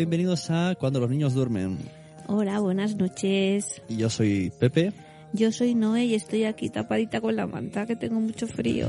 Bienvenidos 0.00 0.48
a 0.48 0.74
Cuando 0.76 0.98
los 0.98 1.10
niños 1.10 1.34
duermen. 1.34 1.76
Hola, 2.26 2.58
buenas 2.58 2.96
noches. 2.96 3.82
Y 3.86 3.98
yo 3.98 4.08
soy 4.08 4.50
Pepe. 4.58 4.94
Yo 5.34 5.52
soy 5.52 5.74
Noé 5.74 6.06
y 6.06 6.14
estoy 6.14 6.44
aquí 6.44 6.70
tapadita 6.70 7.20
con 7.20 7.36
la 7.36 7.46
manta, 7.46 7.84
que 7.84 7.96
tengo 7.96 8.18
mucho 8.18 8.46
frío. 8.48 8.88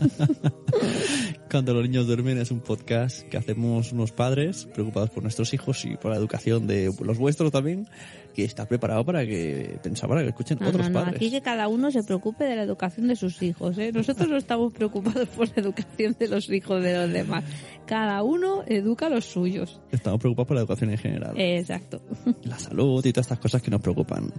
Cuando 1.50 1.74
los 1.74 1.82
niños 1.82 2.06
duermen 2.06 2.38
es 2.38 2.50
un 2.50 2.60
podcast 2.60 3.22
que 3.28 3.36
hacemos 3.36 3.92
unos 3.92 4.12
padres 4.12 4.68
preocupados 4.72 5.10
por 5.10 5.22
nuestros 5.22 5.52
hijos 5.54 5.84
y 5.84 5.96
por 5.96 6.10
la 6.12 6.18
educación 6.18 6.66
de 6.66 6.92
los 7.02 7.18
vuestros 7.18 7.50
también, 7.50 7.88
que 8.34 8.44
está 8.44 8.66
preparado 8.66 9.04
para 9.04 9.26
que 9.26 9.78
pensaba 9.82 10.14
para 10.14 10.22
que 10.22 10.28
escuchen 10.30 10.58
No, 10.60 10.68
otros 10.68 10.88
no, 10.88 10.92
no, 10.92 11.00
padres. 11.00 11.16
aquí 11.16 11.30
que 11.30 11.42
cada 11.42 11.68
uno 11.68 11.90
se 11.90 12.02
preocupe 12.04 12.44
de 12.44 12.56
la 12.56 12.62
educación 12.62 13.08
de 13.08 13.16
sus 13.16 13.42
hijos. 13.42 13.76
¿eh? 13.78 13.90
Nosotros 13.92 14.28
no 14.28 14.36
estamos 14.36 14.72
preocupados 14.72 15.28
por 15.30 15.48
la 15.48 15.62
educación 15.62 16.14
de 16.18 16.28
los 16.28 16.48
hijos 16.50 16.82
de 16.82 16.96
los 16.96 17.12
demás. 17.12 17.44
Cada 17.86 18.22
uno 18.22 18.62
educa 18.66 19.06
a 19.06 19.10
los 19.10 19.24
suyos. 19.26 19.80
Estamos 19.90 20.20
preocupados 20.20 20.48
por 20.48 20.54
la 20.56 20.60
educación 20.62 20.90
en 20.90 20.98
general, 20.98 21.34
Exacto. 21.38 22.00
la 22.44 22.58
salud 22.58 23.04
y 23.04 23.12
todas 23.12 23.26
estas 23.26 23.38
cosas 23.38 23.60
que 23.62 23.70
nos 23.70 23.80
preocupan. 23.80 24.32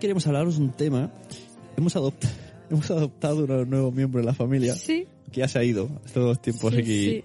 Queremos 0.00 0.26
hablaros 0.26 0.58
de 0.58 0.64
un 0.64 0.72
tema. 0.72 1.10
Hemos, 1.76 1.96
adopt- 1.96 2.28
hemos 2.70 2.90
adoptado 2.90 3.44
un 3.44 3.70
nuevo 3.70 3.90
miembro 3.92 4.20
en 4.20 4.26
la 4.26 4.34
familia 4.34 4.74
Sí. 4.74 5.06
que 5.32 5.40
ya 5.40 5.48
se 5.48 5.58
ha 5.58 5.64
ido 5.64 5.88
estos 6.04 6.24
dos 6.24 6.42
tiempos 6.42 6.74
sí, 6.74 6.80
aquí. 6.80 7.24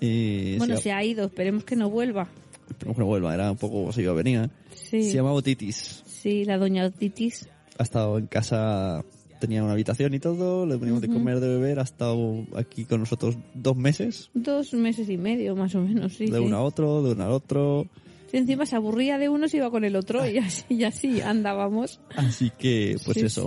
Y 0.00 0.58
Bueno, 0.58 0.76
se, 0.76 0.82
se 0.84 0.92
ha 0.92 1.02
ido, 1.04 1.26
esperemos 1.26 1.64
que 1.64 1.76
no 1.76 1.88
vuelva. 1.88 2.28
esperemos 2.68 2.96
que 2.96 3.00
no 3.00 3.06
vuelva, 3.06 3.34
era 3.34 3.50
un 3.50 3.56
poco 3.56 3.92
se 3.92 4.02
iba 4.02 4.12
a 4.12 4.14
venir. 4.14 4.50
Sí, 4.74 5.02
Se 5.04 5.14
llama 5.14 5.32
Otitis. 5.32 6.02
sí 6.06 6.44
la 6.44 6.58
doña 6.58 6.84
Otitis. 6.86 7.48
ha 7.78 7.82
estado 7.82 8.18
en 8.18 8.26
casa, 8.26 9.04
tenía 9.38 9.62
una 9.62 9.72
habitación 9.72 10.14
y 10.14 10.18
todo, 10.18 10.66
le 10.66 10.76
poníamos 10.78 11.02
de 11.02 11.08
comer, 11.08 11.40
de 11.40 11.48
beber, 11.48 11.78
ha 11.78 11.82
estado 11.82 12.44
aquí 12.56 12.84
con 12.84 13.00
nosotros 13.00 13.36
dos 13.54 13.76
meses, 13.76 14.30
Dos 14.34 14.72
meses 14.74 15.08
y 15.08 15.16
medio, 15.18 15.54
más 15.56 15.74
o 15.74 15.80
menos, 15.80 16.14
sí. 16.14 16.26
de 16.26 16.38
sí. 16.38 16.44
uno 16.44 16.56
a 16.56 16.62
otro, 16.62 17.02
de 17.02 17.12
uno 17.12 17.24
al 17.24 17.32
otro. 17.32 17.86
Sí, 18.30 18.38
encima 18.38 18.66
se 18.66 18.74
aburría 18.76 19.18
de 19.18 19.28
uno, 19.28 19.46
se 19.48 19.58
iba 19.58 19.70
con 19.70 19.84
el 19.84 19.94
otro 19.96 20.26
y 20.28 20.38
así, 20.38 20.64
y 20.68 20.84
así 20.84 21.20
andábamos. 21.20 22.00
Así 22.16 22.50
que, 22.58 22.96
pues 23.04 23.18
Sí, 23.18 23.24
eso. 23.24 23.46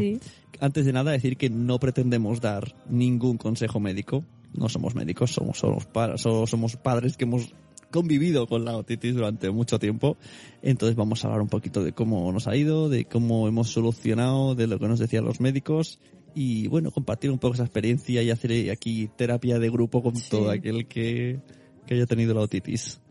Antes 0.61 0.85
de 0.85 0.93
nada, 0.93 1.11
decir 1.11 1.37
que 1.37 1.49
no 1.49 1.79
pretendemos 1.79 2.41
dar 2.41 2.75
ningún 2.89 3.37
consejo 3.37 3.79
médico. 3.79 4.23
No 4.53 4.67
somos 4.67 4.95
médicos, 4.95 5.31
somos, 5.31 5.59
somos, 5.59 5.85
pa- 5.85 6.17
somos 6.17 6.75
padres 6.75 7.15
que 7.17 7.25
hemos 7.25 7.53
convivido 7.91 8.47
con 8.47 8.65
la 8.65 8.75
otitis 8.77 9.15
durante 9.15 9.49
mucho 9.51 9.79
tiempo. 9.79 10.17
Entonces 10.61 10.95
vamos 10.95 11.23
a 11.23 11.27
hablar 11.27 11.41
un 11.41 11.49
poquito 11.49 11.83
de 11.83 11.93
cómo 11.93 12.31
nos 12.31 12.47
ha 12.47 12.55
ido, 12.55 12.89
de 12.89 13.05
cómo 13.05 13.47
hemos 13.47 13.69
solucionado, 13.69 14.55
de 14.55 14.67
lo 14.67 14.79
que 14.79 14.87
nos 14.87 14.99
decían 14.99 15.25
los 15.25 15.39
médicos 15.39 15.99
y 16.35 16.67
bueno, 16.67 16.91
compartir 16.91 17.31
un 17.31 17.39
poco 17.39 17.55
esa 17.55 17.63
experiencia 17.63 18.21
y 18.21 18.29
hacer 18.29 18.69
aquí 18.71 19.09
terapia 19.15 19.57
de 19.59 19.69
grupo 19.69 20.03
con 20.03 20.15
Sí. 20.15 20.29
todo 20.29 20.49
aquel 20.51 20.87
que, 20.87 21.39
que 21.87 21.95
haya 21.95 22.05
tenido 22.05 22.33
la 22.33 22.41
otitis. 22.41 23.01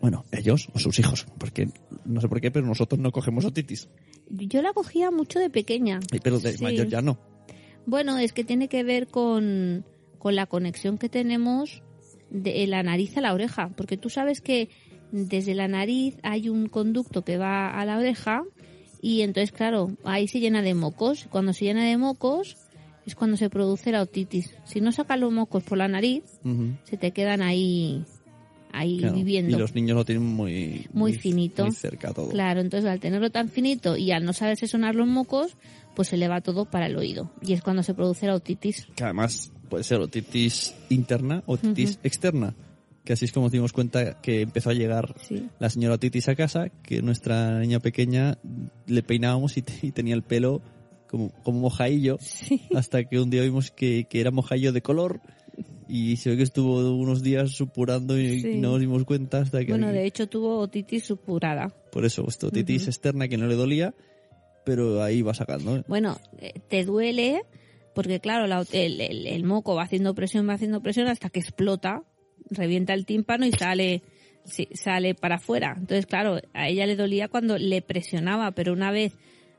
Bueno, 0.00 0.24
ellos 0.32 0.68
o 0.72 0.78
sus 0.78 0.98
hijos, 0.98 1.26
porque 1.38 1.68
no 2.06 2.20
sé 2.20 2.28
por 2.28 2.40
qué, 2.40 2.50
pero 2.50 2.66
nosotros 2.66 2.98
no 3.00 3.10
cogemos 3.12 3.44
otitis. 3.44 3.88
Yo 4.30 4.62
la 4.62 4.72
cogía 4.72 5.10
mucho 5.10 5.38
de 5.40 5.50
pequeña. 5.50 6.00
Pero 6.22 6.38
de 6.40 6.56
Sí. 6.56 6.62
mayor 6.62 6.88
ya 6.88 7.02
no. 7.02 7.18
Bueno, 7.84 8.16
es 8.18 8.32
que 8.32 8.44
tiene 8.44 8.68
que 8.68 8.82
ver 8.84 9.08
con, 9.08 9.84
con 10.18 10.36
la 10.36 10.46
conexión 10.46 10.96
que 10.98 11.08
tenemos 11.08 11.82
de 12.30 12.66
la 12.66 12.82
nariz 12.82 13.16
a 13.16 13.20
la 13.20 13.34
oreja, 13.34 13.70
porque 13.76 13.96
tú 13.96 14.08
sabes 14.08 14.40
que 14.40 14.68
desde 15.12 15.54
la 15.54 15.68
nariz 15.68 16.16
hay 16.22 16.48
un 16.48 16.68
conducto 16.68 17.22
que 17.22 17.36
va 17.36 17.68
a 17.70 17.84
la 17.84 17.98
oreja 17.98 18.42
y 19.02 19.22
entonces, 19.22 19.52
claro, 19.52 19.96
ahí 20.04 20.28
se 20.28 20.40
llena 20.40 20.62
de 20.62 20.74
mocos. 20.74 21.26
Cuando 21.30 21.52
se 21.52 21.64
llena 21.64 21.84
de 21.84 21.96
mocos 21.96 22.56
es 23.06 23.14
cuando 23.14 23.36
se 23.36 23.48
produce 23.48 23.92
la 23.92 24.02
otitis. 24.02 24.54
Si 24.64 24.80
no 24.80 24.92
sacas 24.92 25.18
los 25.18 25.32
mocos 25.32 25.62
por 25.64 25.78
la 25.78 25.88
nariz, 25.88 26.22
se 26.84 26.96
te 26.96 27.12
quedan 27.12 27.40
ahí, 27.40 28.04
ahí 28.72 28.98
Claro, 28.98 29.14
viviendo. 29.14 29.56
Y 29.56 29.58
los 29.58 29.74
niños 29.74 29.96
lo 29.96 30.04
tienen 30.04 30.24
muy, 30.24 30.86
Muy 30.92 31.14
finito. 31.14 31.64
Muy 31.64 31.74
cerca 31.74 32.12
todo. 32.12 32.28
Claro, 32.28 32.60
entonces 32.60 32.90
al 32.90 33.00
tenerlo 33.00 33.30
tan 33.30 33.48
finito 33.48 33.96
y 33.96 34.12
al 34.12 34.24
no 34.24 34.32
saberse 34.32 34.68
sonar 34.68 34.94
los 34.94 35.08
mocos, 35.08 35.56
pues 35.96 36.08
se 36.08 36.18
le 36.18 36.28
va 36.28 36.42
todo 36.42 36.66
para 36.66 36.86
el 36.86 36.96
oído. 36.96 37.32
Y 37.40 37.54
es 37.54 37.62
cuando 37.62 37.82
se 37.82 37.94
produce 37.94 38.26
la 38.26 38.34
otitis. 38.34 38.86
Que 38.94 39.04
además 39.04 39.50
puede 39.70 39.84
ser 39.84 40.00
otitis 40.00 40.74
interna 40.90 41.42
o 41.46 41.54
otitis 41.54 41.98
externa. 42.02 42.54
Que 43.04 43.14
así 43.14 43.24
es 43.24 43.32
como 43.32 43.46
nos 43.46 43.52
dimos 43.52 43.72
cuenta 43.72 44.20
que 44.20 44.42
empezó 44.42 44.68
a 44.68 44.74
llegar 44.74 45.14
Sí. 45.26 45.48
la 45.58 45.70
señora 45.70 45.94
otitis 45.94 46.28
a 46.28 46.34
casa, 46.34 46.68
que 46.82 47.00
nuestra 47.00 47.58
niña 47.60 47.80
pequeña 47.80 48.36
le 48.86 49.02
peinábamos 49.02 49.56
y, 49.56 49.64
y 49.80 49.92
tenía 49.92 50.14
el 50.14 50.22
pelo 50.22 50.60
como, 51.08 51.30
como 51.42 51.60
mojadillo. 51.60 52.18
Sí. 52.20 52.60
Hasta 52.74 53.04
que 53.04 53.18
un 53.18 53.30
día 53.30 53.42
vimos 53.42 53.70
que, 53.70 54.04
que 54.10 54.20
era 54.20 54.30
mojadillo 54.30 54.72
de 54.72 54.82
color. 54.82 55.20
Y 55.88 56.16
se 56.18 56.30
ve 56.30 56.36
que 56.36 56.42
estuvo 56.44 56.94
unos 56.94 57.22
días 57.22 57.50
supurando 57.52 58.16
y 58.20 58.40
Sí. 58.42 58.58
no 58.58 58.72
nos 58.72 58.80
dimos 58.80 59.04
cuenta 59.04 59.38
hasta 59.40 59.58
que... 59.64 59.72
Bueno, 59.72 59.90
de 59.90 60.04
hecho 60.06 60.28
tuvo 60.28 60.58
otitis 60.58 61.04
supurada. 61.04 61.68
Por 61.90 62.04
eso, 62.04 62.24
esto, 62.28 62.46
otitis 62.48 62.82
Ujú. 62.82 62.90
externa 62.90 63.26
que 63.28 63.36
no 63.38 63.46
le 63.48 63.56
dolía, 63.56 63.92
pero 64.64 65.02
ahí 65.02 65.22
va 65.22 65.34
sacando. 65.34 65.78
¿eh? 65.78 65.84
Bueno, 65.88 66.18
eh, 66.38 66.52
te 66.68 66.84
duele 66.84 67.42
porque 68.00 68.20
claro, 68.20 68.46
la- 68.46 68.64
el, 68.72 69.00
el- 69.00 69.44
moco 69.44 69.74
va 69.74 69.82
haciendo 69.82 70.14
presión, 70.14 70.48
va 70.48 70.54
haciendo 70.54 70.80
presión 70.82 71.06
hasta 71.08 71.28
que 71.28 71.40
explota, 71.40 72.02
revienta 72.50 72.94
el 72.94 73.04
tímpano 73.04 73.44
y 73.46 73.52
sale 73.52 74.02
sí, 74.44 74.68
sale 74.72 75.14
para 75.14 75.36
afuera. 75.36 75.74
Entonces, 75.76 76.06
claro, 76.06 76.40
a 76.54 76.68
ella 76.68 76.86
le 76.86 76.96
dolía 76.96 77.28
cuando 77.28 77.58
le 77.58 77.82
presionaba, 77.82 78.52
pero 78.52 78.72
una 78.72 78.90
vez 78.90 79.12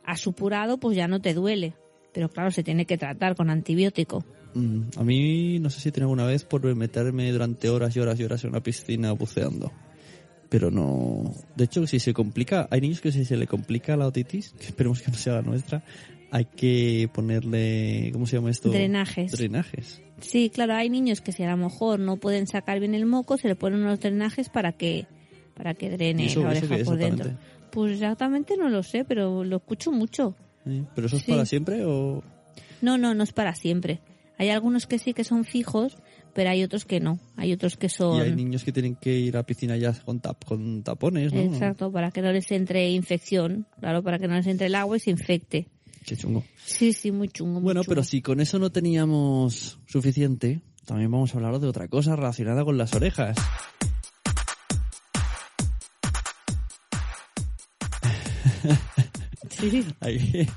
ha 0.04 0.18
supurado, 0.18 0.80
pues 0.80 0.98
ya 0.98 1.08
no 1.08 1.22
te 1.22 1.34
duele. 1.34 1.74
Pero 2.14 2.30
claro, 2.30 2.50
se 2.52 2.64
tiene 2.64 2.86
que 2.86 2.98
tratar 2.98 3.36
con 3.36 3.50
antibiótico. 3.50 4.26
Mm, 4.56 4.82
A 4.98 5.04
mí 5.04 5.60
no 5.60 5.70
sé 5.70 5.80
si 5.80 5.92
tenido 5.92 6.08
alguna 6.08 6.26
vez 6.26 6.44
por 6.44 6.64
meterme 6.76 7.32
durante 7.32 7.70
horas 7.70 7.96
y 7.96 8.00
horas 8.00 8.20
y 8.20 8.24
horas 8.24 8.44
en 8.44 8.50
una 8.50 8.62
piscina 8.64 9.12
buceando. 9.14 9.72
Pero 10.50 10.70
no... 10.72 11.34
De 11.56 11.64
hecho, 11.66 11.88
si 11.88 12.00
se 12.00 12.14
complica... 12.14 12.68
Hay 12.72 12.82
niños 12.82 13.00
que 13.00 13.14
si 13.14 13.24
se 13.24 13.38
le 13.38 13.48
complica 13.48 13.96
la 13.96 14.08
otitis, 14.08 14.50
que 14.60 14.66
esperemos 14.66 15.02
que 15.02 15.10
no 15.12 15.18
sea 15.18 15.36
la 15.36 15.42
nuestra, 15.44 15.84
hay 16.32 16.46
que 16.46 17.10
ponerle... 17.14 18.10
¿Cómo 18.14 18.26
se 18.26 18.38
llama 18.38 18.50
esto? 18.50 18.70
Drenajes. 18.70 19.32
Drenajes. 19.34 20.02
Sí, 20.22 20.50
claro, 20.50 20.74
hay 20.76 20.90
niños 20.90 21.20
que 21.22 21.32
si 21.32 21.44
a 21.44 21.52
lo 21.52 21.58
mejor 21.58 22.00
no 22.00 22.18
pueden 22.18 22.48
sacar 22.48 22.80
bien 22.80 22.96
el 22.96 23.06
moco, 23.06 23.38
se 23.38 23.48
le 23.48 23.56
ponen 23.56 23.82
unos 23.82 24.00
drenajes 24.00 24.50
para 24.50 24.72
que 24.72 25.08
para 25.56 25.74
que 25.74 25.90
drene 25.90 26.24
¿Y 26.24 26.28
eso- 26.28 26.42
la 26.44 26.50
oreja 26.52 26.78
por 26.86 26.98
dentro. 26.98 27.32
Pues 27.72 27.94
exactamente 27.94 28.56
no 28.58 28.70
lo 28.70 28.82
sé, 28.84 29.04
pero 29.06 29.44
lo 29.44 29.58
escucho 29.58 29.92
mucho. 29.92 30.36
¿Eh? 30.66 30.84
¿Pero 30.96 31.08
eso 31.08 31.18
es 31.18 31.24
Sí. 31.24 31.32
para 31.32 31.46
siempre 31.46 31.84
o...? 31.86 32.24
No, 32.82 32.98
no, 32.98 33.14
no 33.14 33.24
es 33.24 33.32
para 33.34 33.54
siempre. 33.54 34.00
Hay 34.38 34.50
algunos 34.50 34.88
que 34.88 34.98
sí 34.98 35.14
que 35.14 35.24
son 35.24 35.44
fijos, 35.44 35.98
pero 36.34 36.50
hay 36.50 36.64
otros 36.64 36.86
que 36.86 37.00
no. 37.00 37.20
Hay 37.36 37.54
otros 37.54 37.78
que 37.78 37.88
Y 37.88 37.90
son 37.90 38.22
hay 38.22 38.34
niños 38.36 38.64
que 38.64 38.72
tienen 38.72 38.96
que 38.96 39.18
ir 39.20 39.38
a 39.38 39.44
piscina 39.44 39.78
ya 39.78 39.94
con, 39.94 40.20
tap, 40.20 40.44
con 40.46 40.82
tapones, 40.84 41.32
¿no? 41.34 41.42
exacto 41.42 41.92
para 41.92 42.10
que 42.12 42.22
no 42.22 42.32
les 42.32 42.50
entre 42.52 42.90
infección, 42.90 43.68
claro, 43.80 44.02
para 44.02 44.18
que 44.18 44.28
no 44.28 44.36
les 44.36 44.48
entre 44.48 44.68
el 44.68 44.76
agua 44.76 44.98
y 44.98 45.00
se 45.00 45.12
infecte. 45.12 45.68
Qué 46.06 46.16
chungo. 46.18 46.44
Sí, 46.66 46.94
sí, 46.94 47.12
muy 47.12 47.30
chungo. 47.30 47.54
muy 47.56 47.64
Bueno, 47.64 47.82
chungo. 47.82 47.90
pero 47.90 48.04
si 48.04 48.22
con 48.22 48.40
eso 48.42 48.58
no 48.60 48.72
teníamos 48.72 49.80
suficiente, 49.86 50.62
también 50.86 51.12
vamos 51.12 51.34
a 51.34 51.38
hablar 51.38 51.60
de 51.60 51.68
otra 51.68 51.88
cosa 51.88 52.16
relacionada 52.16 52.64
con 52.66 52.78
las 52.78 52.94
orejas. 52.94 53.38
Sí. 59.62 59.86
Ahí, 60.00 60.48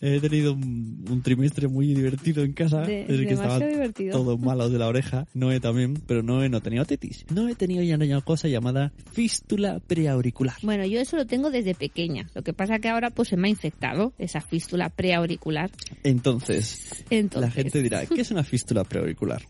he 0.00 0.20
tenido 0.20 0.52
un, 0.54 1.04
un 1.08 1.22
trimestre 1.22 1.68
muy 1.68 1.94
divertido 1.94 2.42
en 2.42 2.52
casa, 2.52 2.80
De- 2.82 3.04
desde 3.06 3.26
que 3.26 3.34
estaban 3.34 3.60
divertido. 3.60 4.18
todos 4.18 4.40
malos 4.40 4.72
de 4.72 4.78
la 4.78 4.88
oreja. 4.88 5.26
Noé 5.34 5.60
también, 5.60 5.94
pero 6.06 6.22
Noé 6.22 6.48
no 6.48 6.60
tenía 6.60 6.82
otitis. 6.82 7.24
No 7.32 7.48
he 7.48 7.54
tenido 7.54 7.82
ya 7.82 7.94
una 7.94 8.20
cosa 8.20 8.48
llamada 8.48 8.92
fístula 9.12 9.80
preauricular. 9.86 10.56
Bueno, 10.62 10.84
yo 10.86 11.00
eso 11.00 11.16
lo 11.16 11.26
tengo 11.26 11.50
desde 11.50 11.74
pequeña. 11.74 12.28
Lo 12.34 12.42
que 12.42 12.52
pasa 12.52 12.78
que 12.78 12.88
ahora 12.88 13.10
pues 13.10 13.28
se 13.28 13.36
me 13.36 13.48
ha 13.48 13.50
infectado 13.50 14.12
esa 14.18 14.40
fístula 14.40 14.88
preauricular. 14.90 15.70
Entonces, 16.02 17.04
Entonces, 17.10 17.40
la 17.40 17.50
gente 17.50 17.82
dirá, 17.82 18.04
¿qué 18.06 18.20
es 18.22 18.30
una 18.30 18.42
fístula 18.44 18.84
preauricular? 18.84 19.42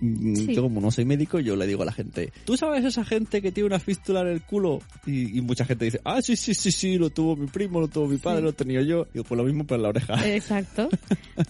Mm, 0.00 0.34
Sí. 0.36 0.54
Yo 0.54 0.62
como 0.62 0.80
no 0.80 0.90
soy 0.90 1.04
médico, 1.04 1.40
yo 1.40 1.56
le 1.56 1.66
digo 1.66 1.82
a 1.82 1.86
la 1.86 1.92
gente, 1.92 2.32
¿tú 2.44 2.56
sabes 2.56 2.84
esa 2.84 3.04
gente 3.04 3.40
que 3.42 3.52
tiene 3.52 3.66
una 3.68 3.78
fístula 3.78 4.20
en 4.22 4.28
el 4.28 4.42
culo? 4.42 4.80
Y, 5.06 5.38
y 5.38 5.40
mucha 5.40 5.64
gente 5.64 5.84
dice, 5.86 6.00
ah, 6.04 6.20
sí, 6.22 6.36
sí, 6.36 6.54
sí, 6.54 6.70
sí, 6.72 6.98
lo 6.98 7.10
tuvo 7.10 7.36
mi 7.36 7.46
primo, 7.46 7.80
lo 7.80 7.88
tuvo 7.88 8.06
mi 8.08 8.18
padre, 8.18 8.40
Sí. 8.40 8.44
lo 8.44 8.52
tenía 8.52 8.82
yo. 8.82 9.06
Y 9.14 9.20
pues 9.22 9.36
lo 9.38 9.44
mismo 9.44 9.64
para 9.66 9.82
la 9.82 9.88
oreja. 9.90 10.26
Exacto. 10.28 10.88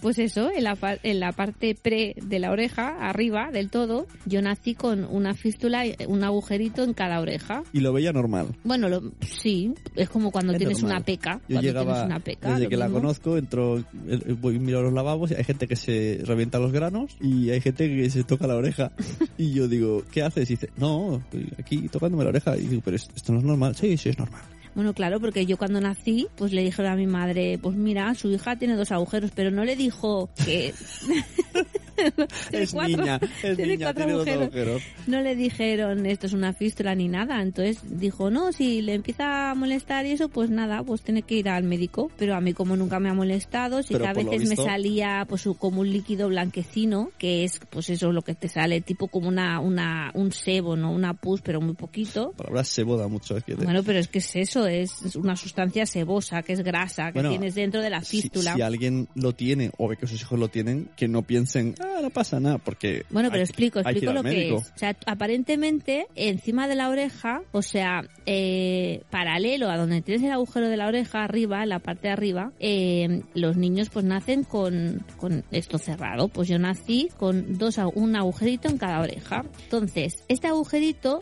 Pues 0.01 0.19
eso, 0.19 0.51
en 0.53 0.65
la, 0.65 0.77
en 1.03 1.19
la 1.21 1.31
parte 1.31 1.73
pre 1.73 2.13
de 2.21 2.39
la 2.39 2.51
oreja, 2.51 2.97
arriba 2.99 3.51
del 3.53 3.69
todo, 3.69 4.05
yo 4.25 4.41
nací 4.41 4.75
con 4.75 5.05
una 5.05 5.33
fístula, 5.33 5.83
un 6.07 6.23
agujerito 6.25 6.83
en 6.83 6.93
cada 6.93 7.21
oreja. 7.21 7.63
Y 7.71 7.79
lo 7.79 7.93
veía 7.93 8.11
normal. 8.11 8.47
Bueno, 8.65 8.89
lo- 8.89 9.13
sí, 9.21 9.73
es 9.95 10.09
como 10.09 10.29
cuando 10.29 10.51
Es 10.53 10.57
tienes 10.59 10.81
normal. 10.81 10.97
una 10.97 11.05
peca. 11.05 11.33
Yo 11.47 11.55
cuando 11.55 11.61
llegaba, 11.61 11.93
tienes 11.93 12.05
una 12.05 12.19
peca, 12.19 12.53
desde 12.53 12.67
que 12.67 12.75
la 12.77 12.85
mismo. 12.87 12.99
conozco, 13.01 13.37
entro, 13.37 13.77
eh, 13.79 14.35
voy 14.39 14.57
a 14.57 14.59
mirar 14.59 14.83
los 14.83 14.93
lavabos 14.93 15.31
y 15.31 15.35
hay 15.35 15.43
gente 15.45 15.67
que 15.67 15.77
se 15.77 16.19
revienta 16.25 16.59
los 16.59 16.73
granos 16.73 17.15
y 17.21 17.49
hay 17.49 17.61
gente 17.61 17.87
que 17.87 18.09
se 18.09 18.23
toca 18.25 18.36
la 18.45 18.55
oreja. 18.55 18.91
Y 19.39 19.53
yo 19.53 19.67
digo, 19.67 20.03
¿qué 20.11 20.23
haces? 20.23 20.49
Y 20.49 20.53
dice, 20.53 20.69
no, 20.77 21.17
estoy 21.17 21.53
aquí 21.59 21.87
tocándome 21.89 22.23
la 22.23 22.29
oreja. 22.29 22.57
Y 22.57 22.67
digo, 22.67 22.81
pero 22.83 22.97
esto 22.97 23.31
no 23.33 23.39
es 23.39 23.45
normal. 23.45 23.75
Sí, 23.75 23.95
sí, 23.97 24.09
es 24.09 24.17
normal. 24.17 24.41
Bueno, 24.73 24.93
claro, 24.93 25.19
porque 25.19 25.45
yo 25.45 25.57
cuando 25.57 25.79
nací, 25.81 26.27
pues 26.35 26.53
le 26.53 26.63
dijeron 26.63 26.91
a 26.91 26.95
mi 26.95 27.07
madre, 27.07 27.57
pues 27.59 27.75
mira, 27.75 28.13
su 28.15 28.31
hija 28.31 28.57
tiene 28.57 28.75
dos 28.75 28.91
agujeros, 28.91 29.31
pero 29.33 29.49
no 29.49 29.63
le 29.63 29.75
dijo 29.75 30.29
que... 30.43 30.73
Es 32.51 32.71
cuatro- 32.73 32.97
niña, 32.97 33.19
es 33.43 33.55
tiene 33.57 33.73
niña, 33.73 33.85
cuatro 33.87 34.03
tiene 34.05 34.13
agujeros. 34.13 34.43
agujeros. 34.43 34.81
No 35.07 35.21
le 35.21 35.35
dijeron 35.35 36.05
esto 36.05 36.27
es 36.27 36.33
una 36.33 36.53
fístula 36.53 36.95
ni 36.95 37.07
nada, 37.07 37.41
entonces 37.41 37.79
dijo 37.99 38.29
no, 38.29 38.51
si 38.51 38.81
le 38.81 38.93
empieza 38.93 39.51
a 39.51 39.55
molestar 39.55 40.05
y 40.05 40.11
eso, 40.11 40.29
pues 40.29 40.49
nada, 40.49 40.83
pues 40.83 41.01
tiene 41.01 41.21
que 41.23 41.35
ir 41.35 41.49
al 41.49 41.63
médico. 41.63 42.11
Pero 42.17 42.35
a 42.35 42.41
mí 42.41 42.53
como 42.53 42.75
nunca 42.75 42.99
me 42.99 43.09
ha 43.09 43.13
molestado, 43.13 43.81
que 43.83 43.95
a 44.05 44.13
veces 44.13 44.41
visto- 44.41 44.61
me 44.63 44.67
salía 44.69 45.25
pues 45.27 45.47
como 45.57 45.81
un 45.81 45.91
líquido 45.91 46.27
blanquecino, 46.29 47.11
que 47.17 47.43
es 47.43 47.59
pues 47.69 47.89
eso 47.89 48.11
lo 48.11 48.21
que 48.21 48.35
te 48.35 48.47
sale, 48.49 48.81
tipo 48.81 49.07
como 49.07 49.27
una, 49.27 49.59
una, 49.59 50.11
un 50.13 50.31
sebo, 50.31 50.75
¿no? 50.75 50.91
Una 50.91 51.13
pus, 51.13 51.41
pero 51.41 51.61
muy 51.61 51.73
poquito. 51.75 52.31
La 52.31 52.37
palabra 52.43 52.63
sebo 52.63 52.97
da 52.97 53.07
mucho. 53.07 53.37
Es 53.37 53.43
que 53.43 53.55
te- 53.55 53.63
Bueno, 53.63 53.83
pero 53.83 53.99
es 53.99 54.07
que 54.07 54.19
es 54.19 54.35
eso, 54.35 54.67
es 54.67 55.15
una 55.15 55.35
sustancia 55.35 55.85
sebosa, 55.85 56.41
que 56.43 56.53
es 56.53 56.61
grasa, 56.63 57.07
que 57.07 57.13
Bueno, 57.19 57.29
tienes 57.29 57.55
dentro 57.55 57.81
de 57.81 57.89
la 57.89 58.01
si, 58.03 58.21
fístula. 58.21 58.53
si 58.55 58.61
alguien 58.61 59.07
lo 59.15 59.33
tiene 59.33 59.71
o 59.77 59.87
ve 59.87 59.97
que 59.97 60.07
sus 60.07 60.21
hijos 60.21 60.39
lo 60.39 60.47
tienen, 60.49 60.89
que 60.95 61.07
no 61.07 61.23
piensen, 61.23 61.75
ah, 61.95 62.01
no 62.01 62.09
pasa 62.09 62.39
nada, 62.39 62.57
porque... 62.57 63.03
Bueno, 63.09 63.29
pero 63.29 63.41
hay- 63.41 63.45
explico, 63.47 63.79
explico 63.79 64.13
lo 64.13 64.23
que 64.23 64.49
es. 64.49 64.53
O 64.53 64.77
sea, 64.77 64.95
aparentemente, 65.05 66.07
encima 66.15 66.67
de 66.67 66.75
la 66.75 66.89
oreja, 66.89 67.41
o 67.51 67.61
sea, 67.61 68.01
eh, 68.25 69.01
paralelo 69.09 69.69
a 69.69 69.77
donde 69.77 70.01
tienes 70.01 70.23
el 70.23 70.31
agujero 70.31 70.69
de 70.69 70.77
la 70.77 70.87
oreja, 70.87 71.23
arriba, 71.23 71.63
en 71.63 71.69
la 71.69 71.79
parte 71.79 72.07
de 72.07 72.13
arriba, 72.13 72.51
eh, 72.59 73.21
los 73.33 73.57
niños 73.57 73.89
pues 73.89 74.05
nacen 74.05 74.43
con, 74.43 75.03
con 75.17 75.43
esto 75.51 75.77
cerrado. 75.77 76.27
Pues 76.27 76.47
yo 76.47 76.59
nací 76.59 77.09
con 77.17 77.57
dos, 77.57 77.77
un 77.95 78.15
agujerito 78.15 78.69
en 78.69 78.77
cada 78.77 78.99
oreja. 79.01 79.43
Entonces, 79.63 80.23
este 80.27 80.47
agujerito 80.47 81.19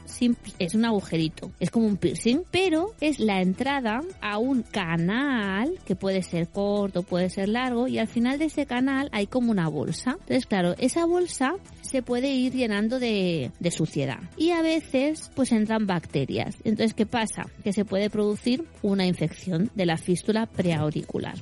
es 0.59 0.75
un 0.75 0.85
agujerito, 0.85 1.51
es 1.59 1.71
como 1.71 1.87
un 1.87 1.97
piercing, 1.97 2.43
pero 2.51 2.93
es 3.01 3.19
la 3.19 3.41
entrada 3.41 4.01
a 4.21 4.37
un 4.37 4.63
canal 4.63 5.79
que 5.85 5.95
puede 5.95 6.21
ser 6.21 6.49
corto, 6.49 7.03
puede 7.03 7.29
ser 7.29 7.49
largo, 7.49 7.87
y 7.87 7.99
al 7.99 8.07
final 8.07 8.39
de 8.39 8.45
ese 8.45 8.65
canal 8.65 9.09
hay 9.11 9.27
como 9.27 9.51
una 9.51 9.67
bolsa. 9.69 10.11
Entonces, 10.11 10.45
claro, 10.55 10.73
esa 10.79 11.05
bolsa 11.05 11.55
se 11.81 12.01
puede 12.01 12.29
ir 12.29 12.53
llenando 12.53 12.97
de, 12.97 13.51
suciedad. 13.71 14.19
Y 14.37 14.51
a 14.51 14.61
veces, 14.61 15.29
pues 15.35 15.51
entran 15.51 15.85
bacterias. 15.85 16.55
Entonces, 16.63 16.93
¿qué 16.93 17.05
pasa? 17.05 17.43
Que 17.61 17.73
se 17.73 17.83
puede 17.83 18.09
producir 18.09 18.63
una 18.81 19.05
infección 19.05 19.69
de 19.75 19.85
la 19.85 19.97
fístula 19.97 20.45
preauricular. 20.45 21.35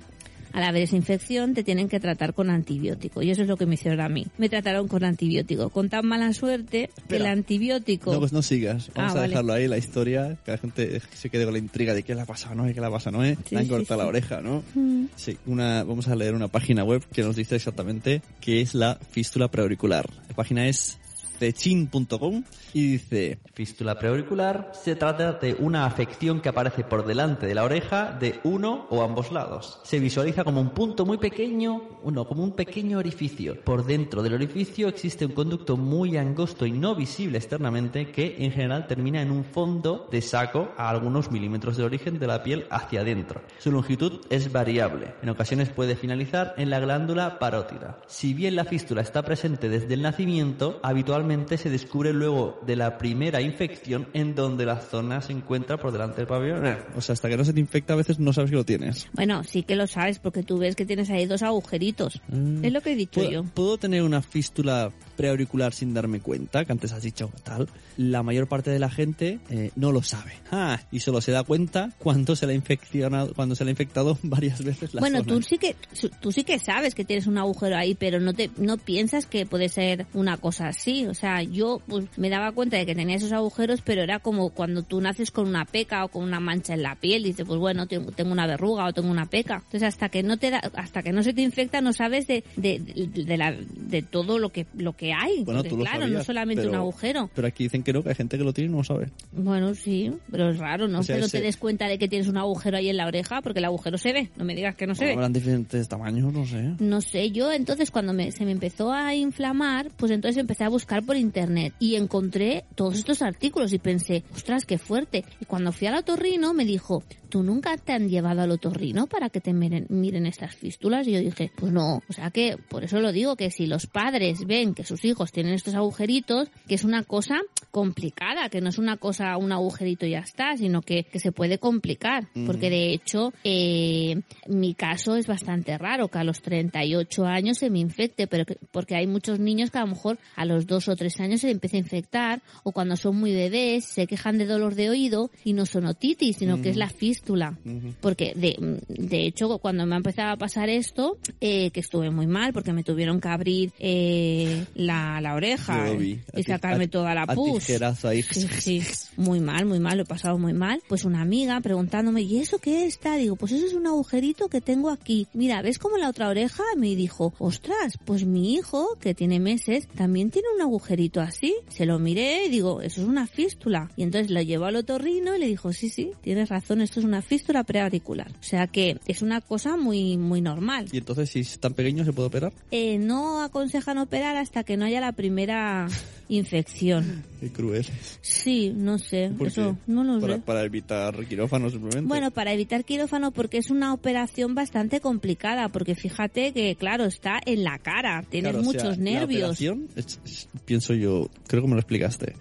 Al 0.54 0.64
haber 0.64 0.84
esa 0.84 0.96
infección 0.96 1.54
te 1.54 1.64
tienen 1.64 1.90
que 1.90 2.00
tratar 2.00 2.34
con 2.34 2.50
antibiótico 2.50 3.22
y 3.22 3.32
eso 3.32 3.42
es 3.42 3.48
lo 3.48 3.58
que 3.58 3.66
me 3.66 3.74
hicieron 3.74 4.00
a 4.02 4.08
mí. 4.10 4.26
Me 4.38 4.50
trataron 4.50 4.88
con 4.88 5.04
antibiótico, 5.04 5.70
con 5.70 5.90
tan 5.90 6.06
mala 6.06 6.32
suerte 6.34 6.90
que 7.10 7.16
el 7.18 7.26
antibiótico... 7.26 8.14
No, 8.14 8.20
pues 8.20 8.34
no 8.34 8.42
sigas. 8.42 8.92
Vamos 8.96 9.12
Ah, 9.12 9.18
a 9.18 9.22
vale. 9.22 9.30
dejarlo 9.30 9.54
ahí, 9.54 9.68
la 9.68 9.78
historia, 9.78 10.38
que 10.46 10.52
la 10.52 10.58
gente 10.58 11.02
se 11.14 11.30
quede 11.30 11.44
con 11.46 11.54
la 11.54 11.60
intriga 11.60 11.94
de 11.94 12.04
qué 12.04 12.16
le 12.16 12.22
ha 12.22 12.26
pasado, 12.26 12.56
¿no? 12.56 12.66
¿Qué 12.66 12.80
le 12.80 12.86
ha 12.86 12.92
pasado, 12.92 13.18
no? 13.18 13.26
¿Eh? 13.26 13.38
Sí, 13.48 13.56
le 13.56 13.60
han 13.62 13.64
sí, 13.66 13.70
cortado 13.72 14.00
sí. 14.00 14.04
la 14.04 14.10
oreja, 14.10 14.42
¿no? 14.42 14.64
Mm. 14.76 15.06
Sí, 15.16 15.38
una, 15.46 15.84
vamos 15.84 16.08
a 16.08 16.16
leer 16.16 16.34
una 16.36 16.48
página 16.48 16.84
web 16.84 17.04
que 17.12 17.24
nos 17.24 17.36
dice 17.36 17.56
exactamente 17.56 18.22
qué 18.40 18.62
es 18.62 18.76
la 18.76 19.00
fístula 19.12 19.50
preauricular. 19.50 20.10
La 20.30 20.36
página 20.36 20.68
es 20.68 21.00
cechin.com 21.44 22.44
y 22.74 22.94
dice 22.94 23.40
Fístula 23.54 24.00
preauricular 24.00 24.72
se 24.74 24.96
trata 24.96 25.34
de 25.34 25.56
una 25.60 25.86
afección 25.86 26.40
que 26.40 26.48
aparece 26.48 26.86
por 26.86 27.06
delante 27.06 27.46
de 27.46 27.54
la 27.54 27.66
oreja 27.66 28.16
de 28.18 28.40
uno 28.46 28.88
o 28.90 29.04
ambos 29.04 29.32
lados. 29.32 29.82
Se 29.84 30.00
visualiza 30.00 30.46
como 30.46 30.62
un 30.62 30.70
punto 30.70 31.06
muy 31.06 31.18
pequeño, 31.18 31.82
uno 32.04 32.26
como 32.26 32.44
un 32.44 32.54
pequeño 32.54 32.98
orificio. 32.98 33.60
Por 33.62 33.86
dentro 33.86 34.24
del 34.24 34.36
orificio 34.36 34.88
existe 34.88 35.26
un 35.26 35.34
conducto 35.34 35.76
muy 35.76 36.16
angosto 36.16 36.66
y 36.66 36.72
no 36.72 36.96
visible 36.96 37.38
externamente 37.38 38.12
que 38.12 38.38
en 38.40 38.52
general 38.52 38.88
termina 38.88 39.22
en 39.22 39.32
un 39.32 39.44
fondo 39.44 40.08
de 40.10 40.22
saco 40.22 40.70
a 40.78 40.90
algunos 40.90 41.30
milímetros 41.30 41.76
del 41.76 41.88
origen 41.88 42.20
de 42.20 42.28
la 42.28 42.42
piel 42.42 42.68
hacia 42.70 43.02
adentro. 43.02 43.42
Su 43.60 43.72
longitud 43.72 44.22
es 44.30 44.50
variable. 44.52 45.14
En 45.22 45.30
ocasiones 45.30 45.70
puede 45.70 45.98
finalizar 45.98 46.54
en 46.58 46.70
la 46.70 46.80
glándula 46.80 47.38
parótida. 47.38 48.00
Si 48.08 48.34
bien 48.34 48.56
la 48.56 48.64
fístula 48.64 49.02
está 49.02 49.24
presente 49.24 49.68
desde 49.68 49.94
el 49.94 50.02
nacimiento, 50.02 50.80
habitualmente 50.84 51.33
se 51.58 51.70
descubre 51.70 52.14
luego 52.14 52.60
de 52.66 52.76
la 52.76 52.98
primera 52.98 53.42
infección 53.42 54.08
en 54.14 54.36
donde 54.36 54.66
la 54.66 54.80
zona 54.80 55.22
se 55.22 55.34
encuentra 55.34 55.78
por 55.78 55.92
delante 55.92 56.18
del 56.18 56.28
pabellón. 56.28 56.78
o 56.96 57.02
sea, 57.02 57.14
hasta 57.14 57.30
que 57.30 57.38
no 57.38 57.46
se 57.46 57.54
te 57.54 57.60
infecta 57.60 57.94
a 57.94 57.96
veces 57.96 58.20
no 58.20 58.34
sabes 58.34 58.50
que 58.50 58.56
lo 58.56 58.66
tienes. 58.66 59.08
Bueno, 59.14 59.44
sí 59.44 59.64
que 59.64 59.76
lo 59.76 59.88
sabes 59.88 60.20
porque 60.20 60.44
tú 60.44 60.58
ves 60.58 60.76
que 60.76 60.86
tienes 60.86 61.10
ahí 61.10 61.26
dos 61.26 61.42
agujeritos. 61.42 62.22
Mm. 62.30 62.66
Es 62.66 62.74
lo 62.74 62.82
que 62.82 62.94
he 62.94 62.96
dicho 62.96 63.20
¿Puedo, 63.20 63.32
yo. 63.32 63.44
puedo 63.44 63.78
tener 63.78 64.04
una 64.04 64.22
fístula 64.22 64.92
preauricular 65.16 65.74
sin 65.74 65.94
darme 65.94 66.20
cuenta, 66.20 66.66
que 66.66 66.72
antes 66.72 66.92
has 66.92 67.04
dicho 67.04 67.32
tal? 67.44 67.68
La 67.98 68.24
mayor 68.24 68.48
parte 68.48 68.72
de 68.72 68.80
la 68.80 68.90
gente 68.90 69.40
eh, 69.50 69.72
no 69.76 69.92
lo 69.92 70.02
sabe. 70.02 70.34
Ah, 70.52 70.80
y 70.92 71.00
solo 71.00 71.22
se 71.22 71.32
da 71.32 71.44
cuenta 71.44 71.92
cuando 72.00 72.36
se 72.36 72.48
le 72.48 72.54
ha 72.54 72.56
infeccionado, 72.56 73.34
cuando 73.34 73.56
se 73.56 73.64
le 73.64 73.70
ha 73.70 73.74
infectado 73.74 74.18
varias 74.24 74.64
veces 74.64 74.94
la 74.94 75.00
bueno, 75.00 75.20
zona. 75.20 75.34
tú 75.34 75.42
sí 75.42 75.58
que 75.58 75.76
tú 76.20 76.32
sí 76.32 76.44
que 76.44 76.60
sabes 76.60 76.96
que 76.96 77.06
tienes 77.06 77.28
un 77.28 77.38
agujero 77.38 77.78
ahí, 77.78 77.96
pero 77.96 78.20
no 78.20 78.34
te 78.34 78.50
no 78.58 78.78
piensas 78.78 79.26
que 79.26 79.46
puede 79.46 79.70
ser 79.70 80.06
una 80.14 80.38
cosa 80.38 80.68
así. 80.68 81.06
O 81.08 81.14
sea, 81.14 81.44
yo 81.44 81.82
pues, 81.88 82.06
me 82.18 82.30
daba 82.30 82.52
cuenta 82.52 82.78
de 82.78 82.86
que 82.86 82.96
tenía 82.96 83.16
esos 83.16 83.32
agujeros, 83.32 83.82
pero 83.82 84.02
era 84.02 84.20
como 84.20 84.50
cuando 84.50 84.84
tú 84.84 85.02
naces 85.02 85.32
con 85.32 85.48
una 85.48 85.66
peca 85.66 86.06
o 86.06 86.08
con 86.10 86.24
una 86.24 86.40
mancha 86.40 86.74
en 86.74 86.84
la 86.84 86.96
piel, 86.96 87.26
y 87.26 87.30
dices, 87.30 87.46
pues 87.46 87.60
bueno, 87.60 87.88
tengo, 87.88 88.12
una 88.32 88.48
verruga 88.48 88.86
o 88.86 88.94
tengo 88.94 89.10
una 89.10 89.26
peca. 89.26 89.56
Entonces, 89.66 89.84
hasta 89.84 90.10
que 90.10 90.24
no 90.24 90.38
te 90.38 90.50
da, 90.52 90.60
hasta 90.76 91.04
que 91.04 91.12
no 91.12 91.24
se 91.24 91.34
te 91.34 91.42
infecta, 91.42 91.82
no 91.82 91.94
sabes 91.94 92.28
de 92.28 92.44
de, 92.56 92.80
de, 92.80 93.24
de 93.24 93.38
la, 93.38 93.52
de 93.52 94.02
todo 94.02 94.40
lo 94.40 94.50
que 94.50 94.66
lo 94.76 94.94
que 94.94 95.03
hay. 95.12 95.44
Bueno, 95.44 95.60
Porque, 95.60 95.70
tú 95.70 95.78
lo 95.78 95.84
claro, 95.86 96.08
no 96.08 96.24
solamente 96.24 96.62
un 96.64 96.70
pero- 96.70 96.82
agujero. 96.84 97.30
Pero 97.34 97.48
aquí 97.48 97.64
dicen 97.64 97.82
que 97.84 97.92
no, 97.92 98.04
que 98.04 98.10
hay 98.10 98.16
gente 98.16 98.38
que 98.38 98.44
lo 98.44 98.54
tiene 98.54 98.70
y 98.70 98.72
no 98.72 98.78
lo 98.78 98.84
sabe. 98.84 99.10
Bueno, 99.32 99.74
sí, 99.74 100.12
pero 100.32 100.52
es 100.52 100.58
raro, 100.60 100.88
¿no? 100.88 101.00
O 101.00 101.04
sea, 101.04 101.18
que 101.18 101.24
ese- 101.26 101.40
te 101.40 101.44
des 101.44 101.58
cuenta 101.58 101.88
de 101.88 101.98
que 101.98 102.08
tienes 102.08 102.28
un 102.28 102.38
agujero 102.38 102.78
ahí 102.78 102.90
en 102.90 102.98
la 102.98 103.08
oreja, 103.08 103.42
porque 103.42 103.60
el 103.60 103.66
agujero 103.66 103.98
se 103.98 104.14
ve. 104.14 104.30
No 104.38 104.46
me 104.46 104.56
digas 104.56 104.76
que 104.76 104.86
no 104.88 104.94
se 104.96 105.06
ve. 105.06 105.14
Habrán 105.14 105.34
diferentes 105.34 105.88
tamaños, 105.90 106.32
no 106.32 106.46
sé. 106.46 106.76
No 106.80 107.02
sé, 107.02 107.32
yo 107.32 107.52
entonces 107.52 107.90
cuando 107.92 108.14
me, 108.14 108.32
se 108.32 108.46
me 108.46 108.52
empezó 108.52 108.94
a 108.94 109.16
inflamar, 109.16 109.90
pues 109.98 110.12
entonces 110.12 110.40
empecé 110.40 110.64
a 110.64 110.70
buscar 110.70 111.04
por 111.04 111.18
internet 111.18 111.74
y 111.80 111.96
encontré 111.96 112.66
todos 112.76 112.96
estos 112.98 113.22
artículos 113.24 113.74
y 113.74 113.80
pensé, 113.80 114.24
ostras, 114.34 114.66
qué 114.66 114.78
fuerte. 114.78 115.26
Y 115.42 115.46
cuando 115.46 115.72
fui 115.72 115.88
al 115.88 115.96
otorrino 115.96 116.54
me 116.54 116.66
dijo, 116.66 117.04
¿tú 117.30 117.42
nunca 117.42 117.76
te 117.78 117.94
han 117.94 118.10
llevado 118.10 118.42
al 118.42 118.52
otorrino 118.52 119.08
para 119.08 119.30
que 119.30 119.42
te 119.42 119.54
miren, 119.54 119.88
miren 119.90 120.26
estas 120.26 120.56
fístulas? 120.56 121.08
Y 121.08 121.14
yo 121.14 121.20
dije, 121.20 121.52
pues 121.56 121.72
no. 121.72 122.02
O 122.08 122.14
sea 122.14 122.30
que, 122.30 122.58
por 122.70 122.84
eso 122.84 123.00
lo 123.00 123.12
digo, 123.12 123.36
que 123.36 123.50
si 123.50 123.66
los 123.66 123.88
padres 123.88 124.46
ven 124.46 124.74
que 124.76 124.84
sus 124.94 125.06
hijos 125.06 125.32
tienen 125.32 125.54
estos 125.54 125.74
agujeritos, 125.76 126.50
que 126.68 126.76
es 126.76 126.84
una 126.84 127.04
cosa 127.04 127.40
complicada, 127.72 128.50
que 128.50 128.62
no 128.62 128.70
es 128.70 128.78
una 128.78 128.98
cosa, 128.98 129.36
un 129.38 129.52
agujerito 129.52 130.06
y 130.06 130.12
ya 130.12 130.20
está, 130.20 130.56
sino 130.58 130.82
que, 130.82 131.04
que 131.06 131.20
se 131.20 131.32
puede 131.32 131.58
complicar. 131.58 132.28
Porque 132.46 132.70
de 132.70 132.94
hecho, 132.94 133.34
eh, 133.44 134.22
mi 134.48 134.74
caso 134.76 135.16
es 135.16 135.26
bastante 135.28 135.78
raro, 135.78 136.08
que 136.08 136.20
a 136.20 136.24
los 136.24 136.42
38 136.42 137.26
años 137.26 137.58
se 137.58 137.70
me 137.70 137.80
infecte, 137.80 138.28
pero 138.28 138.46
que- 138.46 138.58
porque 138.72 138.96
hay 138.96 139.08
muchos 139.08 139.40
niños 139.40 139.72
que 139.72 139.80
a 139.80 139.82
lo 139.82 139.88
mejor 139.88 140.20
a 140.36 140.46
los 140.46 140.68
2 140.68 140.88
o 140.88 140.96
3 140.96 141.20
años 141.20 141.42
se 141.42 141.48
le 141.48 141.54
empieza 141.54 141.78
a 141.78 141.80
infectar, 141.80 142.42
o 142.64 142.72
cuando 142.72 142.96
son 142.96 143.16
muy 143.18 143.34
bebés 143.34 143.86
se 143.86 144.06
quejan 144.08 144.38
de 144.38 144.46
dolor 144.46 144.76
de 144.76 144.90
oído 144.90 145.32
y 145.44 145.54
no 145.54 145.66
son 145.66 145.86
otitis, 145.86 146.38
sino 146.38 146.62
que 146.62 146.70
es 146.70 146.78
la 146.78 146.90
fístula. 146.90 147.58
Porque 148.02 148.34
de, 148.36 148.56
de 148.88 149.26
hecho, 149.26 149.58
cuando 149.58 149.86
me 149.86 149.96
ha 149.96 149.98
empezado 149.98 150.32
a 150.32 150.38
pasar 150.38 150.70
esto, 150.70 151.18
eh, 151.42 151.72
que 151.72 151.80
estuve 151.80 152.12
muy 152.12 152.28
mal, 152.28 152.54
porque 152.54 152.72
me 152.74 152.84
tuvieron 152.84 153.20
que 153.20 153.28
abrir 153.30 153.72
eh, 153.80 154.66
la, 154.86 155.20
la 155.22 155.36
oreja 155.36 155.90
eh, 155.90 156.20
y 156.36 156.44
sacarme 156.44 156.86
a- 156.86 156.90
toda 156.90 157.14
la 157.16 157.26
pus. 157.28 157.60
tijerazo 157.66 158.08
ahí. 158.10 158.22
Sí, 158.24 158.48
sí, 158.60 158.82
muy 159.18 159.40
mal, 159.40 159.66
muy 159.66 159.80
mal, 159.80 159.98
lo 159.98 160.04
he 160.04 160.06
pasado 160.06 160.38
muy 160.38 160.54
mal. 160.54 160.82
Pues 160.88 161.06
una 161.06 161.22
amiga 161.22 161.60
preguntándome, 161.62 162.22
¿y 162.22 162.40
eso 162.40 162.58
qué 162.60 162.86
está? 162.86 163.16
Digo, 163.16 163.36
pues 163.36 163.52
eso 163.52 163.66
es 163.66 163.74
un 163.74 163.88
agujerito 163.88 164.48
que 164.50 164.62
tengo 164.62 164.90
aquí. 164.90 165.28
Mira, 165.34 165.62
¿ves 165.62 165.80
como 165.80 165.98
la 165.98 166.10
otra 166.10 166.30
oreja? 166.30 166.64
Me 166.78 166.96
dijo, 166.96 167.34
ostras, 167.40 167.98
pues 168.06 168.26
mi 168.26 168.54
hijo, 168.54 168.98
que 169.00 169.14
tiene 169.14 169.40
meses, 169.40 169.88
también 169.96 170.30
tiene 170.32 170.48
un 170.56 170.62
agujerito 170.62 171.22
así. 171.22 171.56
Se 171.70 171.86
lo 171.86 172.00
miré 172.00 172.46
y 172.46 172.50
digo, 172.50 172.82
eso 172.82 173.02
es 173.02 173.08
una 173.08 173.28
fístula. 173.28 173.90
Y 173.96 174.04
entonces 174.04 174.32
lo 174.32 174.42
llevó 174.42 174.66
al 174.66 174.76
otorrino 174.76 175.36
y 175.36 175.40
le 175.40 175.48
dijo, 175.48 175.74
sí, 175.74 175.90
sí, 175.90 176.12
tienes 176.22 176.50
razón, 176.50 176.82
esto 176.82 177.00
es 177.00 177.06
una 177.06 177.22
fístula 177.22 177.64
preauricular. 177.64 178.30
O 178.32 178.44
sea 178.44 178.68
que 178.68 179.00
es 179.08 179.22
una 179.22 179.42
cosa 179.42 179.78
muy, 179.78 180.18
muy 180.18 180.42
normal. 180.42 180.88
Y 180.92 180.98
entonces, 180.98 181.30
si 181.30 181.40
es 181.42 181.60
tan 181.60 181.74
pequeño, 181.74 182.06
¿se 182.06 182.14
puede 182.14 182.28
operar? 182.28 182.54
Eh, 182.72 182.98
no 182.98 183.42
aconsejan 183.44 183.98
operar 183.98 184.36
hasta 184.38 184.64
que 184.64 184.73
no 184.78 184.86
haya 184.86 185.00
la 185.02 185.12
primera 185.14 185.88
infección. 186.30 187.24
Qué 187.40 187.50
cruel. 187.52 187.86
Sí, 188.22 188.72
no 188.76 188.98
sé, 188.98 189.32
¿Por 189.38 189.48
eso 189.48 189.78
qué? 189.86 189.92
no 189.92 190.04
lo 190.04 190.20
para, 190.20 190.36
sé. 190.36 190.42
para 190.42 190.64
evitar 190.64 191.26
quirófano 191.26 191.70
simplemente. 191.70 192.08
Bueno, 192.08 192.32
para 192.32 192.54
evitar 192.54 192.84
quirófano 192.86 193.32
porque 193.32 193.58
es 193.58 193.70
una 193.70 193.94
operación 193.94 194.56
bastante 194.56 195.00
complicada, 195.02 195.70
porque 195.70 195.96
fíjate 195.96 196.52
que, 196.54 196.76
claro, 196.76 197.06
está 197.06 197.40
en 197.46 197.64
la 197.64 197.78
cara, 197.80 198.24
tienes 198.30 198.52
Claro, 198.54 198.68
o 198.68 198.72
sea, 198.72 198.84
muchos 198.84 198.98
la 198.98 199.04
nervios. 199.04 199.44
operación 199.44 199.88
es- 199.96 200.20
es- 200.26 200.48
pienso 200.66 200.94
yo, 200.94 201.30
creo 201.48 201.62
que 201.62 201.68
me 201.68 201.76
lo 201.76 201.80
explicaste. 201.82 202.34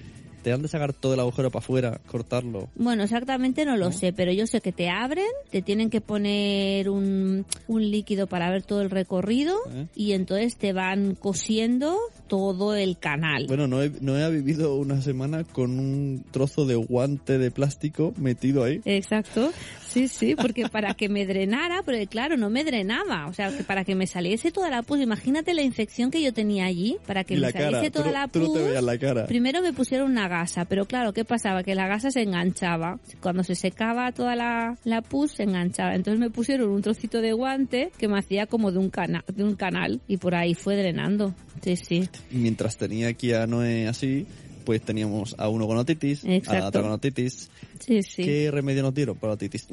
Te 0.42 0.52
han 0.52 0.60
de 0.60 0.66
sacar 0.66 0.92
todo 0.92 1.14
el 1.14 1.20
agujero 1.20 1.52
para 1.52 1.62
afuera, 1.64 2.00
cortarlo. 2.08 2.68
Bueno, 2.74 3.04
exactamente 3.04 3.64
no 3.64 3.76
lo 3.76 3.92
sé, 3.92 4.12
pero 4.12 4.32
yo 4.32 4.48
sé 4.48 4.60
que 4.60 4.72
te 4.72 4.88
abren, 4.90 5.28
te 5.52 5.62
tienen 5.62 5.88
que 5.88 6.00
poner 6.00 6.90
un, 6.90 7.46
un 7.68 7.90
líquido 7.92 8.26
para 8.26 8.50
ver 8.50 8.64
todo 8.64 8.82
el 8.82 8.90
recorrido 8.90 9.54
¿Eh? 9.72 9.86
y 9.94 10.14
entonces 10.14 10.56
te 10.56 10.72
van 10.72 11.14
cosiendo 11.14 11.96
todo 12.28 12.74
el 12.74 12.98
canal. 12.98 13.46
Bueno, 13.46 13.66
no 13.66 13.82
he, 13.82 13.90
no 14.00 14.18
he 14.18 14.30
vivido 14.30 14.76
una 14.76 15.00
semana 15.02 15.44
con 15.44 15.78
un 15.78 16.24
trozo 16.30 16.64
de 16.64 16.76
guante 16.76 17.38
de 17.38 17.50
plástico 17.50 18.14
metido 18.16 18.64
ahí. 18.64 18.80
Exacto. 18.84 19.52
Sí, 19.88 20.08
sí, 20.08 20.34
porque 20.34 20.70
para 20.70 20.94
que 20.94 21.10
me 21.10 21.26
drenara, 21.26 21.82
pero 21.84 21.98
claro, 22.08 22.38
no 22.38 22.48
me 22.48 22.64
drenaba. 22.64 23.26
O 23.26 23.34
sea, 23.34 23.54
que 23.54 23.62
para 23.62 23.84
que 23.84 23.94
me 23.94 24.06
saliese 24.06 24.50
toda 24.50 24.70
la 24.70 24.82
pus, 24.82 25.00
imagínate 25.00 25.52
la 25.52 25.60
infección 25.60 26.10
que 26.10 26.22
yo 26.22 26.32
tenía 26.32 26.64
allí, 26.64 26.96
para 27.06 27.24
que 27.24 27.34
Y 27.34 27.36
me 27.36 27.42
la 27.42 27.52
cara, 27.52 27.64
saliese 27.72 27.90
tú 27.90 27.98
toda 27.98 28.12
la 28.12 28.28
tú 28.28 28.38
no 28.38 28.46
pus. 28.46 28.54
te 28.54 28.64
veías 28.64 28.82
la 28.82 28.98
cara. 28.98 29.26
Primero 29.26 29.60
me 29.60 29.74
pusieron 29.74 30.10
una 30.10 30.28
gasa, 30.28 30.64
pero 30.64 30.86
claro, 30.86 31.12
¿qué 31.12 31.26
pasaba? 31.26 31.62
Que 31.62 31.74
la 31.74 31.88
gasa 31.88 32.10
se 32.10 32.22
enganchaba. 32.22 32.98
Cuando 33.20 33.44
se 33.44 33.54
secaba 33.54 34.12
toda 34.12 34.34
la, 34.34 34.78
la 34.84 35.02
pus, 35.02 35.32
se 35.32 35.42
enganchaba. 35.42 35.94
Entonces 35.94 36.18
me 36.18 36.30
pusieron 36.30 36.70
un 36.70 36.80
trocito 36.80 37.20
de 37.20 37.34
guante 37.34 37.92
que 37.98 38.08
me 38.08 38.18
hacía 38.18 38.46
como 38.46 38.72
de 38.72 38.78
un, 38.78 38.88
cana 38.88 39.22
de 39.28 39.44
un 39.44 39.56
canal 39.56 40.00
y 40.08 40.16
por 40.16 40.34
ahí 40.34 40.54
fue 40.54 40.74
drenando. 40.76 41.34
Sí, 41.62 41.76
sí. 41.76 42.08
Mientras 42.30 42.76
tenía 42.76 43.08
aquí 43.08 43.32
a 43.32 43.46
Noé 43.46 43.88
así, 43.88 44.26
pues 44.64 44.82
teníamos 44.82 45.34
a 45.38 45.48
uno 45.48 45.66
con 45.66 45.76
otitis, 45.76 46.24
a 46.24 46.28
la 46.28 46.36
Exacto. 46.36 46.66
otra 46.68 46.82
con 46.82 46.92
otitis. 46.92 47.50
Sí, 47.84 48.02
sí. 48.02 48.22
¿Qué 48.24 48.50
remedio 48.50 48.82
nos 48.82 48.94
dieron 48.94 49.16
para 49.16 49.32
otitis? 49.34 49.66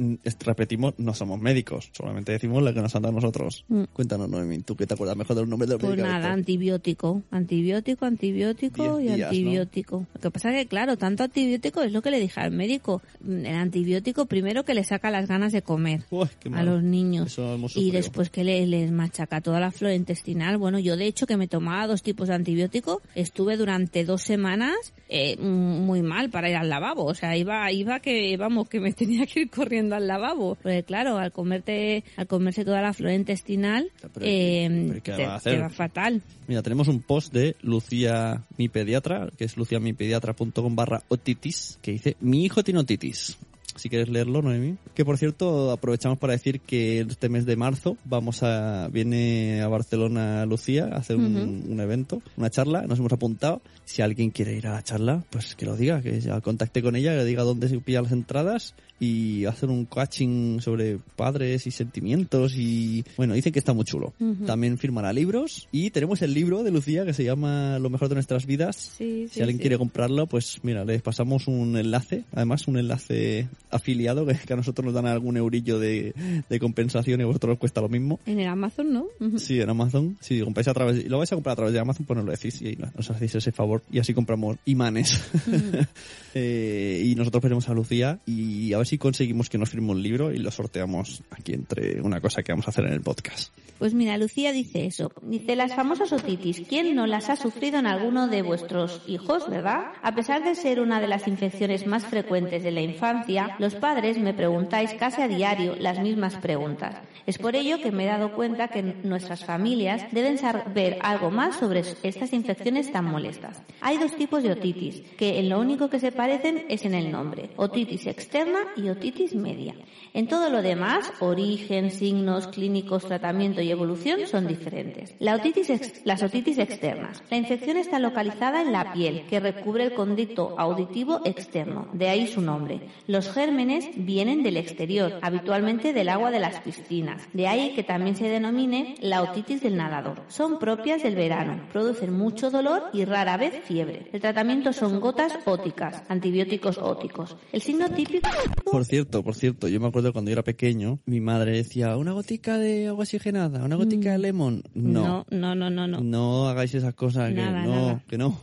Repetimos, 0.45 0.93
no 0.97 1.13
somos 1.13 1.39
médicos, 1.39 1.89
solamente 1.93 2.31
decimos 2.31 2.63
lo 2.63 2.73
que 2.73 2.81
nos 2.81 2.95
han 2.95 3.01
dado 3.03 3.13
nosotros. 3.15 3.65
Mm. 3.67 3.83
Cuéntanos, 3.93 4.29
Noemí, 4.29 4.59
tú 4.59 4.75
que 4.75 4.87
te 4.87 4.93
acuerdas 4.95 5.15
mejor 5.17 5.35
de 5.35 5.41
los 5.43 5.49
nombres 5.49 5.69
de 5.69 5.75
los 5.75 5.83
Pues 5.83 5.97
nada, 5.97 6.31
antibiótico, 6.31 7.21
antibiótico, 7.31 8.05
antibiótico 8.05 8.97
Diez 8.97 9.11
y 9.11 9.15
días, 9.15 9.29
antibiótico. 9.29 10.07
Lo 10.13 10.19
que 10.21 10.31
pasa 10.31 10.49
es 10.51 10.57
que, 10.63 10.67
claro, 10.67 10.97
tanto 10.97 11.23
antibiótico 11.23 11.81
es 11.81 11.91
lo 11.91 12.01
que 12.01 12.11
le 12.11 12.19
dije 12.19 12.39
al 12.39 12.51
médico. 12.51 13.01
El 13.27 13.45
antibiótico 13.47 14.25
primero 14.25 14.63
que 14.65 14.73
le 14.73 14.83
saca 14.83 15.11
las 15.11 15.27
ganas 15.27 15.51
de 15.51 15.61
comer 15.61 16.03
Uy, 16.09 16.27
qué 16.39 16.49
a 16.53 16.63
los 16.63 16.81
niños 16.83 17.27
Eso 17.33 17.53
hemos 17.53 17.75
y 17.77 17.91
después 17.91 18.29
que 18.29 18.43
le- 18.43 18.65
les 18.65 18.91
machaca 18.91 19.41
toda 19.41 19.59
la 19.59 19.71
flora 19.71 19.93
intestinal. 19.95 20.57
Bueno, 20.57 20.79
yo 20.79 20.97
de 20.97 21.05
hecho 21.05 21.27
que 21.27 21.37
me 21.37 21.47
tomaba 21.47 21.87
dos 21.87 22.01
tipos 22.03 22.27
de 22.27 22.35
antibiótico, 22.35 23.01
estuve 23.15 23.57
durante 23.57 24.03
dos 24.05 24.21
semanas 24.23 24.75
eh, 25.09 25.37
muy 25.37 26.01
mal 26.01 26.29
para 26.29 26.49
ir 26.49 26.55
al 26.55 26.69
lavabo. 26.69 27.05
O 27.05 27.13
sea, 27.15 27.35
iba, 27.37 27.71
iba 27.71 27.98
que, 27.99 28.35
vamos, 28.37 28.67
que 28.67 28.79
me 28.79 28.93
tenía 28.93 29.25
que 29.25 29.41
ir 29.41 29.49
corriendo 29.49 29.95
al 29.95 30.07
lavabo. 30.07 30.55
Porque 30.61 30.83
claro, 30.83 31.17
al 31.17 31.31
comerte, 31.31 32.03
al 32.17 32.27
comerse 32.27 32.65
toda 32.65 32.81
la 32.81 32.93
flora 32.93 33.13
intestinal, 33.13 33.91
Pero, 34.13 34.25
eh, 34.25 34.85
pero 34.87 35.03
¿qué 35.03 35.11
te, 35.13 35.25
va 35.25 35.33
a 35.33 35.35
hacer? 35.37 35.55
te 35.55 35.61
va 35.61 35.69
fatal. 35.69 36.21
Mira, 36.47 36.61
tenemos 36.61 36.87
un 36.87 37.01
post 37.01 37.33
de 37.33 37.55
Lucía, 37.61 38.43
mi 38.57 38.69
pediatra, 38.69 39.29
que 39.37 39.45
es 39.45 39.57
luciamipediatra.com 39.57 40.75
barra 40.75 41.03
otitis, 41.07 41.77
que 41.81 41.91
dice, 41.91 42.17
mi 42.19 42.45
hijo 42.45 42.63
tiene 42.63 42.79
otitis. 42.79 43.37
Si 43.79 43.89
quieres 43.89 44.09
leerlo, 44.09 44.41
Noemi. 44.41 44.77
Que 44.93 45.05
por 45.05 45.17
cierto, 45.17 45.71
aprovechamos 45.71 46.19
para 46.19 46.33
decir 46.33 46.59
que 46.59 46.99
este 46.99 47.29
mes 47.29 47.45
de 47.45 47.55
marzo 47.55 47.97
vamos 48.03 48.43
a, 48.43 48.89
viene 48.89 49.61
a 49.61 49.67
Barcelona 49.67 50.45
Lucía 50.45 50.89
a 50.91 50.97
hacer 50.97 51.15
un, 51.15 51.65
un 51.67 51.79
evento, 51.79 52.21
una 52.37 52.49
charla, 52.49 52.81
nos 52.83 52.99
hemos 52.99 53.13
apuntado. 53.13 53.61
Si 53.85 54.01
alguien 54.01 54.31
quiere 54.31 54.55
ir 54.55 54.67
a 54.67 54.73
la 54.73 54.83
charla, 54.83 55.23
pues 55.29 55.55
que 55.55 55.65
lo 55.65 55.75
diga, 55.75 56.01
que 56.01 56.19
ya 56.19 56.41
contacte 56.41 56.83
con 56.83 56.95
ella, 56.95 57.15
que 57.15 57.23
diga 57.23 57.43
dónde 57.43 57.69
se 57.69 57.79
pillan 57.79 58.03
las 58.03 58.11
entradas 58.11 58.75
y 58.99 59.45
hacer 59.45 59.69
un 59.69 59.85
coaching 59.85 60.59
sobre 60.59 60.97
padres 61.15 61.65
y 61.67 61.71
sentimientos 61.71 62.53
y 62.55 63.03
bueno, 63.17 63.33
dicen 63.33 63.53
que 63.53 63.59
está 63.59 63.73
muy 63.73 63.85
chulo. 63.85 64.13
Ujú. 64.19 64.45
También 64.45 64.77
firmará 64.77 65.13
libros 65.13 65.67
y 65.71 65.89
tenemos 65.91 66.21
el 66.21 66.33
libro 66.33 66.63
de 66.63 66.71
Lucía 66.71 67.05
que 67.05 67.13
se 67.13 67.23
llama 67.23 67.79
Lo 67.79 67.89
mejor 67.89 68.09
de 68.09 68.15
nuestras 68.15 68.45
vidas. 68.45 68.75
Sí, 68.97 69.27
Si 69.29 69.35
sí, 69.35 69.41
alguien 69.41 69.57
sí. 69.57 69.61
quiere 69.61 69.77
comprarlo, 69.77 70.27
pues 70.27 70.59
mira, 70.63 70.83
les 70.85 71.01
pasamos 71.01 71.47
un 71.47 71.77
enlace, 71.77 72.23
además 72.33 72.67
un 72.67 72.77
enlace 72.77 73.47
afiliado 73.71 74.25
que, 74.25 74.35
que 74.35 74.53
a 74.53 74.55
nosotros 74.57 74.85
nos 74.85 74.93
dan 74.93 75.05
algún 75.07 75.37
eurillo 75.37 75.79
de, 75.79 76.13
de 76.49 76.59
compensación 76.59 77.19
y 77.19 77.23
a 77.23 77.27
vosotros 77.27 77.53
os 77.53 77.59
cuesta 77.59 77.81
lo 77.81 77.89
mismo. 77.89 78.19
En 78.25 78.39
el 78.39 78.47
Amazon, 78.47 78.91
¿no? 78.93 79.07
Ujú. 79.19 79.39
Sí, 79.39 79.59
en 79.61 79.69
Amazon. 79.69 80.17
Si 80.19 80.39
compráis 80.41 80.67
a 80.67 80.73
través, 80.73 81.05
lo 81.07 81.17
vais 81.19 81.31
a 81.31 81.35
comprar 81.35 81.53
a 81.53 81.55
través 81.55 81.73
de 81.73 81.79
Amazon, 81.79 82.05
pues 82.05 82.17
nos 82.17 82.25
lo 82.25 82.31
decís 82.31 82.61
y 82.61 82.75
nos 82.75 83.09
hacéis 83.09 83.35
ese 83.35 83.51
favor. 83.51 83.81
Y 83.91 83.99
así 83.99 84.13
compramos 84.13 84.57
imanes. 84.65 85.21
Eh, 86.35 87.01
y 87.05 87.15
nosotros 87.15 87.41
veremos 87.41 87.67
a 87.69 87.73
Lucía 87.73 88.19
y 88.27 88.71
a 88.73 88.77
ver 88.77 88.85
si 88.89 88.97
conseguimos 88.97 89.51
que 89.51 89.59
nos 89.59 89.69
firme 89.69 89.91
un 89.91 90.01
libro 90.01 90.31
y 90.31 90.37
lo 90.37 90.49
sorteamos 90.49 91.21
aquí 91.29 91.53
entre 91.53 92.01
una 92.01 92.19
cosa 92.19 92.41
que 92.41 92.51
vamos 92.51 92.65
a 92.67 92.71
hacer 92.71 92.85
en 92.85 92.93
el 92.93 93.01
podcast. 93.01 93.53
Pues 93.77 93.93
mira, 93.93 94.17
Lucía 94.17 94.51
dice 94.51 94.87
eso. 94.87 95.11
Dice 95.21 95.55
las 95.55 95.75
famosas 95.75 96.11
otitis. 96.11 96.63
¿Quién 96.67 96.95
no 96.95 97.05
las 97.05 97.29
ha 97.29 97.35
sufrido 97.35 97.77
en 97.77 97.85
alguno 97.85 98.27
de 98.27 98.41
vuestros 98.41 99.01
hijos, 99.07 99.49
verdad? 99.49 99.91
A 100.01 100.15
pesar 100.15 100.43
de 100.43 100.55
ser 100.55 100.81
una 100.81 100.99
de 100.99 101.07
las 101.07 101.27
infecciones 101.27 101.85
más 101.85 102.05
frecuentes 102.05 102.63
de 102.63 102.71
la 102.71 102.81
infancia, 102.81 103.55
los 103.59 103.75
padres 103.75 104.17
me 104.17 104.33
preguntáis 104.33 104.93
casi 104.95 105.21
a 105.21 105.27
diario 105.27 105.75
las 105.79 105.99
mismas 105.99 106.35
preguntas. 106.35 106.95
Es 107.25 107.37
por 107.37 107.55
ello 107.55 107.79
que 107.81 107.91
me 107.91 108.03
he 108.03 108.07
dado 108.07 108.33
cuenta 108.33 108.69
que 108.69 108.81
nuestras 108.81 109.45
familias 109.45 110.03
deben 110.11 110.39
saber 110.39 110.97
algo 111.01 111.29
más 111.29 111.57
sobre 111.57 111.83
estas 112.01 112.33
infecciones 112.33 112.91
tan 112.91 113.05
molestas. 113.05 113.61
Hay 113.81 113.97
dos 113.97 114.15
tipos 114.15 114.43
de 114.43 114.51
otitis, 114.51 115.03
que 115.15 115.39
en 115.39 115.47
lo 115.47 115.59
único 115.59 115.89
que 115.89 115.99
se 115.99 116.11
parecen 116.11 116.65
es 116.69 116.85
en 116.85 116.95
el 116.95 117.11
nombre. 117.11 117.51
Otitis 117.55 118.07
externa 118.07 118.59
y 118.79 118.89
otitis 118.89 119.35
media. 119.35 119.75
En 120.13 120.27
todo 120.27 120.49
lo 120.49 120.61
demás, 120.61 121.11
origen, 121.19 121.91
signos 121.91 122.47
clínicos, 122.47 123.05
tratamiento 123.05 123.61
y 123.61 123.69
evolución 123.71 124.21
son 124.25 124.47
diferentes. 124.47 125.13
La 125.19 125.35
otitis 125.35 125.69
ex- 125.69 126.01
las 126.05 126.23
otitis 126.23 126.57
externas. 126.57 127.21
La 127.29 127.37
infección 127.37 127.77
está 127.77 127.99
localizada 127.99 128.61
en 128.61 128.71
la 128.71 128.91
piel, 128.93 129.25
que 129.29 129.39
recubre 129.39 129.83
el 129.83 129.93
conducto 129.93 130.55
auditivo 130.57 131.21
externo, 131.25 131.87
de 131.93 132.09
ahí 132.09 132.27
su 132.27 132.41
nombre. 132.41 132.81
Los 133.07 133.29
gérmenes 133.31 133.87
vienen 133.95 134.41
del 134.41 134.57
exterior, 134.57 135.19
habitualmente 135.21 135.93
del 135.93 136.09
agua 136.09 136.31
de 136.31 136.39
las 136.39 136.59
piscinas, 136.61 137.27
de 137.33 137.47
ahí 137.47 137.73
que 137.75 137.83
también 137.83 138.15
se 138.15 138.27
denomine 138.29 138.95
la 139.01 139.21
otitis 139.21 139.61
del 139.61 139.77
nadador. 139.77 140.23
Son 140.27 140.57
propias 140.57 141.03
del 141.03 141.15
verano, 141.15 141.61
producen 141.71 142.13
mucho 142.17 142.49
dolor 142.49 142.83
y 142.93 143.05
rara 143.05 143.37
vez 143.37 143.53
fiebre. 143.63 144.07
El 144.11 144.21
tratamiento 144.21 144.73
son 144.73 144.99
gotas 144.99 145.37
óticas, 145.45 146.03
antibióticos 146.09 146.77
óticos. 146.79 147.37
El 147.51 147.61
signo 147.61 147.89
típico 147.89 148.29
Por 148.71 148.85
cierto, 148.85 149.23
por 149.23 149.35
cierto, 149.35 149.67
yo 149.67 149.79
me 149.79 149.87
acuerdo 149.87 150.13
cuando 150.13 150.29
yo 150.29 150.33
era 150.33 150.43
pequeño, 150.43 150.99
mi 151.05 151.21
madre 151.21 151.51
decía, 151.53 151.97
una 151.97 152.11
gotica 152.11 152.57
de 152.57 152.87
agua 152.87 153.03
oxigenada, 153.03 153.63
una 153.63 153.75
gotica 153.75 154.11
de 154.11 154.17
lemon. 154.19 154.63
No. 154.73 155.25
no, 155.29 155.55
no, 155.55 155.69
no, 155.69 155.87
no. 155.87 156.01
No 156.01 156.47
hagáis 156.47 156.73
esas 156.75 156.93
cosas, 156.93 157.29
que 157.29 157.41
no, 157.41 157.51
nada. 157.51 158.03
que 158.07 158.17
no. 158.17 158.39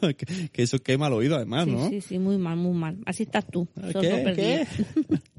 que, 0.00 0.48
que 0.50 0.62
eso 0.62 0.78
quema 0.80 1.06
el 1.08 1.14
oído 1.14 1.36
además, 1.36 1.64
Sí, 1.64 1.70
¿no? 1.70 1.88
sí, 1.88 2.00
sí, 2.00 2.18
muy 2.18 2.38
mal, 2.38 2.56
muy 2.56 2.74
mal. 2.76 2.98
Así 3.06 3.22
estás 3.24 3.46
tú. 3.46 3.68
¿Qué? 4.00 4.32
¿Qué? 4.34 4.66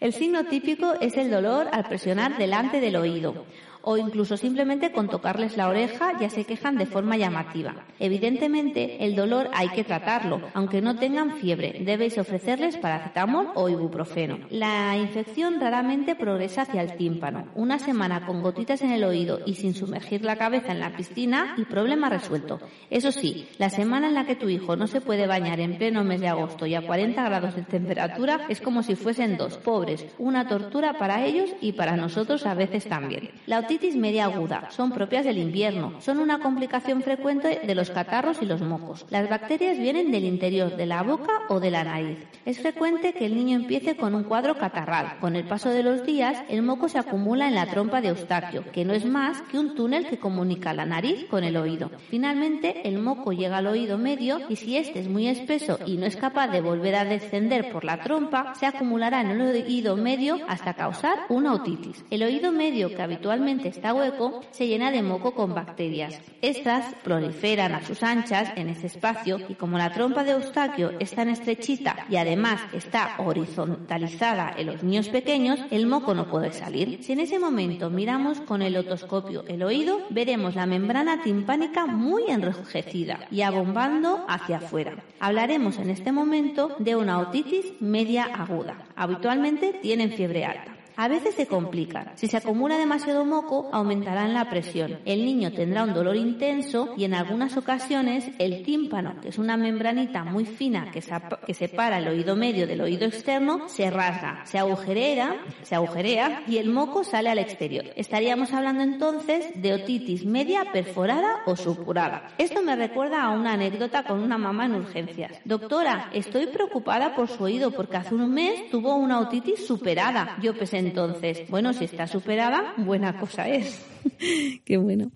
El 0.00 0.12
signo 0.12 0.44
típico 0.44 0.92
es 1.00 1.16
el 1.16 1.30
dolor 1.30 1.66
al 1.72 1.88
presionar 1.88 2.36
delante 2.36 2.78
del 2.78 2.96
oído 2.96 3.46
o 3.84 3.96
incluso 3.96 4.36
simplemente 4.36 4.92
con 4.92 5.08
tocarles 5.08 5.56
la 5.56 5.68
oreja 5.68 6.18
ya 6.18 6.30
se 6.30 6.44
quejan 6.44 6.76
de 6.76 6.86
forma 6.86 7.16
llamativa. 7.16 7.86
Evidentemente, 7.98 9.04
el 9.04 9.14
dolor 9.14 9.50
hay 9.52 9.68
que 9.68 9.84
tratarlo, 9.84 10.40
aunque 10.54 10.80
no 10.80 10.96
tengan 10.96 11.36
fiebre. 11.36 11.80
Debéis 11.84 12.18
ofrecerles 12.18 12.76
paracetamol 12.76 13.48
o 13.54 13.68
ibuprofeno. 13.68 14.38
La 14.50 14.96
infección 14.96 15.60
raramente 15.60 16.14
progresa 16.14 16.62
hacia 16.62 16.82
el 16.82 16.96
tímpano. 16.96 17.48
Una 17.54 17.78
semana 17.78 18.26
con 18.26 18.42
gotitas 18.42 18.82
en 18.82 18.90
el 18.90 19.04
oído 19.04 19.40
y 19.46 19.54
sin 19.54 19.74
sumergir 19.74 20.24
la 20.24 20.36
cabeza 20.36 20.72
en 20.72 20.80
la 20.80 20.96
piscina 20.96 21.54
y 21.56 21.64
problema 21.64 22.08
resuelto. 22.08 22.60
Eso 22.90 23.12
sí, 23.12 23.48
la 23.58 23.70
semana 23.70 24.08
en 24.08 24.14
la 24.14 24.26
que 24.26 24.36
tu 24.36 24.48
hijo 24.48 24.76
no 24.76 24.86
se 24.86 25.00
puede 25.00 25.26
bañar 25.26 25.60
en 25.60 25.76
pleno 25.76 26.04
mes 26.04 26.20
de 26.20 26.28
agosto 26.28 26.66
y 26.66 26.74
a 26.74 26.82
40 26.82 27.22
grados 27.24 27.54
de 27.54 27.62
temperatura 27.62 28.46
es 28.48 28.60
como 28.60 28.82
si 28.82 28.96
fuesen 28.96 29.36
dos 29.36 29.56
pobres, 29.58 30.06
una 30.18 30.48
tortura 30.48 30.94
para 30.94 31.24
ellos 31.24 31.50
y 31.60 31.72
para 31.72 31.96
nosotros 31.96 32.46
a 32.46 32.54
veces 32.54 32.86
también. 32.86 33.30
Otitis 33.74 33.96
media 33.96 34.26
aguda 34.26 34.70
son 34.70 34.92
propias 34.92 35.24
del 35.24 35.38
invierno, 35.38 36.00
son 36.00 36.20
una 36.20 36.38
complicación 36.38 37.02
frecuente 37.02 37.60
de 37.66 37.74
los 37.74 37.90
catarros 37.90 38.40
y 38.40 38.46
los 38.46 38.60
mocos. 38.60 39.04
Las 39.10 39.28
bacterias 39.28 39.78
vienen 39.78 40.12
del 40.12 40.24
interior 40.24 40.76
de 40.76 40.86
la 40.86 41.02
boca 41.02 41.42
o 41.48 41.58
de 41.58 41.72
la 41.72 41.82
nariz. 41.82 42.18
Es 42.44 42.60
frecuente 42.60 43.14
que 43.14 43.26
el 43.26 43.34
niño 43.34 43.56
empiece 43.56 43.96
con 43.96 44.14
un 44.14 44.22
cuadro 44.22 44.56
catarral. 44.56 45.18
Con 45.18 45.34
el 45.34 45.44
paso 45.44 45.70
de 45.70 45.82
los 45.82 46.06
días, 46.06 46.44
el 46.48 46.62
moco 46.62 46.88
se 46.88 47.00
acumula 47.00 47.48
en 47.48 47.56
la 47.56 47.66
trompa 47.66 48.00
de 48.00 48.10
Eustaquio, 48.10 48.64
que 48.70 48.84
no 48.84 48.92
es 48.92 49.06
más 49.06 49.42
que 49.42 49.58
un 49.58 49.74
túnel 49.74 50.06
que 50.06 50.18
comunica 50.18 50.72
la 50.72 50.86
nariz 50.86 51.26
con 51.28 51.42
el 51.42 51.56
oído. 51.56 51.90
Finalmente, 52.10 52.88
el 52.88 52.98
moco 52.98 53.32
llega 53.32 53.56
al 53.56 53.66
oído 53.66 53.98
medio 53.98 54.38
y 54.48 54.54
si 54.54 54.76
este 54.76 55.00
es 55.00 55.08
muy 55.08 55.26
espeso 55.26 55.80
y 55.84 55.96
no 55.96 56.06
es 56.06 56.14
capaz 56.14 56.46
de 56.46 56.60
volver 56.60 56.94
a 56.94 57.04
descender 57.04 57.72
por 57.72 57.84
la 57.84 58.00
trompa, 58.00 58.54
se 58.54 58.66
acumulará 58.66 59.20
en 59.20 59.30
el 59.32 59.40
oído 59.40 59.96
medio 59.96 60.38
hasta 60.46 60.74
causar 60.74 61.26
una 61.28 61.54
otitis. 61.54 62.04
El 62.10 62.22
oído 62.22 62.52
medio, 62.52 62.94
que 62.94 63.02
habitualmente 63.02 63.63
está 63.68 63.94
hueco, 63.94 64.40
se 64.50 64.66
llena 64.66 64.90
de 64.90 65.02
moco 65.02 65.34
con 65.34 65.54
bacterias. 65.54 66.20
Estas 66.42 66.94
proliferan 67.02 67.74
a 67.74 67.84
sus 67.84 68.02
anchas 68.02 68.52
en 68.56 68.68
ese 68.68 68.86
espacio 68.86 69.38
y 69.48 69.54
como 69.54 69.78
la 69.78 69.92
trompa 69.92 70.24
de 70.24 70.32
Eustaquio 70.32 70.92
es 70.98 71.12
tan 71.12 71.28
estrechita 71.28 72.06
y 72.08 72.16
además 72.16 72.60
está 72.72 73.16
horizontalizada 73.18 74.54
en 74.56 74.66
los 74.66 74.82
niños 74.82 75.08
pequeños, 75.08 75.58
el 75.70 75.86
moco 75.86 76.14
no 76.14 76.26
puede 76.26 76.52
salir. 76.52 77.02
Si 77.02 77.12
en 77.12 77.20
ese 77.20 77.38
momento 77.38 77.90
miramos 77.90 78.40
con 78.40 78.62
el 78.62 78.76
otoscopio 78.76 79.44
el 79.48 79.62
oído, 79.62 80.00
veremos 80.10 80.54
la 80.54 80.66
membrana 80.66 81.22
timpánica 81.22 81.86
muy 81.86 82.24
enrojecida 82.28 83.26
y 83.30 83.42
abombando 83.42 84.24
hacia 84.28 84.58
afuera. 84.58 84.96
Hablaremos 85.20 85.78
en 85.78 85.90
este 85.90 86.12
momento 86.12 86.76
de 86.78 86.96
una 86.96 87.18
otitis 87.18 87.80
media 87.80 88.24
aguda. 88.24 88.76
Habitualmente 88.96 89.78
tienen 89.82 90.12
fiebre 90.12 90.44
alta. 90.44 90.83
A 90.96 91.08
veces 91.08 91.34
se 91.34 91.46
complican. 91.46 92.12
Si 92.14 92.28
se 92.28 92.36
acumula 92.36 92.78
demasiado 92.78 93.24
moco, 93.24 93.68
aumentará 93.72 94.28
la 94.28 94.48
presión. 94.48 94.98
El 95.04 95.24
niño 95.24 95.52
tendrá 95.52 95.82
un 95.82 95.92
dolor 95.92 96.14
intenso 96.14 96.94
y 96.96 97.04
en 97.04 97.14
algunas 97.14 97.56
ocasiones 97.56 98.30
el 98.38 98.62
tímpano, 98.62 99.20
que 99.20 99.28
es 99.28 99.38
una 99.38 99.56
membranita 99.56 100.22
muy 100.22 100.44
fina 100.44 100.92
que, 100.92 101.02
que 101.46 101.54
separa 101.54 101.98
el 101.98 102.06
oído 102.06 102.36
medio 102.36 102.68
del 102.68 102.80
oído 102.80 103.06
externo, 103.06 103.68
se 103.68 103.90
rasga, 103.90 104.42
se 104.44 104.58
agujerea, 104.58 105.36
se 105.62 105.74
agujerea 105.74 106.44
y 106.46 106.58
el 106.58 106.70
moco 106.70 107.02
sale 107.02 107.28
al 107.28 107.38
exterior. 107.38 107.86
Estaríamos 107.96 108.52
hablando 108.52 108.84
entonces 108.84 109.60
de 109.60 109.74
otitis 109.74 110.24
media 110.24 110.66
perforada 110.72 111.42
o 111.46 111.56
supurada. 111.56 112.28
Esto 112.38 112.62
me 112.62 112.76
recuerda 112.76 113.24
a 113.24 113.30
una 113.30 113.54
anécdota 113.54 114.04
con 114.04 114.20
una 114.20 114.38
mamá 114.38 114.66
en 114.66 114.76
urgencias. 114.76 115.32
Doctora, 115.44 116.10
estoy 116.12 116.46
preocupada 116.46 117.16
por 117.16 117.28
su 117.28 117.42
oído 117.42 117.72
porque 117.72 117.96
hace 117.96 118.14
un 118.14 118.32
mes 118.32 118.70
tuvo 118.70 118.94
una 118.94 119.18
otitis 119.18 119.66
superada. 119.66 120.36
Yo 120.40 120.54
pensé 120.54 120.83
entonces, 120.86 121.48
bueno, 121.48 121.72
si 121.72 121.84
está 121.84 122.06
superada, 122.06 122.74
buena 122.76 123.18
cosa 123.18 123.48
es. 123.48 123.84
Qué 124.64 124.76
bueno. 124.76 125.10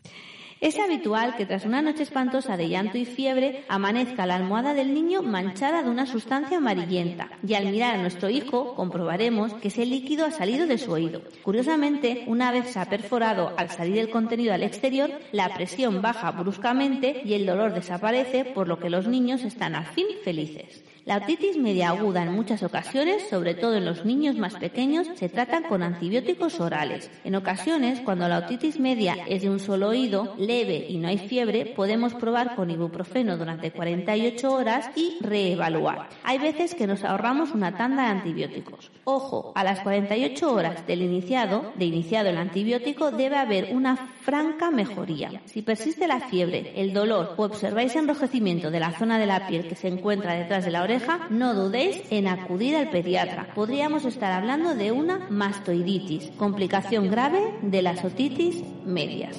Es 0.61 0.77
habitual 0.81 1.37
que 1.37 1.47
tras 1.47 1.65
una 1.65 1.83
noche 1.83 2.03
espantosa 2.03 2.57
de 2.57 2.69
llanto 2.69 2.99
y 2.99 3.05
fiebre 3.05 3.65
amanezca 3.69 4.27
la 4.27 4.35
almohada 4.35 4.75
del 4.75 4.93
niño 4.93 5.23
manchada 5.23 5.85
de 5.85 5.91
una 5.91 6.05
sustancia 6.05 6.59
amarillenta 6.59 7.31
y 7.47 7.55
al 7.55 7.67
mirar 7.67 7.95
a 7.95 8.03
nuestro 8.03 8.29
hijo 8.29 8.75
comprobaremos 8.75 9.55
que 9.55 9.69
ese 9.69 9.87
líquido 9.87 10.27
ha 10.27 10.33
salido 10.33 10.67
de 10.67 10.79
su 10.79 10.91
oído. 10.91 11.23
Curiosamente, 11.45 12.25
una 12.27 12.51
vez 12.51 12.73
se 12.73 12.81
ha 12.81 12.87
perforado 12.87 13.55
al 13.57 13.71
salir 13.71 13.99
el 13.99 14.11
contenido 14.11 14.53
al 14.53 14.65
exterior, 14.65 15.13
la 15.31 15.55
presión 15.55 16.03
baja 16.03 16.33
bruscamente 16.33 17.23
y 17.25 17.35
el 17.35 17.47
dolor 17.47 17.73
desaparece, 17.73 18.45
por 18.45 18.67
lo 18.67 18.81
que 18.81 18.91
los 18.91 19.07
niños 19.07 19.45
están 19.45 19.77
al 19.77 19.87
fin 19.87 20.07
felices. 20.25 20.83
La 21.09 21.17
otitis 21.17 21.57
media 21.57 21.89
aguda 21.89 22.23
en 22.23 22.35
muchas 22.35 22.63
ocasiones, 22.63 23.27
sobre 23.31 23.55
todo 23.55 23.77
en 23.77 23.87
los 23.87 24.05
niños 24.05 24.37
más 24.37 24.57
pequeños, 24.57 25.07
se 25.15 25.31
tratan 25.31 25.63
con 25.63 25.83
antibióticos 25.83 26.61
orales. 26.61 27.11
En 27.25 27.35
ocasiones, 27.35 28.01
cuando 28.01 28.29
la 28.29 28.41
otitis 28.41 28.79
media 28.79 29.17
es 29.27 29.41
de 29.41 29.49
un 29.49 29.59
solo 29.59 29.89
oído, 29.89 30.35
leve 30.37 30.85
y 30.87 30.99
no 30.99 31.09
hay 31.09 31.17
fiebre, 31.17 31.65
podemos 31.65 32.13
probar 32.13 32.55
con 32.57 32.71
ibuprofeno 32.71 33.39
durante 33.39 33.71
48 33.71 34.53
horas 34.53 34.91
y 34.97 35.17
reevaluar. 35.23 36.11
Hay 36.25 36.37
veces 36.41 36.75
que 36.75 36.87
nos 36.87 37.03
ahorramos 37.05 37.53
una 37.53 37.75
tanda 37.75 38.03
de 38.03 38.11
antibióticos. 38.11 38.91
Ojo, 39.05 39.55
a 39.55 39.65
las 39.65 39.81
48 39.81 40.53
horas 40.53 40.87
del 40.87 41.01
iniciado, 41.01 41.73
de 41.77 41.87
iniciado 41.87 42.29
el 42.29 42.37
antibiótico, 42.37 43.13
debe 43.13 43.39
haber 43.39 43.75
una 43.75 43.97
franca 43.97 44.71
mejoría. 44.71 45.41
Si 45.47 45.63
persiste 45.63 46.07
la 46.07 46.21
fiebre, 46.21 46.75
el 46.77 46.93
dolor 46.93 47.33
o 47.39 47.45
observáis 47.45 47.97
enrojecimiento 47.97 48.71
de 48.71 48.81
la 48.81 48.93
zona 48.93 49.19
de 49.19 49.25
la 49.25 49.47
piel 49.47 49.67
que 49.67 49.75
se 49.75 49.89
encuentra 49.89 50.35
detrás 50.35 50.67
de 50.67 50.71
la 50.71 50.83
oreja, 50.83 50.98
no 51.31 51.55
dudéis 51.55 52.03
en 52.11 52.29
acudir 52.29 52.77
al 52.77 52.91
pediatra. 52.91 53.49
Podríamos 53.55 54.05
estar 54.05 54.33
hablando 54.33 54.75
de 54.75 54.93
una 54.93 55.27
mastoiditis, 55.31 56.31
complicación 56.37 57.11
grave 57.11 57.41
de 57.63 57.83
las 57.83 58.05
otitis 58.05 58.63
medias. 58.85 59.37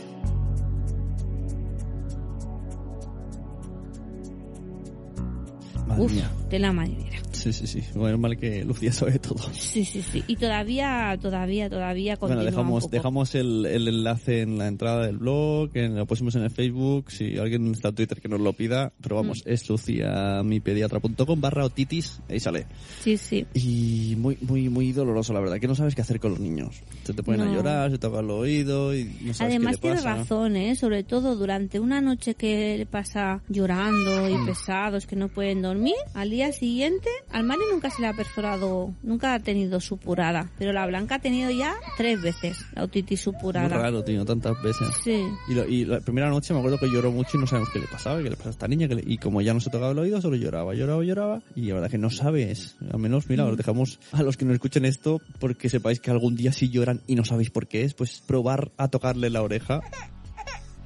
Madre 5.88 6.04
Uf, 6.04 6.12
mía. 6.14 6.32
de 6.50 6.60
la 6.60 6.72
marinera. 6.72 7.18
Sí, 7.40 7.54
sí, 7.54 7.68
sí. 7.68 7.82
Bueno, 7.96 8.18
mal 8.18 8.38
que 8.38 8.64
Lucía 8.66 8.92
sabe 8.92 9.18
todo. 9.20 9.40
Sí, 9.54 9.86
sí, 9.86 10.02
sí. 10.02 10.24
Y 10.28 10.36
todavía, 10.36 11.18
todavía, 11.22 11.70
todavía 11.70 12.18
continúa 12.18 12.44
Bueno, 12.44 12.50
un 12.50 12.56
dejamos, 12.56 12.84
poco. 12.84 12.96
dejamos 12.96 13.36
el, 13.36 13.66
el 13.66 13.88
enlace 13.88 14.42
en 14.42 14.58
la 14.58 14.68
entrada 14.68 15.06
del 15.06 15.18
blog, 15.18 15.70
en, 15.76 15.96
lo 15.96 16.06
pusimos 16.06 16.36
en 16.36 16.44
el 16.44 16.52
Facebook, 16.52 17.12
si 17.12 17.38
alguien 17.38 17.72
está 17.72 17.90
en 17.90 17.96
Twitter 17.96 18.20
que 18.22 18.28
nos 18.28 18.40
lo 18.42 18.54
pida, 18.54 18.92
pero 19.02 19.16
vamos, 19.16 19.44
Mm. 19.46 19.50
es 19.52 19.70
luciamipediatra.com 19.70 21.40
barra 21.42 21.66
otitis, 21.66 22.22
ahí 22.30 22.40
sale. 22.40 22.66
Sí, 23.04 23.18
sí. 23.18 23.46
Y 23.54 24.16
muy, 24.18 24.38
muy, 24.42 24.70
muy 24.70 24.92
doloroso, 24.92 25.34
la 25.34 25.40
verdad, 25.40 25.60
que 25.60 25.68
no 25.68 25.76
sabes 25.76 25.96
qué 25.96 26.02
hacer 26.02 26.20
con 26.20 26.32
los 26.32 26.40
niños. 26.40 26.82
Se 27.04 27.14
te 27.14 27.24
ponen 27.24 27.42
a 27.42 27.54
llorar, 27.54 27.92
se 27.92 27.98
te 27.98 28.08
toca 28.08 28.20
el 28.20 28.30
oído 28.30 28.96
y 28.96 29.06
no 29.22 29.34
sabes 29.34 29.56
Además 29.56 29.78
qué 29.78 29.88
le 29.88 29.94
tiene 29.94 29.96
pasa. 29.98 30.16
razón, 30.18 30.56
¿eh? 30.56 30.76
Sobre 30.76 31.04
todo 31.04 31.36
durante 31.36 31.80
una 31.80 32.02
noche 32.02 32.36
que 32.36 32.78
le 32.78 32.86
pasa 32.86 33.42
llorando 33.50 34.30
y 34.30 34.34
Mm. 34.36 34.46
pesados 34.46 35.06
que 35.08 35.16
no 35.16 35.28
pueden 35.30 35.62
dormir, 35.62 35.96
al 36.14 36.30
día 36.30 36.52
siguiente, 36.52 37.10
al 37.32 37.46
nunca 37.72 37.90
se 37.90 38.02
le 38.02 38.08
ha 38.08 38.14
perforado, 38.14 38.94
nunca 39.04 39.34
ha 39.34 39.40
tenido 39.40 39.80
supurada, 39.80 40.50
pero 40.58 40.74
la 40.74 40.86
Blanca 40.86 41.16
ha 41.16 41.20
tenido 41.20 41.50
ya 41.52 41.76
tres 41.98 42.22
veces 42.22 42.58
la 42.76 42.84
otitis 42.84 43.26
Muy 43.28 43.34
supurada. 43.36 43.70
raro, 43.78 44.04
tío, 44.04 44.26
tantas 44.26 44.62
veces. 44.62 44.88
Sí. 45.04 45.24
Y, 45.48 45.54
lo- 45.54 45.68
y 45.68 45.86
la 45.86 46.00
primera 46.00 46.30
noche 46.30 46.54
me 46.54 46.60
acuerdo 46.60 46.78
que 46.80 46.88
lloró 46.90 47.12
mucho 47.12 47.38
y 47.38 47.40
no 47.42 47.48
sabemos 47.48 47.70
qué 47.72 47.80
le 47.80 47.88
pasaba, 47.88 48.18
qué 48.18 48.30
le 48.30 48.32
pasaba 48.36 48.50
a 48.50 48.52
esta 48.52 48.68
niña. 48.68 48.88
que 48.88 48.96
le- 48.96 49.04
y 49.06 49.18
como 49.18 49.42
ya 49.42 49.54
no 49.54 49.60
se 49.60 49.70
tocaba 49.70 49.92
el 49.92 50.00
oído, 50.00 50.22
solo 50.22 50.36
lloraba, 50.36 50.74
lloraba, 50.74 51.04
lloraba. 51.04 51.42
Y 51.56 51.68
la 51.68 51.76
verdad 51.76 51.90
que 51.92 51.98
no 51.98 52.10
sabes. 52.10 52.76
Al 52.92 53.00
menos, 53.00 53.30
mira, 53.30 53.46
os 53.46 53.58
dejamos 53.58 54.00
a 54.12 54.24
los 54.24 54.38
que 54.38 54.46
no 54.46 54.54
escuchen 54.54 54.86
esto 54.86 55.22
porque 55.40 55.70
sepáis 55.70 56.00
que 56.00 56.12
algún 56.12 56.36
día 56.36 56.52
si 56.52 56.70
lloran 56.70 57.02
y 57.08 57.16
no 57.16 57.26
sabéis 57.26 57.50
por 57.52 57.68
qué 57.68 57.84
es, 57.84 57.94
pues 57.94 58.22
probar 58.26 58.72
a 58.78 58.88
tocarle 58.88 59.30
la 59.30 59.42
oreja. 59.42 59.82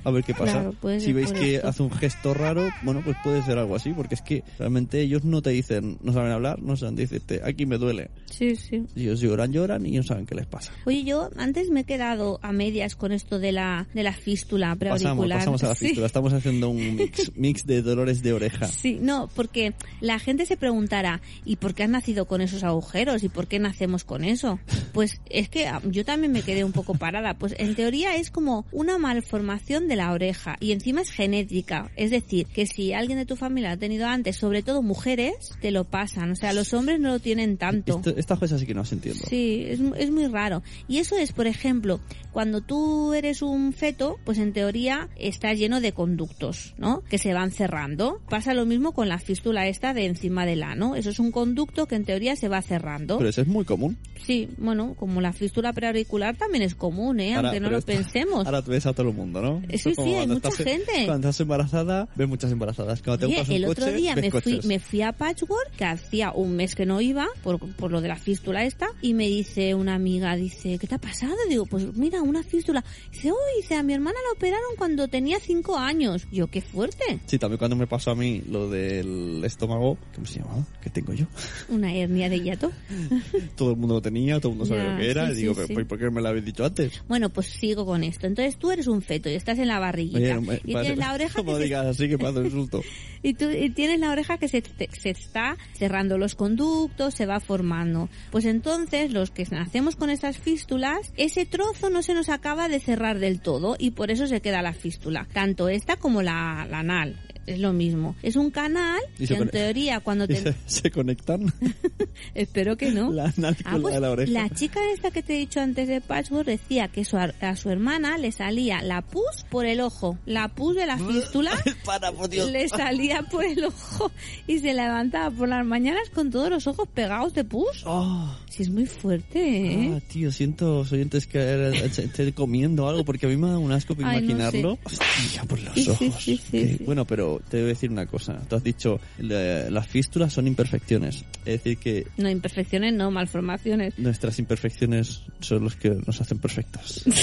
A 0.04 0.12
ver 0.12 0.24
qué 0.24 0.34
pasa. 0.34 0.72
Claro, 0.82 1.00
si 1.00 1.13
veis 1.13 1.32
que 1.32 1.56
esto. 1.56 1.68
hace 1.68 1.84
un 1.84 1.92
gesto 1.92 2.34
raro, 2.34 2.68
bueno, 2.84 3.02
pues 3.04 3.16
puede 3.24 3.42
ser 3.44 3.58
algo 3.58 3.76
así, 3.76 3.92
porque 3.94 4.16
es 4.16 4.22
que 4.22 4.44
realmente 4.60 5.02
ellos 5.02 5.24
no 5.24 5.42
te 5.42 5.52
dicen, 5.52 5.98
no 6.02 6.13
saben 6.13 6.32
hablar, 6.32 6.62
no 6.62 6.76
saben 6.76 6.96
decirte, 6.96 7.42
aquí 7.44 7.66
me 7.66 7.78
duele. 7.78 8.10
Sí, 8.30 8.56
sí. 8.56 8.84
Ellos 8.96 9.20
lloran, 9.22 9.52
lloran 9.54 9.86
y 9.86 9.92
no 9.92 10.04
saben 10.04 10.26
qué 10.26 10.36
les 10.36 10.46
pasa. 10.46 10.72
Oye, 10.86 11.04
yo 11.04 11.30
antes 11.38 11.70
me 11.70 11.82
he 11.82 11.84
quedado 11.86 12.39
a 12.42 12.52
medias 12.52 12.96
con 12.96 13.12
esto 13.12 13.39
de 13.39 13.52
la, 13.52 13.88
de 13.94 14.04
la 14.04 14.13
fístula 14.13 14.76
Pasamos, 14.76 15.00
preauricular. 15.02 15.39
pasamos 15.39 15.63
a 15.63 15.68
la 15.70 15.76
Sí. 15.84 15.86
fístula. 15.88 16.08
Estamos 16.08 16.34
haciendo 16.34 16.70
un 16.70 16.96
mix, 16.96 17.32
mix 17.36 17.66
de 17.66 17.82
dolores 17.82 18.22
de 18.24 18.34
oreja. 18.34 18.68
Sí, 18.68 18.98
no, 19.02 19.30
porque 19.36 19.74
la 20.02 20.20
gente 20.20 20.46
se 20.46 20.58
preguntará, 20.58 21.22
¿y 21.46 21.56
por 21.58 21.74
qué 21.74 21.84
has 21.84 21.89
nacido 21.89 22.26
con 22.26 22.42
esos 22.42 22.63
agujeros? 22.63 23.24
¿Y 23.24 23.30
por 23.30 23.48
qué 23.48 23.60
nacemos 23.60 24.04
con 24.04 24.24
eso? 24.24 24.60
Pues 24.94 25.22
es 25.30 25.50
que 25.50 25.68
ah, 25.68 25.82
yo 25.86 26.04
también 26.06 26.32
me 26.32 26.42
quedé 26.42 26.63
un 26.63 26.72
poco 26.72 26.96
parada. 26.96 27.36
Pues 27.36 27.56
en 27.58 27.76
teoría 27.76 28.16
es 28.16 28.32
como 28.32 28.66
una 28.72 28.98
malformación 28.98 29.88
de 29.88 29.92
la 29.95 30.12
oreja 30.12 30.56
y 30.60 30.71
encima 30.71 31.01
es 31.01 31.12
genética. 31.12 31.91
Es 31.95 32.12
decir, 32.12 32.47
que 32.47 32.65
si 32.65 32.93
alguien 32.93 33.17
de 33.17 33.25
tu 33.25 33.36
familia 33.36 33.69
lo 33.69 33.75
ha 33.75 33.77
tenido 33.79 34.08
antes, 34.08 34.36
sobre 34.38 34.62
todo 34.63 34.82
mujeres, 34.82 35.34
te 35.62 35.71
lo 35.71 35.84
pasan. 35.86 36.32
O 36.32 36.36
sea, 36.36 36.53
los 36.53 36.73
hombres 36.73 36.99
no 36.99 37.10
lo 37.10 37.19
tienen 37.19 37.58
tanto. 37.58 37.97
Esto- 37.97 38.15
esta 38.17 38.38
cosa 38.38 38.58
sí 38.58 38.65
que 38.65 38.73
no 38.73 38.82
las 38.82 38.91
entiendo. 38.91 39.23
Sí, 39.29 39.65
es, 39.67 39.79
es 39.97 40.12
muy 40.12 40.27
raro. 40.27 40.63
Y 40.88 40.97
eso 40.99 41.17
es, 41.17 41.32
por 41.34 41.47
ejemplo, 41.47 41.99
cuando 42.32 42.62
tú 42.62 43.13
eres 43.13 43.41
un 43.41 43.73
feto, 43.73 44.17
pues 44.25 44.38
en 44.38 44.53
teoría 44.53 45.10
está 45.17 45.53
lleno 45.53 45.82
de 45.82 45.91
conductos, 45.93 46.73
¿no? 46.77 47.01
Que 47.10 47.17
se 47.17 47.34
van 47.34 47.51
cerrando. 47.51 48.19
Pasa 48.29 48.53
lo 48.53 48.65
mismo 48.65 48.91
con 48.93 49.10
la 49.10 49.19
fístula 49.19 49.67
esta 49.67 49.93
de 49.93 50.06
encima 50.06 50.45
del 50.45 50.63
ano. 50.63 50.95
Eso 50.95 51.10
es 51.10 51.19
un 51.19 51.32
conducto 51.32 51.86
que 51.88 51.95
en 51.95 52.06
teoría 52.06 52.36
se 52.36 52.47
va 52.47 52.62
cerrando. 52.62 53.17
Pero 53.17 53.29
eso 53.29 53.41
es 53.41 53.47
muy 53.47 53.65
común. 53.65 53.97
Sí, 54.25 54.49
bueno, 54.58 54.95
como 54.97 55.21
la 55.21 55.34
fístula 55.34 55.73
preauricular 55.73 56.36
también 56.38 56.63
es 56.63 56.75
común, 56.75 57.19
¿eh? 57.19 57.36
Ahora- 57.36 57.49
Aunque 57.49 57.60
no 57.60 57.69
lo 57.69 57.82
pensemos. 57.82 58.45
Ahora 58.45 58.62
tú 58.62 58.71
ves 58.71 58.86
a 58.86 58.93
todo 58.93 59.10
el 59.10 59.15
mundo, 59.15 59.41
¿no? 59.41 59.62
Sí, 59.84 59.96
como 59.96 60.08
sí, 60.08 60.13
hay 60.15 60.28
mucha 60.28 60.50
estás- 60.50 60.65
gente. 60.65 60.91
Cuando 61.06 61.28
estás 61.30 61.39
embarazada, 61.41 62.08
ves 62.15 62.28
muchas 62.28 62.52
embarazadas. 62.52 63.02
Cuando 63.02 63.19
te 63.28 63.34
Oye, 63.34 63.41
un 63.48 63.52
el 63.52 63.65
otro 63.65 63.86
coche, 63.86 63.98
día 63.98 64.15
me 64.15 64.32
fui, 64.32 64.60
me 64.65 64.80
fui 64.80 65.02
a 65.02 65.12
Patchwork, 65.12 65.72
que 65.78 65.86
hacía 65.86 66.32
un 66.32 66.56
mes 66.56 66.76
que 66.76 66.86
no 66.86 67.02
iba, 67.02 67.28
por, 67.43 67.60
por 67.76 67.91
lo 67.91 68.02
de 68.02 68.08
la 68.08 68.15
fístula 68.15 68.63
esta, 68.65 68.88
y 69.02 69.13
me 69.13 69.28
dice 69.28 69.74
una 69.76 69.96
amiga, 69.96 70.36
dice, 70.36 70.78
¿qué 70.80 70.88
te 70.88 70.96
ha 70.96 71.00
pasado? 71.00 71.36
Digo, 71.50 71.65
pues 71.65 71.93
mira, 71.96 72.22
una 72.22 72.43
fístula. 72.43 72.84
Dice, 73.12 73.32
uy, 73.32 73.38
dice, 73.62 73.76
a 73.76 73.84
mi 73.84 73.93
hermana 73.93 74.17
la 74.28 74.34
operaron 74.34 74.76
cuando 74.78 75.08
tenía 75.08 75.39
cinco 75.39 75.78
años. 75.78 76.26
Yo, 76.32 76.48
qué 76.48 76.62
fuerte. 76.62 77.19
Sí, 77.26 77.38
también 77.39 77.58
cuando 77.58 77.76
me 77.76 77.88
pasó 77.88 78.12
a 78.12 78.15
mí 78.15 78.41
lo 78.50 78.69
del 78.69 79.41
estómago, 79.43 79.98
¿cómo 80.15 80.26
se 80.28 80.39
llamaba? 80.39 80.65
¿Qué 80.82 80.89
tengo 80.89 81.13
yo? 81.13 81.26
Una 81.69 81.93
hernia 81.93 82.30
de 82.30 82.39
hiato. 82.41 82.72
Todo 83.56 83.72
el 83.72 83.78
mundo 83.78 83.96
lo 83.96 84.02
tenía, 84.02 84.39
todo 84.39 84.52
el 84.52 84.58
mundo 84.58 84.74
sabía 84.74 84.93
lo 84.93 85.00
que 85.00 85.10
era. 85.12 85.28
sí, 85.28 85.34
y 85.34 85.36
digo, 85.36 85.56
sí. 85.67 85.74
¿por- 85.74 85.88
¿por 85.88 86.00
qué 86.00 86.10
me 86.10 86.22
lo 86.22 86.30
habéis 86.30 86.46
dicho 86.46 86.65
antes? 86.65 87.04
Bueno, 87.08 87.30
pues 87.30 87.48
sigo 87.48 87.86
con 87.86 88.04
esto. 88.04 88.28
Entonces 88.28 88.58
tú 88.58 88.72
eres 88.72 88.88
un 88.88 89.02
feto 89.02 89.30
y 89.30 89.34
estás 89.34 89.60
en 89.60 89.67
la 89.67 89.73
barriguita. 89.80 90.18
Oye, 90.20 90.34
no 90.36 90.42
me- 90.42 90.62
y 90.64 90.74
parece- 90.74 90.94
tienes 90.94 90.98
la 90.98 91.14
oreja 91.14 91.36
Como 91.36 91.52
que 91.54 91.58
se 91.58 91.64
digas 91.66 91.86
así 91.86 92.08
que 92.10 92.16
un. 92.16 92.70
Y 93.26 93.36
tú 93.36 93.50
y 93.50 93.70
tienes 93.70 94.00
la 94.02 94.12
oreja 94.12 94.38
que 94.38 94.50
se, 94.50 94.62
te- 94.62 94.90
se 94.92 95.10
está 95.12 95.56
cerrando 95.78 96.18
los 96.18 96.36
conductos, 96.36 97.14
se 97.14 97.26
va 97.26 97.40
formando. 97.40 98.10
Pues 98.32 98.44
entonces, 98.44 99.14
los 99.14 99.32
que 99.32 99.46
nacemos 99.50 99.96
con 99.96 100.10
esas 100.10 100.38
fístulas, 100.38 101.14
ese 101.16 101.46
trozo 101.46 101.90
no 101.90 102.04
se 102.04 102.14
nos 102.14 102.28
acaba 102.28 102.68
de 102.68 102.82
cerrar 102.82 103.20
del 103.20 103.40
todo 103.40 103.78
y 103.80 103.92
por 103.92 104.12
eso 104.12 104.28
se 104.28 104.42
queda 104.42 104.62
la 104.62 104.74
fístula. 104.74 105.26
Tanto 105.32 105.70
esta 105.70 105.96
como 105.96 106.22
la, 106.22 106.68
la 106.70 106.80
anal. 106.80 107.18
Es 107.45 107.60
lo 107.60 107.73
mismo. 107.73 108.15
Es 108.23 108.36
un 108.36 108.51
canal 108.51 108.99
Y 109.19 109.27
que 109.27 109.34
en 109.36 109.49
teoría 109.49 109.99
cuando 109.99 110.27
te... 110.27 110.36
se, 110.38 110.56
se 110.65 110.91
conectan 110.91 111.53
Espero 112.36 112.77
que 112.77 112.91
no. 112.91 113.12
la 113.12 113.34
Ah, 113.65 113.77
pues 113.82 113.99
la 113.99 114.12
oreja. 114.12 114.32
la 114.32 114.49
chica 114.49 114.79
esta 114.93 115.12
que 115.12 115.21
te 115.23 115.36
he 115.36 115.39
dicho 115.39 115.60
antes 115.60 115.88
de 115.88 116.01
Patchwork 116.01 116.45
decía 116.45 116.88
que 116.88 117.03
su 117.06 117.17
a 117.17 117.56
su 117.56 117.69
hermana 117.69 118.17
le 118.17 118.32
salía 118.32 118.82
la 118.82 119.01
pus 119.01 119.45
por 119.49 119.65
el 119.65 119.82
ojo. 119.82 120.17
La 120.25 120.47
pus 120.49 120.75
de 120.75 120.86
la 120.86 120.97
fístula 121.08 121.51
Para, 121.86 122.12
por 122.12 122.29
Dios. 122.29 122.49
le 122.51 122.67
salía 122.69 123.23
por 123.23 123.43
el 123.43 123.63
ojo 123.65 124.12
y 124.47 124.60
se 124.60 124.73
levantaba 124.73 125.29
por 125.32 125.47
las 125.49 125.65
mañanas 125.65 126.10
con 126.13 126.29
todos 126.32 126.49
los 126.49 126.67
ojos 126.67 126.88
pegados 126.93 127.34
de 127.34 127.43
pus. 127.43 127.84
Oh. 127.86 128.36
Sí, 128.49 128.63
es 128.63 128.69
muy 128.69 128.86
fuerte, 128.86 129.39
¿eh? 129.73 129.93
Ah, 129.95 129.99
tío, 130.12 130.32
siento 130.32 130.79
oyentes 130.82 131.25
que 131.25 131.69
esté 131.86 132.34
comiendo 132.34 132.88
algo 132.88 133.03
porque 133.03 133.25
a 133.25 133.29
mí 133.29 133.36
me 133.36 133.47
da 133.49 133.58
un 133.58 133.71
asco 133.71 133.95
Ay, 133.97 134.03
no 134.03 134.12
imaginarlo. 134.12 134.77
Hostia, 134.84 135.43
por 135.47 135.60
los 135.60 135.73
Sí, 135.73 135.89
ojos. 135.89 135.97
sí, 136.19 136.38
sí, 136.38 136.41
Que- 136.51 136.77
sí. 136.77 136.84
Bueno, 136.86 137.06
pero 137.06 137.33
pero 137.39 137.50
te 137.50 137.58
a 137.65 137.67
decir 137.67 137.89
una 137.91 138.06
cosa. 138.06 138.39
Tú 138.50 138.56
has 138.56 138.63
dicho, 138.63 139.00
la- 139.19 139.69
las 139.69 139.88
fístulas 139.88 140.34
son 140.34 140.48
imperfecciones. 140.48 141.24
Es 141.46 141.63
decir, 141.63 141.78
que 141.78 142.08
No, 142.17 142.30
imperfecciones, 142.30 142.93
no, 142.93 143.12
malformaciones. 143.12 143.98
nuestras 144.00 144.39
imperfecciones 144.39 145.22
son 145.39 145.63
los 145.63 145.76
que 145.76 145.89
nos 146.06 146.19
hacen 146.22 146.38
perfectos. 146.39 147.04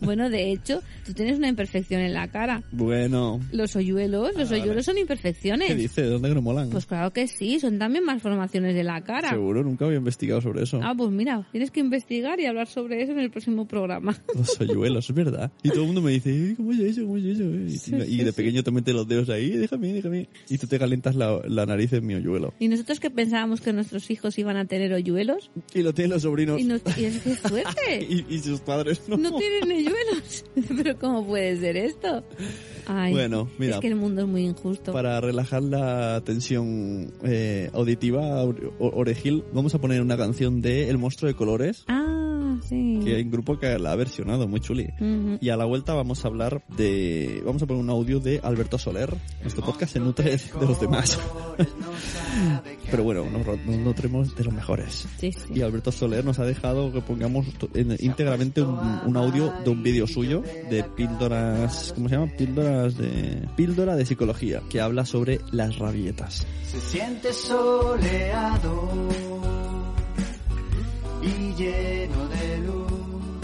Bueno, 0.00 0.30
de 0.30 0.50
hecho, 0.52 0.82
tú 1.04 1.12
tienes 1.14 1.38
una 1.38 1.48
imperfección 1.48 2.00
en 2.00 2.14
la 2.14 2.28
cara. 2.28 2.62
bueno, 2.72 3.40
Los 3.52 3.76
hoyuelos, 3.76 4.34
los 4.36 4.50
Ah, 4.50 4.54
hoyuelos 4.54 4.84
son 4.84 4.94
¿qué 4.96 5.02
imperfecciones. 5.02 5.76
dice? 5.76 6.02
¿De 6.02 6.08
dónde 6.08 6.28
que 6.28 6.34
no 6.34 6.42
molan? 6.42 6.70
Pues 6.70 6.86
claro 6.86 7.12
que 7.12 7.26
sí, 7.28 7.60
son 7.60 7.78
también 7.78 8.04
malformaciones 8.04 8.74
de 8.74 8.84
la 8.84 9.02
cara. 9.02 9.30
Seguro, 9.30 9.62
nunca 9.62 9.84
había 9.84 9.98
investigado 9.98 10.40
sobre 10.40 10.62
eso. 10.62 10.80
Ah, 10.82 10.94
pues 10.96 11.10
mira, 11.10 11.46
tienes 11.52 11.70
que 11.70 11.80
investigar 11.80 12.40
y 12.40 12.46
hablar 12.46 12.66
sobre 12.66 13.02
eso 13.02 13.12
en 13.12 13.18
el 13.20 13.30
próximo 13.30 13.66
programa. 13.66 14.16
Los 14.34 14.60
hoyuelos, 14.60 15.08
es 15.10 15.14
verdad. 15.14 15.50
Y 15.62 15.68
todo 15.70 15.80
el 15.82 15.86
mundo 15.86 16.02
me 16.02 16.12
dice, 16.12 16.30
"Eh, 16.30 16.54
¿cómo 16.56 16.72
es 16.72 16.80
eso? 16.80 17.02
¿Cómo 17.02 17.16
es 17.18 17.24
eso? 17.24 17.44
Y, 17.44 17.70
Sí, 17.78 17.92
y 17.94 18.16
de 18.18 18.32
sí. 18.32 18.36
pequeño 18.36 18.62
te 18.62 18.70
metes 18.70 18.94
los 18.94 19.06
dedos 19.06 19.28
ahí, 19.30 19.50
déjame, 19.50 19.92
déjame. 19.92 20.28
Y 20.48 20.58
tú 20.58 20.66
te 20.66 20.78
calientas 20.78 21.14
la, 21.16 21.40
la 21.46 21.66
nariz 21.66 21.92
en 21.92 22.06
mi 22.06 22.14
hoyuelo. 22.14 22.54
Y 22.58 22.68
nosotros 22.68 23.00
que 23.00 23.10
pensábamos 23.10 23.60
que 23.60 23.72
nuestros 23.72 24.10
hijos 24.10 24.38
iban 24.38 24.56
a 24.56 24.64
tener 24.64 24.92
hoyuelos, 24.92 25.50
Y 25.74 25.82
lo 25.82 25.92
tienen 25.92 26.12
los 26.12 26.22
sobrinos. 26.22 26.60
y, 26.60 26.64
nos- 26.64 26.82
y 26.98 27.04
es 27.04 27.18
que 27.20 27.34
suerte. 27.36 27.70
Y, 28.10 28.24
y 28.34 28.38
sus 28.40 28.60
padres 28.60 29.02
no. 29.08 29.16
No 29.16 29.36
tienen 29.36 29.70
Pero 30.76 30.98
¿cómo 30.98 31.26
puede 31.26 31.56
ser 31.58 31.76
esto? 31.76 32.22
Ay, 32.86 33.12
Bueno, 33.12 33.48
mira. 33.58 33.74
Es 33.74 33.80
que 33.80 33.88
el 33.88 33.96
mundo 33.96 34.22
es 34.22 34.28
muy 34.28 34.42
injusto. 34.44 34.92
Para 34.92 35.20
relajar 35.20 35.62
la 35.62 36.20
tensión 36.24 37.12
eh, 37.22 37.70
auditiva 37.72 38.44
orejil, 38.78 39.44
vamos 39.52 39.74
a 39.74 39.80
poner 39.80 40.00
una 40.02 40.16
canción 40.16 40.60
de 40.60 40.88
El 40.90 40.98
monstruo 40.98 41.28
de 41.28 41.34
colores, 41.34 41.84
Ah, 41.88 42.19
sí. 42.62 43.00
que 43.04 43.16
hay 43.16 43.22
un 43.22 43.30
grupo 43.30 43.58
que 43.58 43.78
la 43.78 43.92
ha 43.92 43.96
versionado, 43.96 44.48
muy 44.48 44.60
chuli. 44.60 44.88
Y 45.40 45.48
a 45.48 45.56
la 45.56 45.64
vuelta 45.64 45.94
vamos 45.94 46.24
a 46.24 46.28
hablar 46.28 46.62
de... 46.76 47.42
Vamos 47.44 47.62
a 47.62 47.66
poner 47.66 47.82
un 47.82 47.90
audio 47.90 48.20
de 48.20 48.40
Alberto 48.42 48.78
Soler. 48.78 49.14
Nuestro 49.42 49.64
podcast 49.64 49.92
se 49.92 50.00
nutre 50.00 50.36
de 50.36 50.66
los 50.66 50.80
demás. 50.80 51.18
Pero 52.90 53.04
bueno, 53.04 53.24
nos, 53.30 53.46
nos 53.46 53.76
nutremos 53.76 54.34
de 54.34 54.44
los 54.44 54.54
mejores. 54.54 55.06
Sí, 55.18 55.32
sí. 55.32 55.52
Y 55.54 55.62
Alberto 55.62 55.92
Soler 55.92 56.24
nos 56.24 56.38
ha 56.38 56.44
dejado 56.44 56.92
que 56.92 57.00
pongamos 57.00 57.46
íntegramente 57.98 58.62
un, 58.62 58.78
un 59.06 59.16
audio 59.16 59.52
de 59.64 59.70
un 59.70 59.82
vídeo 59.82 60.06
suyo 60.06 60.42
de 60.70 60.84
píldoras, 60.84 61.92
¿cómo 61.94 62.08
se 62.08 62.16
llama? 62.16 62.30
Píldoras 62.36 62.96
de 62.96 63.48
píldora 63.56 63.96
de 63.96 64.06
psicología 64.06 64.62
que 64.68 64.80
habla 64.80 65.04
sobre 65.04 65.40
las 65.52 65.78
rabietas. 65.78 66.46
Se 66.64 66.80
siente 66.80 67.32
soleado 67.32 68.88
y 71.22 71.54
lleno 71.54 72.28
de 72.28 72.58
luz, 72.58 73.40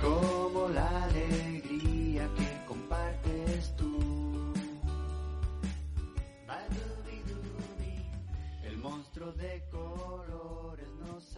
como 0.00 0.68
la 0.68 1.04
alegría 1.04 2.28
que 2.36 2.66
compartes 2.66 3.74
tú. 3.76 4.52
El 8.64 8.78
monstruo 8.78 9.32
de 9.32 9.62
colores 9.70 10.88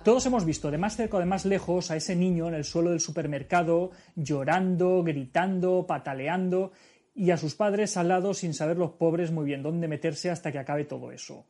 Todos 0.04 0.26
hemos 0.26 0.44
visto 0.44 0.70
de 0.70 0.78
más 0.78 0.96
cerca 0.96 1.16
o 1.16 1.20
de 1.20 1.26
más 1.26 1.44
lejos 1.44 1.90
a 1.90 1.96
ese 1.96 2.14
niño 2.14 2.46
en 2.48 2.54
el 2.54 2.64
suelo 2.64 2.90
del 2.90 3.00
supermercado 3.00 3.90
llorando, 4.14 5.02
gritando, 5.02 5.84
pataleando 5.86 6.70
y 7.16 7.30
a 7.30 7.36
sus 7.36 7.54
padres 7.54 7.96
al 7.96 8.08
lado 8.08 8.34
sin 8.34 8.54
saber 8.54 8.76
los 8.76 8.92
pobres 8.92 9.32
muy 9.32 9.46
bien 9.46 9.62
dónde 9.62 9.88
meterse 9.88 10.30
hasta 10.30 10.52
que 10.52 10.58
acabe 10.58 10.84
todo 10.84 11.10
eso. 11.10 11.46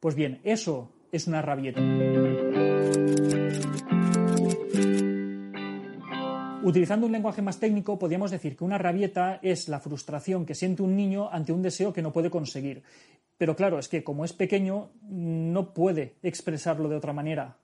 Pues 0.00 0.14
bien, 0.14 0.40
eso 0.42 0.90
es 1.12 1.26
una 1.26 1.42
rabieta. 1.42 1.80
Utilizando 6.62 7.06
un 7.06 7.12
lenguaje 7.12 7.40
más 7.40 7.58
técnico, 7.58 7.98
podríamos 7.98 8.30
decir 8.30 8.54
que 8.54 8.64
una 8.64 8.76
rabieta 8.76 9.38
es 9.40 9.68
la 9.68 9.80
frustración 9.80 10.44
que 10.44 10.54
siente 10.54 10.82
un 10.82 10.94
niño 10.94 11.30
ante 11.32 11.54
un 11.54 11.62
deseo 11.62 11.90
que 11.90 12.02
no 12.02 12.12
puede 12.12 12.28
conseguir. 12.28 12.82
Pero 13.38 13.56
claro, 13.56 13.78
es 13.78 13.88
que 13.88 14.04
como 14.04 14.26
es 14.26 14.34
pequeño, 14.34 14.90
no 15.08 15.72
puede 15.72 16.16
expresarlo 16.22 16.90
de 16.90 16.96
otra 16.96 17.14
manera. 17.14 17.56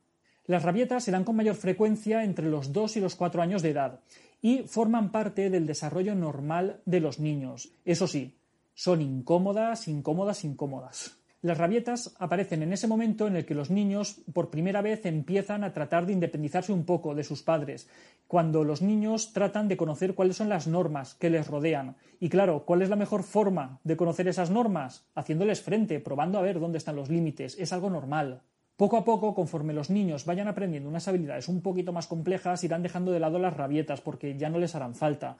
Las 0.47 0.63
rabietas 0.63 1.05
se 1.05 1.11
dan 1.11 1.25
con 1.25 1.37
mayor 1.37 1.57
frecuencia 1.57 2.25
entre 2.25 2.49
los 2.49 2.73
2 2.73 2.97
y 2.97 3.01
los 3.01 3.17
4 3.17 3.43
años 3.43 3.61
de 3.61 3.71
edad 3.71 4.01
y 4.41 4.63
forman 4.63 5.13
parte 5.13 5.51
del 5.51 5.67
desarrollo 5.67 6.15
normal 6.15 6.81
de 6.87 7.01
los 7.01 7.21
niños. 7.21 7.73
Eso 7.85 8.07
sí, 8.07 8.39
son 8.73 9.03
incómodas, 9.03 9.89
incómodas, 9.89 10.43
incómodas. 10.43 11.19
Las 11.43 11.59
rabietas 11.59 12.17
aparecen 12.19 12.63
en 12.63 12.73
ese 12.73 12.89
momento 12.89 13.27
en 13.27 13.37
el 13.37 13.45
que 13.45 13.55
los 13.55 13.71
niños 13.71 14.23
por 14.33 14.51
primera 14.51 14.81
vez 14.81 15.05
empiezan 15.05 15.65
a 15.65 15.73
tratar 15.73 16.07
de 16.07 16.15
independizarse 16.15 16.73
un 16.73 16.85
poco 16.85 17.15
de 17.15 17.25
sus 17.25 17.43
padres, 17.43 17.89
cuando 18.27 18.65
los 18.65 18.81
niños 18.81 19.33
tratan 19.33 19.69
de 19.69 19.77
conocer 19.77 20.15
cuáles 20.15 20.37
son 20.37 20.49
las 20.49 20.67
normas 20.67 21.15
que 21.15 21.31
les 21.31 21.47
rodean. 21.47 21.97
Y 22.21 22.31
claro, 22.31 22.65
¿cuál 22.65 22.83
es 22.83 22.89
la 22.89 22.97
mejor 22.97 23.23
forma 23.23 23.81
de 23.85 23.97
conocer 23.97 24.27
esas 24.29 24.51
normas? 24.51 25.07
Haciéndoles 25.15 25.61
frente, 25.61 26.01
probando 26.01 26.39
a 26.39 26.43
ver 26.43 26.59
dónde 26.59 26.79
están 26.79 26.97
los 26.97 27.11
límites. 27.11 27.57
Es 27.59 27.73
algo 27.73 27.91
normal. 27.91 28.43
Poco 28.77 28.97
a 28.97 29.05
poco, 29.05 29.35
conforme 29.35 29.73
los 29.73 29.89
niños 29.89 30.27
vayan 30.27 30.49
aprendiendo 30.49 30.89
unas 30.89 31.07
habilidades 31.09 31.49
un 31.49 31.63
poquito 31.63 31.93
más 31.93 32.07
complejas, 32.07 32.63
irán 32.65 32.83
dejando 32.83 33.13
de 33.13 33.21
lado 33.21 33.39
las 33.39 33.57
rabietas 33.57 34.01
porque 34.01 34.37
ya 34.37 34.51
no 34.51 34.59
les 34.59 34.75
harán 34.75 34.95
falta. 34.95 35.39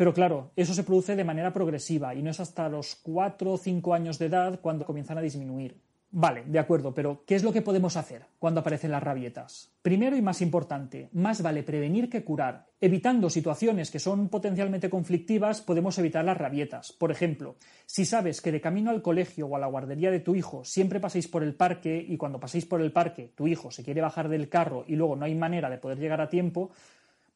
Pero 0.00 0.14
claro, 0.14 0.50
eso 0.56 0.72
se 0.72 0.82
produce 0.82 1.14
de 1.14 1.24
manera 1.24 1.52
progresiva 1.52 2.14
y 2.14 2.22
no 2.22 2.30
es 2.30 2.40
hasta 2.40 2.70
los 2.70 2.96
4 3.02 3.52
o 3.52 3.58
5 3.58 3.92
años 3.92 4.18
de 4.18 4.24
edad 4.24 4.58
cuando 4.62 4.86
comienzan 4.86 5.18
a 5.18 5.20
disminuir. 5.20 5.78
Vale, 6.10 6.42
de 6.46 6.58
acuerdo, 6.58 6.94
pero 6.94 7.22
¿qué 7.26 7.34
es 7.34 7.44
lo 7.44 7.52
que 7.52 7.60
podemos 7.60 7.98
hacer 7.98 8.24
cuando 8.38 8.60
aparecen 8.60 8.92
las 8.92 9.02
rabietas? 9.02 9.74
Primero 9.82 10.16
y 10.16 10.22
más 10.22 10.40
importante, 10.40 11.10
más 11.12 11.42
vale 11.42 11.62
prevenir 11.64 12.08
que 12.08 12.24
curar. 12.24 12.66
Evitando 12.80 13.28
situaciones 13.28 13.90
que 13.90 13.98
son 13.98 14.30
potencialmente 14.30 14.88
conflictivas, 14.88 15.60
podemos 15.60 15.98
evitar 15.98 16.24
las 16.24 16.38
rabietas. 16.38 16.92
Por 16.92 17.10
ejemplo, 17.10 17.56
si 17.84 18.06
sabes 18.06 18.40
que 18.40 18.52
de 18.52 18.62
camino 18.62 18.90
al 18.90 19.02
colegio 19.02 19.48
o 19.48 19.56
a 19.56 19.60
la 19.60 19.66
guardería 19.66 20.10
de 20.10 20.20
tu 20.20 20.34
hijo 20.34 20.64
siempre 20.64 20.98
paséis 20.98 21.28
por 21.28 21.42
el 21.42 21.54
parque 21.54 22.02
y 22.08 22.16
cuando 22.16 22.40
paséis 22.40 22.64
por 22.64 22.80
el 22.80 22.90
parque 22.90 23.34
tu 23.34 23.46
hijo 23.46 23.70
se 23.70 23.84
quiere 23.84 24.00
bajar 24.00 24.30
del 24.30 24.48
carro 24.48 24.86
y 24.88 24.96
luego 24.96 25.14
no 25.14 25.26
hay 25.26 25.34
manera 25.34 25.68
de 25.68 25.76
poder 25.76 25.98
llegar 25.98 26.22
a 26.22 26.30
tiempo, 26.30 26.70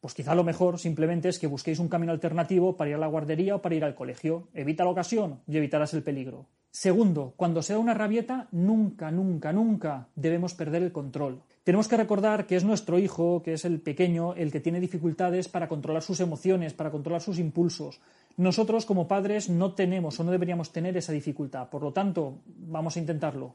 pues 0.04 0.12
quizá 0.12 0.34
lo 0.34 0.44
mejor 0.44 0.78
simplemente 0.78 1.30
es 1.30 1.38
que 1.38 1.46
busquéis 1.46 1.78
un 1.78 1.88
camino 1.88 2.12
alternativo 2.12 2.76
para 2.76 2.90
ir 2.90 2.96
a 2.96 2.98
la 2.98 3.06
guardería 3.06 3.56
o 3.56 3.62
para 3.62 3.74
ir 3.74 3.84
al 3.84 3.94
colegio. 3.94 4.48
Evita 4.52 4.84
la 4.84 4.90
ocasión 4.90 5.40
y 5.46 5.56
evitarás 5.56 5.94
el 5.94 6.02
peligro. 6.02 6.44
Segundo, 6.70 7.32
cuando 7.38 7.62
se 7.62 7.72
da 7.72 7.78
una 7.78 7.94
rabieta, 7.94 8.46
nunca, 8.52 9.10
nunca, 9.10 9.54
nunca 9.54 10.08
debemos 10.14 10.52
perder 10.52 10.82
el 10.82 10.92
control. 10.92 11.40
Tenemos 11.62 11.88
que 11.88 11.96
recordar 11.96 12.46
que 12.46 12.54
es 12.54 12.64
nuestro 12.64 12.98
hijo, 12.98 13.42
que 13.42 13.54
es 13.54 13.64
el 13.64 13.80
pequeño, 13.80 14.34
el 14.34 14.52
que 14.52 14.60
tiene 14.60 14.78
dificultades 14.78 15.48
para 15.48 15.68
controlar 15.68 16.02
sus 16.02 16.20
emociones, 16.20 16.74
para 16.74 16.90
controlar 16.90 17.22
sus 17.22 17.38
impulsos. 17.38 18.02
Nosotros 18.36 18.84
como 18.84 19.08
padres 19.08 19.48
no 19.48 19.72
tenemos 19.72 20.20
o 20.20 20.24
no 20.24 20.32
deberíamos 20.32 20.70
tener 20.70 20.98
esa 20.98 21.14
dificultad. 21.14 21.70
Por 21.70 21.82
lo 21.82 21.94
tanto, 21.94 22.42
vamos 22.44 22.98
a 22.98 23.00
intentarlo, 23.00 23.54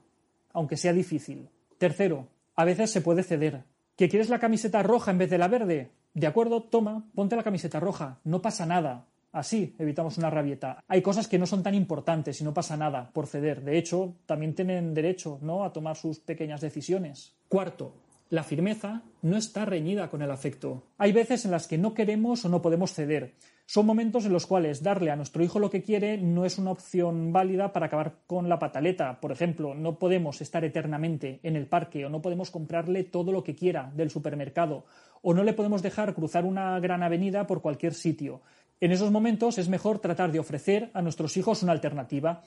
aunque 0.52 0.78
sea 0.78 0.94
difícil. 0.94 1.48
Tercero, 1.78 2.26
a 2.56 2.66
veces 2.66 2.90
se 2.90 3.02
puede 3.02 3.22
ceder. 3.22 3.66
¿Que 3.96 4.10
quieres 4.10 4.30
la 4.30 4.40
camiseta 4.40 4.82
roja 4.82 5.12
en 5.12 5.20
vez 5.20 5.30
de 5.30 5.38
la 5.38 5.48
verde? 5.48 5.92
De 6.14 6.28
acuerdo, 6.28 6.64
toma, 6.64 7.06
ponte 7.16 7.36
la 7.36 7.44
camiseta 7.44 7.80
roja, 7.80 8.20
no 8.24 8.42
pasa 8.42 8.66
nada. 8.66 9.06
Así 9.32 9.76
evitamos 9.78 10.18
una 10.18 10.32
rabieta. 10.32 10.84
Hay 10.88 11.02
cosas 11.02 11.28
que 11.28 11.38
no 11.38 11.46
son 11.46 11.62
tan 11.62 11.76
importantes 11.76 12.42
y 12.42 12.44
no 12.44 12.54
pasa 12.54 12.76
nada 12.78 13.12
por 13.14 13.28
ceder. 13.28 13.64
De 13.64 13.78
hecho, 13.78 14.16
también 14.26 14.56
tienen 14.56 14.94
derecho 14.96 15.38
¿no? 15.42 15.64
a 15.64 15.72
tomar 15.72 15.96
sus 15.96 16.20
pequeñas 16.20 16.62
decisiones. 16.62 17.36
Cuarto, 17.48 17.94
la 18.30 18.44
firmeza 18.44 19.04
no 19.22 19.38
está 19.38 19.66
reñida 19.66 20.10
con 20.10 20.22
el 20.24 20.32
afecto. 20.32 20.84
Hay 20.98 21.12
veces 21.12 21.46
en 21.46 21.52
las 21.52 21.68
que 21.68 21.78
no 21.78 21.94
queremos 21.94 22.44
o 22.46 22.50
no 22.50 22.62
podemos 22.62 22.94
ceder. 22.94 23.36
Son 23.72 23.86
momentos 23.86 24.26
en 24.26 24.34
los 24.34 24.48
cuales 24.48 24.82
darle 24.82 25.12
a 25.12 25.16
nuestro 25.16 25.44
hijo 25.44 25.60
lo 25.60 25.70
que 25.70 25.84
quiere 25.84 26.18
no 26.18 26.44
es 26.44 26.58
una 26.58 26.72
opción 26.72 27.32
válida 27.32 27.72
para 27.72 27.86
acabar 27.86 28.16
con 28.26 28.50
la 28.50 28.58
pataleta. 28.58 29.22
Por 29.22 29.32
ejemplo, 29.32 29.76
no 29.76 30.00
podemos 30.00 30.42
estar 30.42 30.66
eternamente 30.66 31.40
en 31.44 31.56
el 31.56 31.68
parque 31.68 32.04
o 32.04 32.10
no 32.10 32.20
podemos 32.20 32.50
comprarle 32.50 33.04
todo 33.04 33.32
lo 33.32 33.44
que 33.44 33.54
quiera 33.54 33.92
del 33.96 34.10
supermercado 34.10 34.86
o 35.22 35.36
no 35.36 35.44
le 35.44 35.54
podemos 35.54 35.84
dejar 35.84 36.16
cruzar 36.16 36.46
una 36.46 36.80
gran 36.80 37.04
avenida 37.04 37.46
por 37.46 37.62
cualquier 37.62 37.94
sitio. 37.94 38.42
En 38.82 38.92
esos 38.92 39.12
momentos 39.12 39.60
es 39.60 39.70
mejor 39.70 40.00
tratar 40.00 40.32
de 40.32 40.40
ofrecer 40.40 40.90
a 40.96 41.04
nuestros 41.04 41.38
hijos 41.38 41.62
una 41.62 41.74
alternativa. 41.74 42.42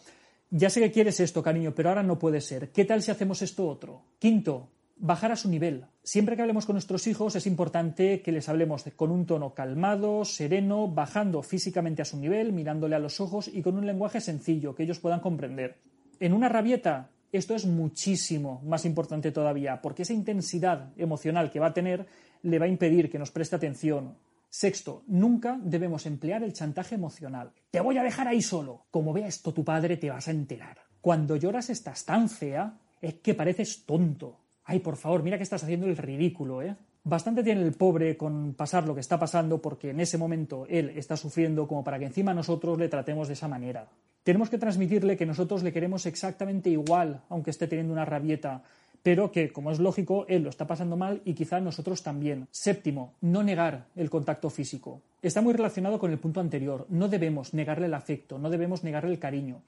Ya 0.51 0.71
sé 0.71 0.81
que 0.81 0.91
quieres 0.91 1.21
esto, 1.21 1.41
cariño, 1.41 1.73
pero 1.73 1.91
ahora 1.91 2.03
no 2.03 2.19
puede 2.19 2.41
ser. 2.41 2.73
¿Qué 2.73 2.85
tal 2.85 3.01
si 3.01 3.13
hacemos 3.13 3.43
esto 3.43 3.69
otro? 3.69 4.07
Quinto, 4.19 4.71
bajar 5.03 5.33
a 5.33 5.37
su 5.37 5.49
nivel. 5.51 5.85
Siempre 6.05 6.37
que 6.37 6.43
hablemos 6.43 6.65
con 6.65 6.75
nuestros 6.75 7.09
hijos 7.09 7.35
es 7.35 7.47
importante 7.49 8.23
que 8.23 8.31
les 8.31 8.49
hablemos 8.49 8.85
con 8.95 9.11
un 9.11 9.27
tono 9.27 9.53
calmado, 9.53 10.25
sereno, 10.25 10.87
bajando 10.87 11.43
físicamente 11.43 12.03
a 12.03 12.05
su 12.05 12.17
nivel, 12.17 12.53
mirándole 12.53 12.95
a 12.95 13.01
los 13.01 13.21
ojos 13.21 13.49
y 13.53 13.63
con 13.63 13.77
un 13.77 13.85
lenguaje 13.85 14.21
sencillo 14.21 14.77
que 14.77 14.85
ellos 14.85 15.01
puedan 15.01 15.21
comprender. 15.21 15.77
En 16.21 16.33
una 16.33 16.49
rabieta 16.49 17.11
esto 17.33 17.55
es 17.57 17.67
muchísimo 17.67 18.63
más 18.65 18.85
importante 18.85 19.33
todavía, 19.33 19.81
porque 19.83 20.03
esa 20.03 20.13
intensidad 20.13 20.93
emocional 20.97 21.51
que 21.51 21.59
va 21.59 21.69
a 21.69 21.75
tener 21.75 22.07
le 22.43 22.59
va 22.59 22.67
a 22.67 22.69
impedir 22.69 23.11
que 23.11 23.19
nos 23.19 23.33
preste 23.33 23.57
atención. 23.57 24.17
Sexto, 24.51 25.03
nunca 25.09 25.59
debemos 25.65 26.07
emplear 26.07 26.45
el 26.45 26.53
chantaje 26.53 26.95
emocional. 26.95 27.51
Te 27.71 27.81
voy 27.81 27.99
a 27.99 28.03
dejar 28.05 28.29
ahí 28.29 28.43
solo. 28.43 28.85
Como 28.91 29.13
vea 29.13 29.27
esto 29.27 29.53
tu 29.53 29.65
padre 29.65 29.97
te 29.97 30.11
vas 30.11 30.29
a 30.29 30.31
enterar. 30.31 30.79
Cuando 31.01 31.37
lloras 31.37 31.71
estás 31.71 32.05
tan 32.05 32.29
fea, 32.29 32.79
es 33.01 33.15
que 33.15 33.35
pareces 33.35 33.85
tonto. 33.85 34.42
Ay, 34.73 34.79
por 34.79 34.97
favor, 34.97 35.23
mira 35.23 35.37
que 35.37 35.43
estás 35.43 35.63
haciendo 35.65 35.87
el 35.87 35.99
ridículo, 35.99 36.63
¿eh? 36.63 36.75
Bastante 37.05 37.43
tiene 37.43 37.61
el 37.61 37.75
pobre 37.75 38.17
con 38.17 38.55
pasar 38.55 38.87
lo 38.87 38.95
que 38.95 39.03
está 39.03 39.19
pasando 39.19 39.61
porque 39.61 39.91
en 39.91 40.01
ese 40.01 40.17
momento 40.17 40.65
él 40.67 40.95
está 40.97 41.15
sufriendo 41.15 41.69
como 41.69 41.85
para 41.85 41.99
que 41.99 42.07
encima 42.07 42.33
nosotros 42.33 42.79
le 42.79 42.89
tratemos 42.89 43.29
de 43.29 43.35
esa 43.35 43.49
manera. 43.49 43.87
Tenemos 44.23 44.49
que 44.49 44.57
transmitirle 44.57 45.19
que 45.19 45.27
nosotros 45.27 45.63
le 45.63 45.75
queremos 45.75 46.07
exactamente 46.07 46.71
igual, 46.71 47.21
aunque 47.29 47.51
esté 47.51 47.67
teniendo 47.67 47.93
una 47.93 48.07
rabieta, 48.07 48.63
pero 49.03 49.31
que, 49.31 49.53
como 49.53 49.73
es 49.73 49.79
lógico, 49.79 50.25
él 50.27 50.45
lo 50.45 50.49
está 50.49 50.67
pasando 50.67 50.97
mal 50.97 51.21
y 51.27 51.35
quizá 51.35 51.61
nosotros 51.61 52.03
también. 52.03 52.49
Séptimo, 52.51 53.13
no 53.21 53.43
negar 53.43 53.89
el 53.95 54.09
contacto 54.09 54.49
físico. 54.49 55.03
Está 55.21 55.43
muy 55.43 55.53
relacionado 55.53 55.99
con 55.99 56.13
el 56.13 56.19
punto 56.19 56.41
anterior. 56.41 56.87
No 56.89 57.09
debemos 57.09 57.53
negarle 57.53 57.89
el 57.89 57.95
afecto, 57.95 58.39
no 58.39 58.49
debemos 58.49 58.85
negarle 58.85 59.11
el 59.11 59.19
cariño. 59.19 59.61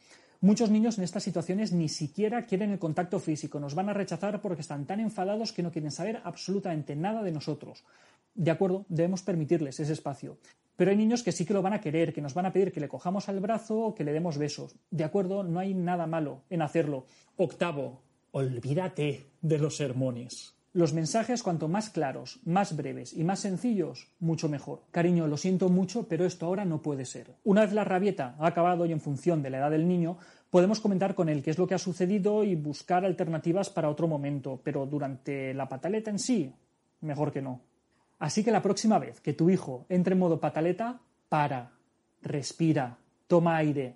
Muchos 0.45 0.69
niños 0.69 0.99
en 0.99 1.05
estas 1.05 1.23
situaciones 1.23 1.73
ni 1.73 1.89
siquiera 1.89 2.45
quieren 2.45 2.71
el 2.71 2.79
contacto 2.79 3.19
físico, 3.19 3.59
nos 3.59 3.75
van 3.75 3.89
a 3.89 3.95
rechazar 3.95 4.43
porque 4.43 4.61
están 4.61 4.85
tan 4.85 5.01
enfadados 5.01 5.55
que 5.55 5.63
no 5.63 5.73
quieren 5.73 5.91
saber 5.91 6.21
absolutamente 6.23 6.95
nada 6.95 7.23
de 7.23 7.33
nosotros. 7.33 7.83
De 8.35 8.51
acuerdo, 8.51 8.85
debemos 8.91 9.23
permitirles 9.23 9.81
ese 9.81 9.95
espacio. 9.95 10.37
Pero 10.77 10.91
hay 10.91 10.99
niños 10.99 11.23
que 11.23 11.33
sí 11.33 11.47
que 11.47 11.55
lo 11.55 11.63
van 11.63 11.73
a 11.73 11.81
querer, 11.81 12.13
que 12.13 12.21
nos 12.21 12.35
van 12.35 12.45
a 12.45 12.53
pedir 12.53 12.73
que 12.73 12.81
le 12.81 12.89
cojamos 12.89 13.31
al 13.31 13.41
brazo 13.41 13.79
o 13.79 13.95
que 13.95 14.05
le 14.05 14.13
demos 14.13 14.37
besos. 14.37 14.77
De 14.91 15.05
acuerdo, 15.05 15.45
no 15.45 15.61
hay 15.61 15.73
nada 15.73 16.07
malo 16.07 16.43
en 16.51 16.61
hacerlo. 16.61 17.07
Octavo, 17.39 18.03
olvídate 18.33 19.25
de 19.41 19.59
los 19.59 19.79
sermones. 19.79 20.54
Los 20.75 20.93
mensajes, 20.93 21.45
cuanto 21.45 21.69
más 21.69 21.89
claros, 21.89 22.41
más 22.45 22.77
breves 22.77 23.13
y 23.13 23.23
más 23.23 23.39
sencillos, 23.39 24.09
mucho 24.19 24.49
mejor. 24.49 24.83
Cariño, 24.91 25.29
lo 25.29 25.37
siento 25.37 25.69
mucho, 25.69 26.09
pero 26.09 26.27
esto 26.27 26.47
ahora 26.47 26.65
no 26.65 26.83
puede 26.83 27.05
ser. 27.05 27.37
Una 27.45 27.61
vez 27.61 27.73
la 27.73 27.85
rabieta 27.85 28.35
ha 28.41 28.49
acabado 28.49 28.85
y 28.85 28.91
en 28.91 29.01
función 29.01 29.41
de 29.41 29.51
la 29.51 29.59
edad 29.59 29.71
del 29.71 29.87
niño, 29.87 30.19
podemos 30.51 30.81
comentar 30.81 31.15
con 31.15 31.29
él 31.29 31.45
qué 31.45 31.51
es 31.53 31.59
lo 31.59 31.69
que 31.69 31.75
ha 31.75 31.79
sucedido 31.79 32.43
y 32.43 32.57
buscar 32.57 33.05
alternativas 33.05 33.71
para 33.71 33.89
otro 33.89 34.09
momento, 34.09 34.61
pero 34.65 34.85
durante 34.85 35.55
la 35.55 35.69
pataleta 35.69 36.11
en 36.11 36.19
sí, 36.19 36.53
mejor 37.03 37.31
que 37.31 37.41
no. 37.41 37.61
Así 38.19 38.43
que 38.43 38.51
la 38.51 38.61
próxima 38.61 38.99
vez 38.99 39.21
que 39.21 39.33
tu 39.33 39.51
hijo 39.51 39.87
entre 39.89 40.15
en 40.15 40.19
modo 40.19 40.41
pataleta, 40.41 41.01
para, 41.29 41.71
respira, 42.21 42.99
toma 43.29 43.59
aire 43.59 43.95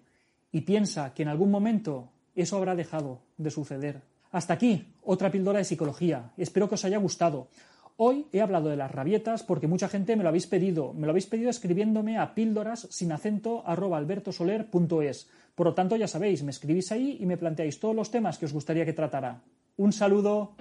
y 0.53 0.61
piensa 0.61 1.13
que 1.13 1.25
en 1.25 1.29
algún 1.29 1.51
momento 1.51 2.11
eso 2.37 2.57
habrá 2.57 2.77
dejado 2.77 3.21
de 3.37 3.51
suceder. 3.51 4.08
Hasta 4.31 4.55
aquí, 4.55 4.87
otra 5.03 5.31
píldora 5.31 5.59
de 5.59 5.65
psicología. 5.65 6.33
Espero 6.37 6.69
que 6.69 6.75
os 6.75 6.85
haya 6.85 6.99
gustado. 6.99 7.49
Hoy 7.97 8.27
he 8.33 8.41
hablado 8.41 8.69
de 8.69 8.77
las 8.77 8.93
rabietas 8.93 9.43
porque 9.43 9.67
mucha 9.67 9.89
gente 9.89 10.15
me 10.15 10.23
lo 10.23 10.29
habéis 10.29 10.47
pedido. 10.47 10.93
Me 10.93 11.07
lo 11.07 11.11
habéis 11.11 11.27
pedido 11.27 11.51
escribiéndome 11.51 12.19
a 12.19 12.35
píldoras 12.35 12.87
sin 12.91 13.11
acento 13.11 13.65
albertosoler.es. 13.67 15.29
Por 15.55 15.67
lo 15.67 15.75
tanto, 15.75 15.97
ya 15.97 16.07
sabéis, 16.07 16.45
me 16.45 16.51
escribís 16.51 16.93
ahí 16.93 17.17
y 17.19 17.27
me 17.27 17.37
planteáis 17.37 17.81
todos 17.81 17.97
los 17.97 18.11
temas 18.11 18.39
que 18.39 18.47
os 18.47 18.53
gustaría 18.53 18.85
que 18.85 18.93
tratara. 18.93 19.43
Un 19.77 19.93
saludo. 19.93 20.55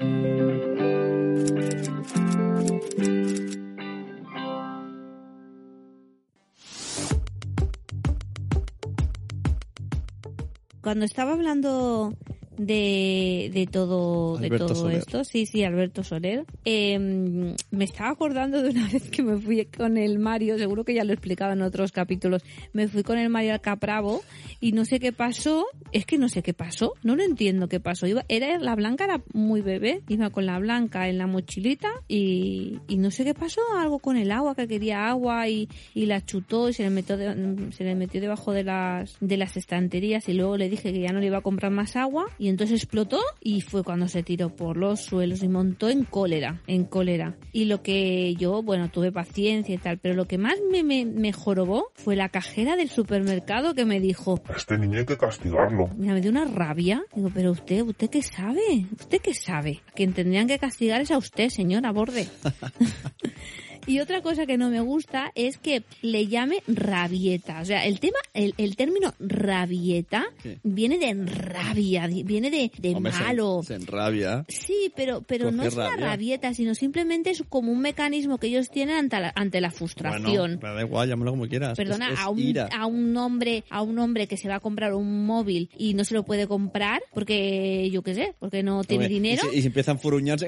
Cuando 10.82 11.06
estaba 11.06 11.34
hablando 11.34 12.14
de, 12.58 13.50
de 13.54 13.68
todo, 13.68 14.38
de 14.38 14.50
todo 14.50 14.76
Soler. 14.76 14.98
esto, 15.00 15.24
sí, 15.24 15.46
sí, 15.46 15.64
Alberto 15.64 16.04
Soler, 16.04 16.46
eh, 16.66 16.98
me 17.00 17.84
estaba 17.84 18.10
acordando 18.10 18.62
de 18.62 18.70
una 18.72 18.88
vez 18.90 19.10
que 19.10 19.22
me 19.24 19.38
fui 19.38 19.66
con 19.66 19.98
el 19.98 20.20
Mario, 20.20 20.58
seguro 20.58 20.84
que 20.84 20.94
ya 20.94 21.04
lo 21.04 21.12
he 21.12 21.14
explicado 21.14 21.54
en 21.54 21.62
otros 21.62 21.92
capítulos, 21.92 22.44
me 22.74 22.88
fui 22.88 23.04
con 23.04 23.18
el 23.18 23.30
Mario 23.30 23.54
al 23.54 23.62
Capravo 23.62 24.22
y 24.60 24.72
no 24.72 24.86
sé 24.86 25.00
qué 25.00 25.12
pasó, 25.14 25.66
es 25.92 26.06
que 26.06 26.18
no 26.18 26.30
sé 26.30 26.42
qué 26.44 26.54
pasó, 26.54 26.94
no 27.04 27.16
lo 27.16 27.24
entiendo 27.24 27.68
qué 27.68 27.80
pasó. 27.80 28.08
Iba, 28.08 28.26
era 28.28 28.58
la 28.60 28.76
Blanca 28.76 29.06
era 29.06 29.22
muy 29.34 29.62
bebé, 29.62 30.02
iba 30.10 30.30
con 30.30 30.46
la 30.46 30.58
Blanca 30.60 31.08
en 31.10 31.18
la 31.18 31.28
mochilita 31.28 31.90
y, 32.08 32.80
y 32.88 32.98
no 32.98 33.12
sé 33.12 33.24
qué 33.24 33.34
pasó, 33.34 33.62
algo 33.78 34.00
con 34.00 34.18
el 34.18 34.32
agua, 34.32 34.56
que 34.56 34.68
quería 34.68 35.08
agua 35.08 35.48
y, 35.48 35.70
y 35.94 36.06
la 36.08 36.26
chutó 36.26 36.70
y 36.70 36.74
se 36.74 36.84
le 36.84 36.90
metió 36.90 37.18
de- 37.18 37.72
se 37.72 37.84
le 37.84 37.96
metió 37.96 38.20
debajo 38.22 38.52
de 38.52 38.64
las 38.64 39.18
de 39.20 39.38
las 39.38 39.58
estanterías 39.58 40.28
y 40.30 40.34
luego 40.34 40.58
le 40.58 40.70
dije 40.70 40.92
que 40.92 41.00
ya 41.02 41.12
no 41.14 41.20
le 41.20 41.28
iba 41.28 41.38
a 41.38 41.42
comprar 41.42 41.72
más 41.72 41.96
agua 41.96 42.26
y 42.40 42.47
entonces 42.50 42.84
explotó 42.84 43.20
y 43.42 43.62
fue 43.62 43.84
cuando 43.84 44.08
se 44.08 44.24
tiró 44.24 44.56
por 44.56 44.78
los 44.78 45.02
suelos 45.02 45.44
y 45.44 45.48
montó 45.48 45.90
en 45.90 46.04
cólera, 46.04 46.62
en 46.68 46.86
cólera. 46.86 47.36
Y 47.52 47.66
lo 47.66 47.82
que 47.82 48.36
yo, 48.36 48.62
bueno, 48.64 48.90
tuve 48.90 49.12
paciencia 49.12 49.76
y 49.76 49.78
tal, 49.78 49.98
pero 49.98 50.16
lo 50.16 50.26
que 50.26 50.38
más 50.38 50.56
me, 50.72 50.84
me, 50.84 51.06
me 51.06 51.34
jorobó 51.34 51.92
fue 51.96 52.16
la 52.16 52.30
cajera 52.30 52.76
del 52.76 52.90
supermercado 52.90 53.74
que 53.74 53.86
me 53.86 54.00
dijo, 54.00 54.42
este 54.56 54.78
niño 54.78 55.00
hay 55.00 55.06
que 55.06 55.18
castigarlo. 55.18 55.90
Mira, 55.96 56.14
me 56.14 56.22
dio 56.22 56.32
una 56.32 56.46
rabia. 56.46 57.04
Digo, 57.16 57.30
pero 57.34 57.52
usted, 57.52 57.82
¿usted 57.82 58.10
qué 58.10 58.22
sabe? 58.22 58.88
¿Usted 59.00 59.22
qué 59.22 59.34
sabe? 59.34 59.82
A 59.88 59.92
quien 59.92 60.14
tendrían 60.14 60.48
que 60.48 60.60
castigar 60.60 61.02
es 61.02 61.12
a 61.12 61.18
usted, 61.18 61.50
señora 61.50 61.92
Borde. 61.92 62.28
y 63.88 64.00
otra 64.00 64.22
cosa 64.22 64.46
que 64.46 64.58
no 64.58 64.70
me 64.70 64.82
gusta 64.82 65.32
es 65.34 65.58
que 65.58 65.84
le 66.02 66.28
llame 66.28 66.62
rabieta. 66.68 67.62
O 67.62 67.66
sea, 67.66 67.86
el 67.86 68.00
tema, 68.00 68.18
el, 68.34 68.54
el 68.58 68.76
término 68.76 69.14
rabieta 69.20 70.26
Sí. 70.44 70.58
viene 70.64 70.98
de 71.00 71.14
rabia, 71.26 72.08
viene 72.08 72.50
de, 72.52 72.72
de 72.78 72.96
Hombre, 72.96 73.12
se- 73.14 73.24
malo. 73.24 73.62
Se, 73.64 73.76
enrabia. 73.76 74.46
Sí, 74.50 74.92
pero, 74.96 75.22
pero 75.22 75.52
no 75.52 75.64
es 75.64 75.74
una 75.74 75.96
rabieta, 75.96 76.54
sino 76.54 76.76
simplemente 76.76 77.30
es 77.32 77.44
como 77.50 77.72
un 77.72 77.80
mecanismo 77.82 78.38
que 78.38 78.48
ellos 78.48 78.70
tienen 78.70 78.96
ante 78.98 79.20
la, 79.20 79.32
ante 79.36 79.62
la 79.62 79.72
frustración. 79.72 80.60
Bueno, 80.60 80.74
me 80.76 80.82
da 80.82 80.82
igual, 80.86 81.10
llámalo 81.10 81.32
como 81.32 81.48
quieras. 81.48 81.78
Perdona, 81.78 82.08
Es- 82.10 82.14
es 82.14 82.20
a, 82.20 82.30
un, 82.30 82.40
ira. 82.40 82.70
a 82.78 82.86
un 82.86 83.16
hombre, 83.18 83.64
a 83.70 83.82
un 83.82 83.98
hombre 84.00 84.28
que 84.28 84.38
se 84.38 84.48
va 84.50 84.56
a 84.56 84.60
comprar 84.60 84.94
un 84.94 85.26
móvil 85.26 85.70
y 85.78 85.94
no 85.94 86.04
se 86.04 86.14
lo 86.14 86.24
puede 86.24 86.48
comprar 86.48 87.02
porque, 87.14 87.90
yo 87.92 88.02
qué 88.02 88.14
sé, 88.14 88.34
porque 88.40 88.64
no 88.64 88.84
tiene 88.84 89.06
Hombre, 89.06 89.14
dinero, 89.14 89.44
Y, 89.48 89.50
se- 89.52 89.58
y 89.58 89.62
se 89.62 89.68
empieza 89.68 89.92
a 89.92 89.94
enfurruñarse. 89.96 90.48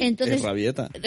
Entonces- 0.00 0.36
Es 0.36 0.42
rabieta. 0.42 0.90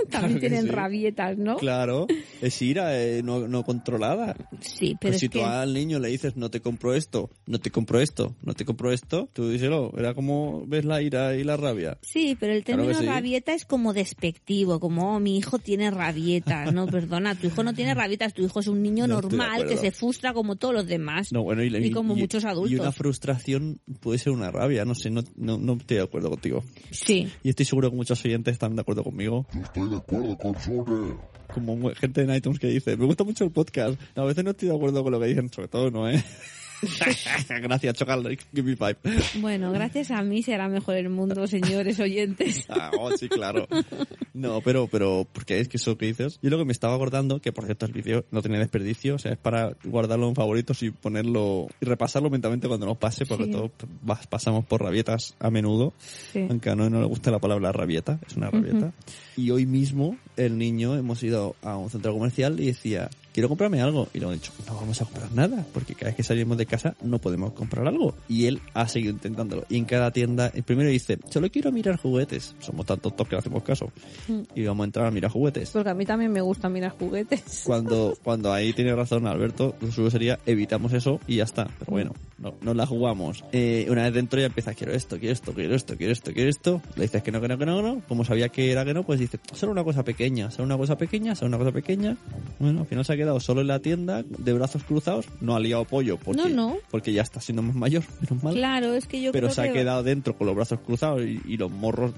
también 0.10 0.40
tienen 0.40 0.62
sí. 0.64 0.68
Rabietas, 1.00 1.38
¿no? 1.38 1.56
Claro, 1.56 2.06
es 2.40 2.62
ira 2.62 2.98
eh, 3.00 3.22
no, 3.22 3.48
no 3.48 3.64
controlada. 3.64 4.36
Sí, 4.60 4.96
pero 5.00 5.12
Pues 5.12 5.14
es 5.16 5.20
si 5.20 5.28
que... 5.28 5.38
tú 5.38 5.44
al 5.44 5.72
niño 5.74 5.98
le 5.98 6.08
dices 6.08 6.36
no 6.36 6.50
te 6.50 6.60
compro 6.60 6.94
esto, 6.94 7.30
no 7.46 7.58
te 7.58 7.70
compro 7.70 8.00
esto, 8.00 8.34
no 8.42 8.54
te 8.54 8.64
compro 8.64 8.92
esto, 8.92 9.28
tú 9.32 9.48
díselo. 9.50 9.92
Era 9.96 10.14
como 10.14 10.64
ves 10.66 10.84
la 10.84 11.00
ira 11.02 11.34
y 11.36 11.44
la 11.44 11.56
rabia. 11.56 11.98
Sí, 12.02 12.36
pero 12.38 12.52
el 12.52 12.64
Claro 12.64 12.82
término 12.82 13.00
sí. 13.00 13.06
rabieta 13.06 13.54
es 13.54 13.64
como 13.64 13.92
despectivo, 13.92 14.78
como 14.80 15.16
"Oh, 15.16 15.20
mi 15.20 15.36
hijo 15.36 15.58
tiene 15.58 15.90
rabietas. 15.90 16.72
No, 16.72 16.86
perdona, 16.86 17.34
tu 17.34 17.46
hijo 17.46 17.62
no 17.64 17.72
tiene 17.74 17.94
rabietas, 17.94 18.34
tu 18.34 18.42
hijo 18.44 18.60
es 18.60 18.66
un 18.66 18.82
niño 18.82 19.06
No 19.10 19.20
normal 19.20 19.66
que 19.66 19.76
se 19.76 19.90
frustra 19.90 20.32
como 20.32 20.56
todos 20.56 20.74
los 20.74 20.86
demás. 20.86 21.32
No, 21.32 21.42
bueno, 21.42 21.62
y, 21.64 21.74
Y 21.74 21.90
como 21.90 22.14
muchos 22.14 22.44
adultos. 22.44 22.70
Y 22.72 22.76
una 22.76 22.92
frustración 22.92 23.80
puede 24.00 24.18
ser 24.18 24.32
una 24.32 24.50
rabia, 24.50 24.84
no 24.84 24.94
sé, 24.94 25.10
no, 25.10 25.22
no, 25.36 25.58
no 25.58 25.74
estoy 25.74 25.96
de 25.98 26.02
acuerdo 26.02 26.30
contigo. 26.30 26.62
Sí, 26.90 27.28
Y 27.42 27.48
estoy 27.50 27.64
seguro 27.66 27.90
que 27.90 27.96
muchos 27.96 28.24
oyentes 28.24 28.52
están 28.52 28.74
de 28.76 28.82
acuerdo 28.82 29.02
conmigo. 29.04 29.46
Yo 29.54 29.60
estoy 29.62 29.88
de 29.88 29.96
acuerdo 29.96 30.36
con 30.36 30.54
Sole. 30.60 30.89
Como 31.54 31.92
gente 31.94 32.22
en 32.22 32.32
iTunes 32.32 32.60
que 32.60 32.68
dice, 32.68 32.96
me 32.96 33.06
gusta 33.06 33.24
mucho 33.24 33.44
el 33.44 33.50
podcast. 33.50 34.00
A 34.14 34.22
veces 34.22 34.44
no 34.44 34.52
estoy 34.52 34.68
de 34.68 34.76
acuerdo 34.76 35.02
con 35.02 35.12
lo 35.12 35.18
que 35.18 35.26
dicen, 35.26 35.52
sobre 35.52 35.66
todo 35.66 35.90
no, 35.90 36.08
¿eh? 36.08 36.22
Gracias, 37.62 37.94
Chocal, 37.94 38.38
give 38.54 38.62
me 38.62 38.76
five. 38.76 38.96
bueno, 39.40 39.72
gracias 39.72 40.10
a 40.10 40.22
mí 40.22 40.42
será 40.42 40.68
mejor 40.68 40.96
el 40.96 41.08
mundo, 41.10 41.46
señores 41.46 41.98
oyentes. 42.00 42.66
Ah, 42.80 42.90
oh, 42.98 43.10
sí, 43.16 43.28
claro. 43.28 43.66
No, 44.32 44.60
pero, 44.62 44.86
pero, 44.86 45.26
porque 45.32 45.60
es 45.60 45.68
que 45.68 45.76
eso 45.76 45.98
que 45.98 46.06
dices. 46.06 46.38
Yo 46.42 46.50
lo 46.50 46.58
que 46.58 46.64
me 46.64 46.72
estaba 46.72 46.94
acordando, 46.94 47.40
que 47.40 47.52
por 47.52 47.64
cierto 47.64 47.84
el 47.86 47.92
vídeo 47.92 48.24
no 48.30 48.42
tenía 48.42 48.58
desperdicio, 48.58 49.16
o 49.16 49.18
sea, 49.18 49.32
es 49.32 49.38
para 49.38 49.72
guardarlo 49.84 50.28
en 50.28 50.34
favoritos 50.34 50.82
y 50.82 50.90
ponerlo, 50.90 51.66
y 51.80 51.84
repasarlo 51.84 52.30
mentalmente 52.30 52.68
cuando 52.68 52.86
nos 52.86 52.96
pase, 52.98 53.26
porque 53.26 53.44
Sí. 53.44 53.50
todos 53.50 53.70
pasamos 54.28 54.64
por 54.64 54.82
rabietas 54.82 55.34
a 55.40 55.50
menudo, 55.50 55.92
Sí. 56.32 56.46
aunque 56.48 56.70
a 56.70 56.76
no, 56.76 56.88
no 56.88 57.00
le 57.00 57.06
gusta 57.06 57.30
la 57.30 57.38
palabra 57.38 57.72
rabieta, 57.72 58.18
es 58.26 58.36
una 58.36 58.50
rabieta. 58.50 58.92
Y 59.36 59.50
hoy 59.50 59.66
mismo, 59.66 60.16
el 60.36 60.56
niño, 60.58 60.96
hemos 60.96 61.22
ido 61.22 61.56
a 61.62 61.76
un 61.76 61.90
centro 61.90 62.12
comercial 62.12 62.60
y 62.60 62.66
decía, 62.66 63.10
quiero 63.40 63.48
comprarme 63.48 63.80
algo. 63.80 64.06
Y 64.12 64.18
le 64.18 64.24
hemos 64.24 64.36
dicho, 64.36 64.52
no 64.66 64.74
vamos 64.74 65.00
a 65.00 65.04
comprar 65.06 65.32
nada, 65.32 65.64
porque 65.72 65.94
cada 65.94 66.08
vez 66.10 66.16
que 66.16 66.22
salimos 66.22 66.58
de 66.58 66.66
casa 66.66 66.94
no 67.02 67.18
podemos 67.18 67.52
comprar 67.54 67.86
algo. 67.86 68.14
Y 68.28 68.44
él 68.44 68.60
ha 68.74 68.86
seguido 68.86 69.12
intentándolo. 69.12 69.64
Y 69.70 69.78
en 69.78 69.86
cada 69.86 70.10
tienda, 70.10 70.50
el 70.54 70.62
primero 70.62 70.90
dice, 70.90 71.18
solo 71.30 71.50
quiero 71.50 71.72
mirar 71.72 71.96
juguetes. 71.96 72.54
Somos 72.58 72.84
tan 72.84 73.00
tontos 73.00 73.26
que 73.26 73.36
no 73.36 73.38
hacemos 73.38 73.62
caso. 73.62 73.90
Mm. 74.28 74.40
Y 74.54 74.64
vamos 74.64 74.84
a 74.84 74.86
entrar 74.86 75.06
a 75.06 75.10
mirar 75.10 75.30
juguetes. 75.30 75.70
Porque 75.70 75.88
a 75.88 75.94
mí 75.94 76.04
también 76.04 76.30
me 76.32 76.42
gusta 76.42 76.68
mirar 76.68 76.92
juguetes. 76.98 77.62
Cuando, 77.64 78.14
cuando 78.22 78.52
ahí 78.52 78.72
tiene 78.72 78.94
razón 78.94 79.26
Alberto, 79.26 79.74
lo 79.80 79.90
suyo 79.90 80.10
sería 80.10 80.38
evitamos 80.44 80.92
eso 80.92 81.18
y 81.26 81.36
ya 81.36 81.44
está. 81.44 81.68
Pero 81.78 81.92
bueno, 81.92 82.12
no, 82.38 82.54
no 82.60 82.74
la 82.74 82.86
jugamos. 82.86 83.44
Eh, 83.52 83.86
una 83.88 84.02
vez 84.02 84.14
dentro 84.14 84.40
ya 84.40 84.46
empieza, 84.46 84.74
quiero 84.74 84.92
esto, 84.92 85.18
quiero 85.18 85.32
esto, 85.32 85.52
quiero 85.52 85.74
esto, 85.74 85.96
quiero 85.96 86.12
esto, 86.12 86.32
quiero 86.32 86.50
esto. 86.50 86.82
Le 86.96 87.02
dices 87.02 87.22
que 87.22 87.30
no, 87.30 87.40
que 87.40 87.48
no, 87.48 87.58
que 87.58 87.66
no, 87.66 87.76
que 87.76 87.82
no. 87.82 88.02
Como 88.08 88.24
sabía 88.24 88.48
que 88.48 88.72
era 88.72 88.84
que 88.84 88.92
no, 88.92 89.02
pues 89.02 89.20
dice, 89.20 89.38
solo 89.52 89.72
una 89.72 89.84
cosa 89.84 90.02
pequeña, 90.04 90.50
solo 90.50 90.66
una 90.66 90.76
cosa 90.76 90.96
pequeña, 90.96 91.34
solo 91.34 91.48
una 91.48 91.58
cosa 91.58 91.72
pequeña. 91.72 92.16
Bueno, 92.58 92.80
al 92.80 92.86
final 92.86 93.04
se 93.04 93.12
ha 93.12 93.16
quedado 93.16 93.29
solo 93.38 93.60
en 93.60 93.68
la 93.68 93.78
tienda, 93.78 94.24
de 94.26 94.52
brazos 94.52 94.82
cruzados, 94.82 95.26
no 95.40 95.54
ha 95.54 95.60
liado 95.60 95.84
pollo 95.84 96.16
porque, 96.16 96.42
No, 96.42 96.48
no. 96.48 96.76
porque 96.90 97.12
ya 97.12 97.22
está 97.22 97.40
siendo 97.40 97.62
más 97.62 97.76
mayor, 97.76 98.02
menos 98.28 98.42
mal. 98.42 98.54
Claro, 98.54 98.94
es 98.94 99.06
que 99.06 99.20
yo 99.22 99.30
Pero 99.30 99.46
creo 99.48 99.54
se 99.54 99.60
ha 99.60 99.64
que... 99.68 99.74
quedado 99.74 100.02
dentro 100.02 100.36
con 100.36 100.46
los 100.48 100.56
brazos 100.56 100.80
cruzados 100.80 101.20
y, 101.22 101.40
y 101.46 101.56
los 101.56 101.70
morros, 101.70 102.12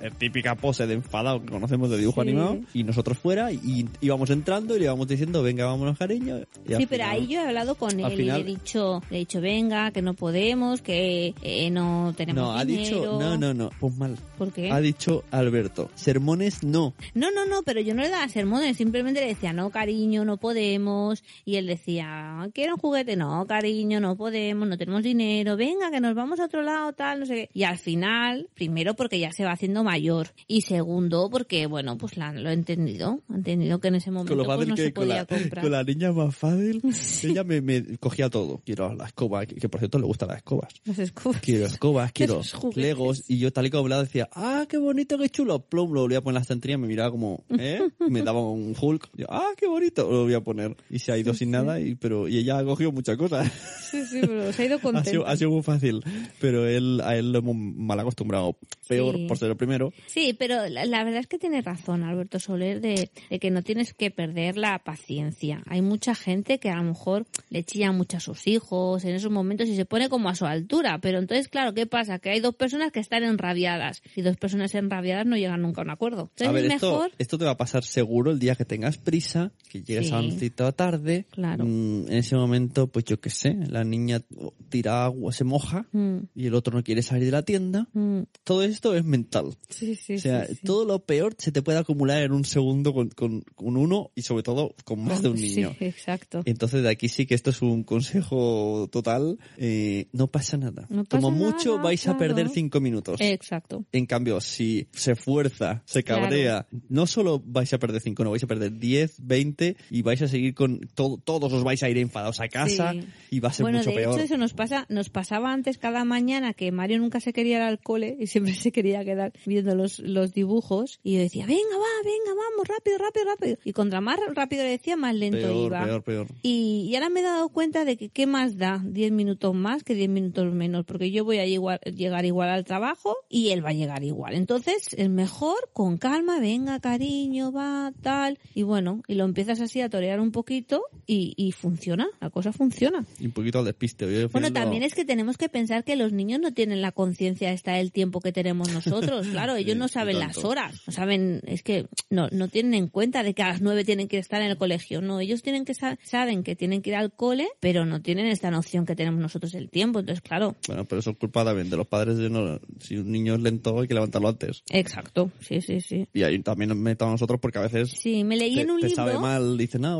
la 0.00 0.10
típica 0.10 0.54
pose 0.54 0.86
de 0.86 0.94
enfadado 0.94 1.42
que 1.42 1.50
conocemos 1.50 1.90
de 1.90 1.98
dibujo 1.98 2.22
Sí. 2.22 2.28
animado, 2.28 2.60
y 2.72 2.84
nosotros 2.84 3.18
fuera, 3.18 3.50
y, 3.52 3.86
íbamos 4.00 4.30
entrando 4.30 4.76
y 4.76 4.78
le 4.78 4.84
íbamos 4.86 5.08
diciendo, 5.08 5.42
venga, 5.42 5.66
vámonos, 5.66 5.98
cariño. 5.98 6.38
Sí, 6.38 6.46
pero 6.64 6.86
final- 6.86 7.10
ahí 7.10 7.26
yo 7.26 7.40
he 7.40 7.46
hablado 7.48 7.74
con 7.74 7.90
él 7.98 8.16
final- 8.16 8.40
y 8.40 8.44
le 8.44 8.52
he 8.52 8.56
dicho, 8.56 9.02
le 9.10 9.16
he 9.16 9.18
dicho, 9.20 9.40
venga, 9.40 9.90
que 9.90 10.00
no 10.00 10.14
podemos, 10.14 10.80
que 10.80 11.34
eh, 11.42 11.70
no 11.70 12.14
tenemos 12.16 12.42
No, 12.44 12.52
ha 12.56 12.64
dicho, 12.64 12.94
dinero. 12.94 13.18
no, 13.18 13.36
no, 13.36 13.52
no, 13.54 13.70
pues 13.80 13.96
mal. 13.96 14.16
¿Por 14.38 14.52
qué? 14.52 14.70
Ha 14.70 14.80
dicho 14.80 15.24
Alberto, 15.32 15.90
sermones 15.94 16.62
no. 16.62 16.94
No, 17.14 17.30
no, 17.32 17.46
no, 17.46 17.62
pero 17.64 17.80
yo 17.80 17.94
no 17.94 18.02
le 18.02 18.08
daba 18.10 18.28
sermones, 18.28 18.76
simplemente 18.76 19.20
le 19.20 19.26
decía, 19.28 19.52
no, 19.52 19.70
cariño, 19.70 20.24
no 20.24 20.36
podemos. 20.48 21.24
Y 21.46 21.56
él 21.56 21.66
decía, 21.66 22.50
quiero 22.52 22.74
un 22.74 22.78
juguete, 22.80 23.16
no, 23.16 23.46
cariño, 23.46 23.98
no 23.98 24.14
podemos, 24.14 24.68
no 24.68 24.76
tenemos 24.76 25.02
dinero, 25.02 25.56
venga, 25.56 25.90
que 25.90 26.00
nos 26.00 26.14
vamos 26.14 26.38
a 26.38 26.44
otro 26.44 26.60
lado, 26.62 26.92
tal, 26.92 27.20
no 27.20 27.26
sé 27.26 27.34
qué. 27.34 27.50
Y 27.54 27.62
al 27.62 27.78
final, 27.78 28.50
primero 28.52 28.92
porque 28.92 29.18
ya 29.18 29.32
se 29.32 29.44
va 29.44 29.52
haciendo 29.52 29.82
mayor. 29.84 30.28
Y 30.46 30.60
segundo 30.62 31.30
porque, 31.30 31.66
bueno, 31.66 31.96
pues 31.96 32.18
la- 32.18 32.34
lo 32.34 32.50
he 32.50 32.52
entendido. 32.52 33.20
Ha 33.30 33.36
entendido 33.36 33.80
que 33.80 33.88
en 33.88 33.94
ese 33.94 34.10
momento 34.10 34.36
Con 34.36 34.46
lo 34.46 34.54
pues, 34.56 34.68
no 34.68 34.74
que 34.74 34.82
se 34.82 34.92
con 34.92 35.04
podía 35.04 35.20
la, 35.22 35.24
comprar. 35.26 35.62
con 35.62 35.72
la 35.72 35.82
niña 35.82 36.12
más 36.12 36.36
fácil, 36.36 36.82
ella 37.24 37.42
me, 37.42 37.62
me 37.62 37.96
cogía 37.96 38.28
todo. 38.28 38.60
Quiero 38.66 38.94
la 38.94 39.06
escoba, 39.06 39.46
que, 39.46 39.54
que 39.54 39.68
por 39.70 39.80
cierto 39.80 39.98
le 39.98 40.04
gustan 40.04 40.28
las 40.28 40.36
escobas. 40.38 40.74
Las 40.84 40.98
escobas. 40.98 41.40
Quiero 41.40 41.64
escobas, 41.64 42.12
quiero 42.18 42.42
legos. 42.74 43.24
Y 43.28 43.38
yo 43.38 43.50
tal 43.50 43.64
y 43.64 43.70
como 43.70 43.84
hablaba 43.84 44.02
decía, 44.02 44.28
ah, 44.34 44.66
qué 44.68 44.76
bonito, 44.76 45.16
qué 45.16 45.30
chulo. 45.30 45.60
Plum, 45.60 45.92
lo 45.94 46.02
volvía 46.02 46.18
a 46.18 46.20
poner 46.20 46.34
en 46.34 46.34
la 46.34 46.40
estantería, 46.42 46.76
me 46.76 46.86
miraba 46.86 47.10
como, 47.10 47.44
¿eh? 47.58 47.80
Me 48.10 48.20
daba 48.22 48.42
un 48.42 48.74
Hulk. 48.78 49.08
Yo, 49.16 49.26
ah, 49.30 49.48
qué 49.56 49.66
bonito, 49.66 50.10
lo 50.10 50.33
voy 50.34 50.40
a 50.42 50.44
poner. 50.44 50.76
Y 50.90 50.98
se 50.98 51.12
ha 51.12 51.18
ido 51.18 51.34
sin 51.34 51.50
nada, 51.50 51.80
y 51.80 51.94
pero 51.94 52.28
y 52.28 52.38
ella 52.38 52.58
ha 52.58 52.64
cogido 52.64 52.92
muchas 52.92 53.16
cosas. 53.16 53.50
Sí, 53.90 54.04
sí, 54.06 54.20
pero 54.22 54.52
se 54.52 54.62
ha 54.62 54.66
ido 54.66 54.76
ha, 54.78 54.80
contenta. 54.80 55.10
sido, 55.10 55.26
ha 55.26 55.36
sido 55.36 55.50
muy 55.50 55.62
fácil. 55.62 56.02
Pero 56.40 56.66
él, 56.68 57.00
a 57.04 57.16
él 57.16 57.32
lo 57.32 57.38
hemos 57.38 57.56
mal 57.56 57.98
acostumbrado. 58.00 58.56
Peor 58.88 59.16
Sí. 59.16 59.26
por 59.26 59.38
ser 59.38 59.50
el 59.50 59.56
primero. 59.56 59.92
Sí, 60.06 60.34
pero 60.38 60.68
la, 60.68 60.84
la 60.84 61.04
verdad 61.04 61.20
es 61.20 61.26
que 61.26 61.38
tiene 61.38 61.62
razón 61.62 62.02
Alberto 62.02 62.38
Soler 62.38 62.80
de, 62.80 63.10
de 63.30 63.38
que 63.38 63.50
no 63.50 63.62
tienes 63.62 63.94
que 63.94 64.10
perder 64.10 64.56
la 64.56 64.78
paciencia. 64.80 65.62
Hay 65.66 65.82
mucha 65.82 66.14
gente 66.14 66.58
que 66.58 66.70
a 66.70 66.76
lo 66.76 66.82
mejor 66.84 67.26
le 67.50 67.62
chilla 67.64 67.92
mucho 67.92 68.16
a 68.16 68.20
sus 68.20 68.46
hijos 68.46 69.04
en 69.04 69.14
esos 69.14 69.30
momentos 69.30 69.68
y 69.68 69.76
se 69.76 69.84
pone 69.84 70.08
como 70.08 70.28
a 70.28 70.34
su 70.34 70.44
altura. 70.46 70.98
Pero 71.00 71.18
entonces, 71.18 71.48
claro, 71.48 71.72
¿qué 71.74 71.86
pasa? 71.86 72.18
Que 72.18 72.30
hay 72.30 72.40
dos 72.40 72.54
personas 72.54 72.92
que 72.92 73.00
están 73.00 73.22
enrabiadas 73.24 74.02
y 74.16 74.22
dos 74.22 74.36
personas 74.36 74.74
enrabiadas 74.74 75.26
no 75.26 75.36
llegan 75.36 75.62
nunca 75.62 75.80
a 75.82 75.84
un 75.84 75.90
acuerdo. 75.90 76.30
Entonces 76.32 76.48
a 76.48 76.52
ver, 76.52 76.64
es 76.66 76.72
esto, 76.74 76.90
mejor... 76.92 77.12
esto 77.18 77.38
te 77.38 77.44
va 77.44 77.52
a 77.52 77.56
pasar 77.56 77.84
seguro 77.84 78.30
el 78.32 78.38
día 78.38 78.54
que 78.56 78.64
tengas 78.64 78.98
prisa, 78.98 79.52
que 79.70 79.82
llegues 79.82 80.08
Sí. 80.08 80.12
a 80.12 80.18
sitio 80.32 80.72
tarde. 80.72 81.26
Claro. 81.30 81.64
Mm, 81.64 82.06
en 82.08 82.12
ese 82.18 82.36
momento, 82.36 82.86
pues 82.88 83.04
yo 83.04 83.20
qué 83.20 83.30
sé, 83.30 83.56
la 83.68 83.84
niña 83.84 84.20
tira 84.68 85.04
agua, 85.04 85.32
se 85.32 85.44
moja 85.44 85.86
Mm, 85.92 86.18
y 86.34 86.46
el 86.46 86.54
otro 86.54 86.76
no 86.76 86.82
quiere 86.82 87.02
salir 87.02 87.26
de 87.26 87.30
la 87.32 87.42
tienda. 87.42 87.88
mm. 87.92 88.20
Todo 88.44 88.62
esto 88.62 88.94
es 88.94 89.04
mental. 89.04 89.56
Sí, 89.68 89.94
sí, 89.94 90.14
o 90.14 90.18
sea, 90.18 90.46
sí, 90.46 90.56
todo 90.64 90.84
lo 90.84 90.98
peor 91.04 91.34
se 91.38 91.52
te 91.52 91.62
puede 91.62 91.78
acumular 91.78 92.22
en 92.22 92.32
un 92.32 92.44
segundo 92.44 92.92
con, 92.92 93.08
con, 93.10 93.42
con 93.54 93.76
uno 93.76 94.10
y 94.14 94.22
sobre 94.22 94.42
todo 94.42 94.74
con 94.84 95.02
más 95.04 95.22
de 95.22 95.28
un 95.28 95.36
niño. 95.40 95.74
exacto. 95.80 96.42
Entonces 96.44 96.82
de 96.82 96.90
aquí 96.90 97.08
sí 97.08 97.26
que 97.26 97.34
esto 97.34 97.50
es 97.50 97.62
un 97.62 97.84
consejo 97.84 98.88
total. 98.90 99.38
eh, 99.58 100.06
no 100.12 100.28
pasa 100.28 100.56
nada. 100.56 100.86
No 100.88 101.04
pasa 101.04 101.20
Como 101.22 101.30
mucho 101.36 101.70
nada, 101.72 101.82
vais 101.84 102.06
a 102.08 102.16
perder 102.16 102.44
claro. 102.44 102.50
cinco 102.54 102.80
minutos. 102.80 103.20
Exacto. 103.20 103.84
En 103.92 104.06
cambio, 104.06 104.40
si 104.40 104.88
se 104.92 105.14
fuerza, 105.14 105.82
se 105.86 106.02
Claro. 106.02 106.22
cabrea, 106.22 106.66
no 106.88 107.06
solo 107.06 107.42
vais 107.44 107.72
a 107.72 107.78
perder 107.78 108.00
5, 108.00 108.24
no 108.24 108.30
vais 108.30 108.42
a 108.44 108.46
perder 108.46 108.78
10, 108.78 109.16
20 109.26 109.76
y 109.90 110.02
vais 110.02 110.13
a 110.22 110.28
seguir 110.28 110.54
con 110.54 110.80
todo, 110.94 111.16
todos 111.18 111.52
os 111.52 111.64
vais 111.64 111.82
a 111.82 111.88
ir 111.90 111.98
enfadados 111.98 112.40
a 112.40 112.48
casa 112.48 112.92
Sí. 112.92 113.04
y 113.30 113.40
va 113.40 113.48
a 113.48 113.52
ser 113.52 113.64
bueno, 113.64 113.78
mucho 113.78 113.90
de 113.90 113.96
peor. 113.96 114.14
hecho 114.14 114.24
eso 114.24 114.36
nos 114.36 114.52
pasa, 114.54 114.86
nos 114.88 115.10
pasaba 115.10 115.52
antes 115.52 115.78
cada 115.78 116.04
mañana 116.04 116.52
que 116.54 116.70
Mario 116.72 116.98
nunca 116.98 117.20
se 117.20 117.32
quería 117.32 117.56
ir 117.56 117.62
al 117.62 117.78
cole 117.80 118.16
y 118.18 118.26
siempre 118.26 118.52
se 118.54 118.72
quería 118.72 119.04
quedar 119.04 119.32
viendo 119.46 119.74
los, 119.74 119.98
los 120.00 120.32
dibujos 120.32 121.00
y 121.02 121.14
yo 121.14 121.20
decía, 121.20 121.46
venga, 121.46 121.76
va, 121.76 122.04
venga, 122.04 122.40
vamos, 122.50 122.68
rápido, 122.68 122.98
rápido, 122.98 123.24
rápido. 123.26 123.56
Y 123.64 123.72
contra 123.72 124.00
más 124.00 124.18
rápido 124.34 124.62
le 124.64 124.70
decía, 124.70 124.96
más 124.96 125.14
lento 125.14 125.38
Peor, 125.38 125.66
iba. 125.66 125.84
peor, 125.84 126.02
peor. 126.02 126.26
Y, 126.42 126.86
y 126.90 126.94
ahora 126.96 127.08
me 127.08 127.20
he 127.20 127.22
dado 127.22 127.48
cuenta 127.48 127.84
de 127.84 127.96
que 127.96 128.08
qué 128.08 128.26
más 128.26 128.56
da 128.56 128.80
10 128.84 129.12
minutos 129.12 129.54
más 129.54 129.82
que 129.84 129.94
10 129.94 130.08
minutos 130.08 130.52
menos, 130.54 130.84
porque 130.84 131.10
yo 131.10 131.24
voy 131.24 131.38
a 131.38 131.46
igual- 131.46 131.80
llegar 131.94 132.24
igual 132.24 132.50
al 132.50 132.64
trabajo 132.64 133.16
y 133.28 133.50
él 133.50 133.64
va 133.64 133.70
a 133.70 133.74
llegar 133.74 134.02
igual. 134.04 134.34
Entonces 134.34 134.94
es 134.96 135.08
mejor 135.10 135.56
con 135.72 135.96
calma, 135.98 136.40
venga 136.40 136.78
cariño, 136.80 137.52
va, 137.52 137.92
tal. 138.02 138.38
Y 138.54 138.62
bueno, 138.62 139.02
y 139.08 139.14
lo 139.14 139.24
empiezas 139.24 139.60
así 139.60 139.80
a 139.80 139.88
torear 139.88 140.03
un 140.20 140.30
poquito 140.32 140.82
y, 141.06 141.34
y 141.36 141.52
funciona, 141.52 142.06
la 142.20 142.30
cosa 142.30 142.52
funciona. 142.52 143.04
Y 143.18 143.26
un 143.26 143.32
poquito 143.32 143.58
al 143.58 143.64
despiste. 143.64 144.04
Al 144.04 144.28
Bueno, 144.28 144.48
no- 144.48 144.54
también 144.54 144.82
es 144.82 144.94
que 144.94 145.04
tenemos 145.04 145.36
que 145.36 145.48
pensar 145.48 145.84
que 145.84 145.96
los 145.96 146.12
niños 146.12 146.40
no 146.40 146.52
tienen 146.52 146.80
la 146.82 146.92
conciencia 146.92 147.52
esta 147.52 147.72
del 147.74 147.92
tiempo 147.92 148.20
que 148.20 148.32
tenemos 148.32 148.72
nosotros. 148.72 149.26
Claro, 149.44 149.56
ellos 149.56 149.74
Sí, 149.74 149.78
no 149.78 149.88
saben 149.88 150.18
las 150.18 150.38
horas, 150.44 150.80
no 150.86 150.92
saben, 150.92 151.40
es 151.46 151.62
que 151.62 151.86
no, 152.10 152.28
no 152.30 152.48
tienen 152.48 152.74
en 152.74 152.88
cuenta 152.88 153.22
de 153.22 153.34
que 153.34 153.42
a 153.42 153.48
las 153.48 153.60
nueve 153.60 153.84
tienen 153.84 154.06
que 154.08 154.18
estar 154.18 154.40
en 154.42 154.50
el 154.50 154.56
colegio. 154.56 155.00
No, 155.00 155.18
ellos 155.20 155.42
tienen 155.42 155.64
que 155.64 155.74
sa- 155.74 155.98
saben 156.04 156.42
que 156.44 156.54
tienen 156.56 156.82
que 156.82 156.90
ir 156.90 156.96
al 156.96 157.12
cole, 157.12 157.48
pero 157.60 157.84
no 157.84 158.00
tienen 158.02 158.26
esta 158.26 158.50
noción 158.50 158.86
que 158.86 158.94
tenemos 158.94 159.20
nosotros 159.20 159.52
del 159.52 159.70
tiempo. 159.70 159.98
Entonces, 160.00 160.22
claro, 160.22 160.56
Bueno, 160.68 160.84
pero 160.84 161.00
eso 161.00 161.10
es 161.10 161.16
culpa 161.18 161.44
también 161.44 161.68
de 161.70 161.76
los 161.76 161.86
padres 161.86 162.16
de 162.18 162.30
no... 162.30 162.60
Si 162.80 162.96
un 162.96 163.10
niño 163.10 163.34
es 163.34 163.40
lento 163.40 163.80
hay 163.80 163.88
que 163.88 163.94
levantarlo 163.94 164.28
antes. 164.28 164.62
exacto, 164.70 165.30
sí, 165.40 165.60
sí, 165.60 165.80
sí. 165.80 166.06
Y 166.12 166.22
ahí 166.22 166.38
también 166.40 166.68
nos 166.68 166.78
metamos 166.78 167.12
nosotros 167.14 167.40
porque 167.40 167.58
a 167.58 167.62
veces 167.62 167.90
Sí, 167.90 168.22
me 168.24 168.36
leí 168.36 168.54
te, 168.54 168.60
en 168.62 168.70
un 168.70 168.80
te 168.80 168.88
libro. 168.88 169.04
sabe 169.04 169.18
mal, 169.18 169.56
dice, 169.58 169.78
no, 169.78 169.93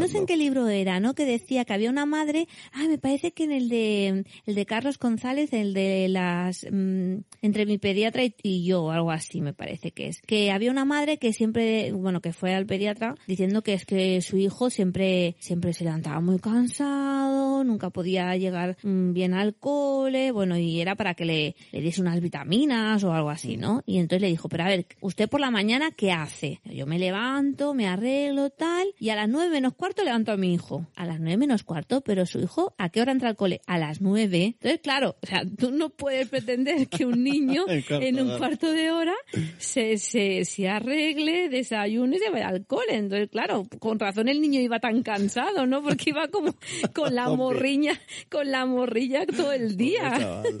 No 0.00 0.08
sé 0.08 0.18
en 0.18 0.26
qué 0.26 0.36
libro 0.36 0.68
era, 0.68 1.00
¿no? 1.00 1.14
Que 1.14 1.24
decía 1.24 1.64
que 1.64 1.72
había 1.72 1.90
una 1.90 2.06
madre, 2.06 2.48
ah, 2.72 2.86
me 2.88 2.98
parece 2.98 3.32
que 3.32 3.44
en 3.44 3.52
el 3.52 3.68
de 3.68 4.24
el 4.46 4.54
de 4.54 4.66
Carlos 4.66 4.98
González, 4.98 5.52
el 5.52 5.74
de 5.74 6.08
las 6.08 6.66
mm, 6.70 7.16
entre 7.42 7.66
mi 7.66 7.78
pediatra 7.78 8.24
y, 8.24 8.34
y 8.42 8.64
yo, 8.64 8.90
algo 8.90 9.10
así 9.10 9.40
me 9.40 9.52
parece 9.52 9.92
que 9.92 10.08
es. 10.08 10.20
Que 10.22 10.50
había 10.50 10.70
una 10.70 10.84
madre 10.84 11.18
que 11.18 11.32
siempre, 11.32 11.92
bueno, 11.92 12.20
que 12.20 12.32
fue 12.32 12.54
al 12.54 12.66
pediatra 12.66 13.14
diciendo 13.26 13.62
que 13.62 13.74
es 13.74 13.84
que 13.84 14.20
su 14.20 14.36
hijo 14.36 14.70
siempre 14.70 15.36
siempre 15.38 15.72
se 15.72 15.84
levantaba 15.84 16.20
muy 16.20 16.38
cansado, 16.38 17.64
nunca 17.64 17.90
podía 17.90 18.36
llegar 18.36 18.76
mm, 18.82 19.12
bien 19.12 19.34
al 19.34 19.54
cole, 19.54 20.32
bueno, 20.32 20.56
y 20.58 20.80
era 20.80 20.94
para 20.94 21.14
que 21.14 21.24
le, 21.24 21.56
le 21.72 21.80
diese 21.80 22.00
unas 22.00 22.20
vitaminas 22.20 23.02
o 23.04 23.12
algo 23.12 23.30
así, 23.30 23.56
¿no? 23.56 23.82
Y 23.86 23.98
entonces 23.98 24.22
le 24.22 24.28
dijo, 24.28 24.48
pero 24.48 24.64
a 24.64 24.68
ver, 24.68 24.86
usted 25.00 25.28
por 25.28 25.40
la 25.40 25.50
mañana, 25.50 25.90
¿qué 25.90 26.12
hace? 26.12 26.60
Yo 26.64 26.86
me 26.86 26.98
levanto, 26.98 27.74
me 27.74 27.86
arreglo, 27.86 28.50
tal, 28.50 28.88
y 28.98 29.10
a 29.10 29.16
las 29.16 29.28
nueve 29.28 29.37
menos 29.48 29.74
cuarto 29.74 30.02
levanto 30.04 30.32
a 30.32 30.36
mi 30.36 30.54
hijo. 30.54 30.86
A 30.96 31.06
las 31.06 31.20
nueve 31.20 31.36
menos 31.36 31.62
cuarto, 31.62 32.00
pero 32.00 32.26
su 32.26 32.40
hijo, 32.40 32.74
¿a 32.78 32.88
qué 32.88 33.00
hora 33.00 33.12
entra 33.12 33.28
al 33.28 33.36
cole? 33.36 33.60
A 33.66 33.78
las 33.78 34.00
nueve. 34.00 34.56
Entonces, 34.56 34.80
claro, 34.82 35.16
o 35.22 35.26
sea, 35.26 35.42
tú 35.56 35.70
no 35.70 35.90
puedes 35.90 36.28
pretender 36.28 36.88
que 36.88 37.06
un 37.06 37.22
niño 37.22 37.64
En 38.00 38.20
un 38.20 38.38
cuarto 38.38 38.72
de 38.72 38.90
hora 38.90 39.14
se, 39.58 39.98
se, 39.98 40.44
se 40.44 40.68
arregle, 40.68 41.48
desayune 41.48 42.16
y 42.16 42.18
se 42.18 42.30
vaya 42.30 42.48
al 42.48 42.66
cole. 42.66 42.96
Entonces, 42.96 43.28
claro, 43.30 43.66
con 43.78 43.98
razón 43.98 44.28
el 44.28 44.40
niño 44.40 44.60
iba 44.60 44.80
tan 44.80 45.02
cansado, 45.02 45.66
¿no? 45.66 45.82
Porque 45.82 46.10
iba 46.10 46.28
como 46.28 46.54
con 46.94 47.14
la 47.14 47.28
morriña, 47.36 47.98
con 48.30 48.50
la 48.50 48.66
morrilla 48.66 49.26
todo 49.26 49.52
el 49.52 49.76
día. 49.76 50.42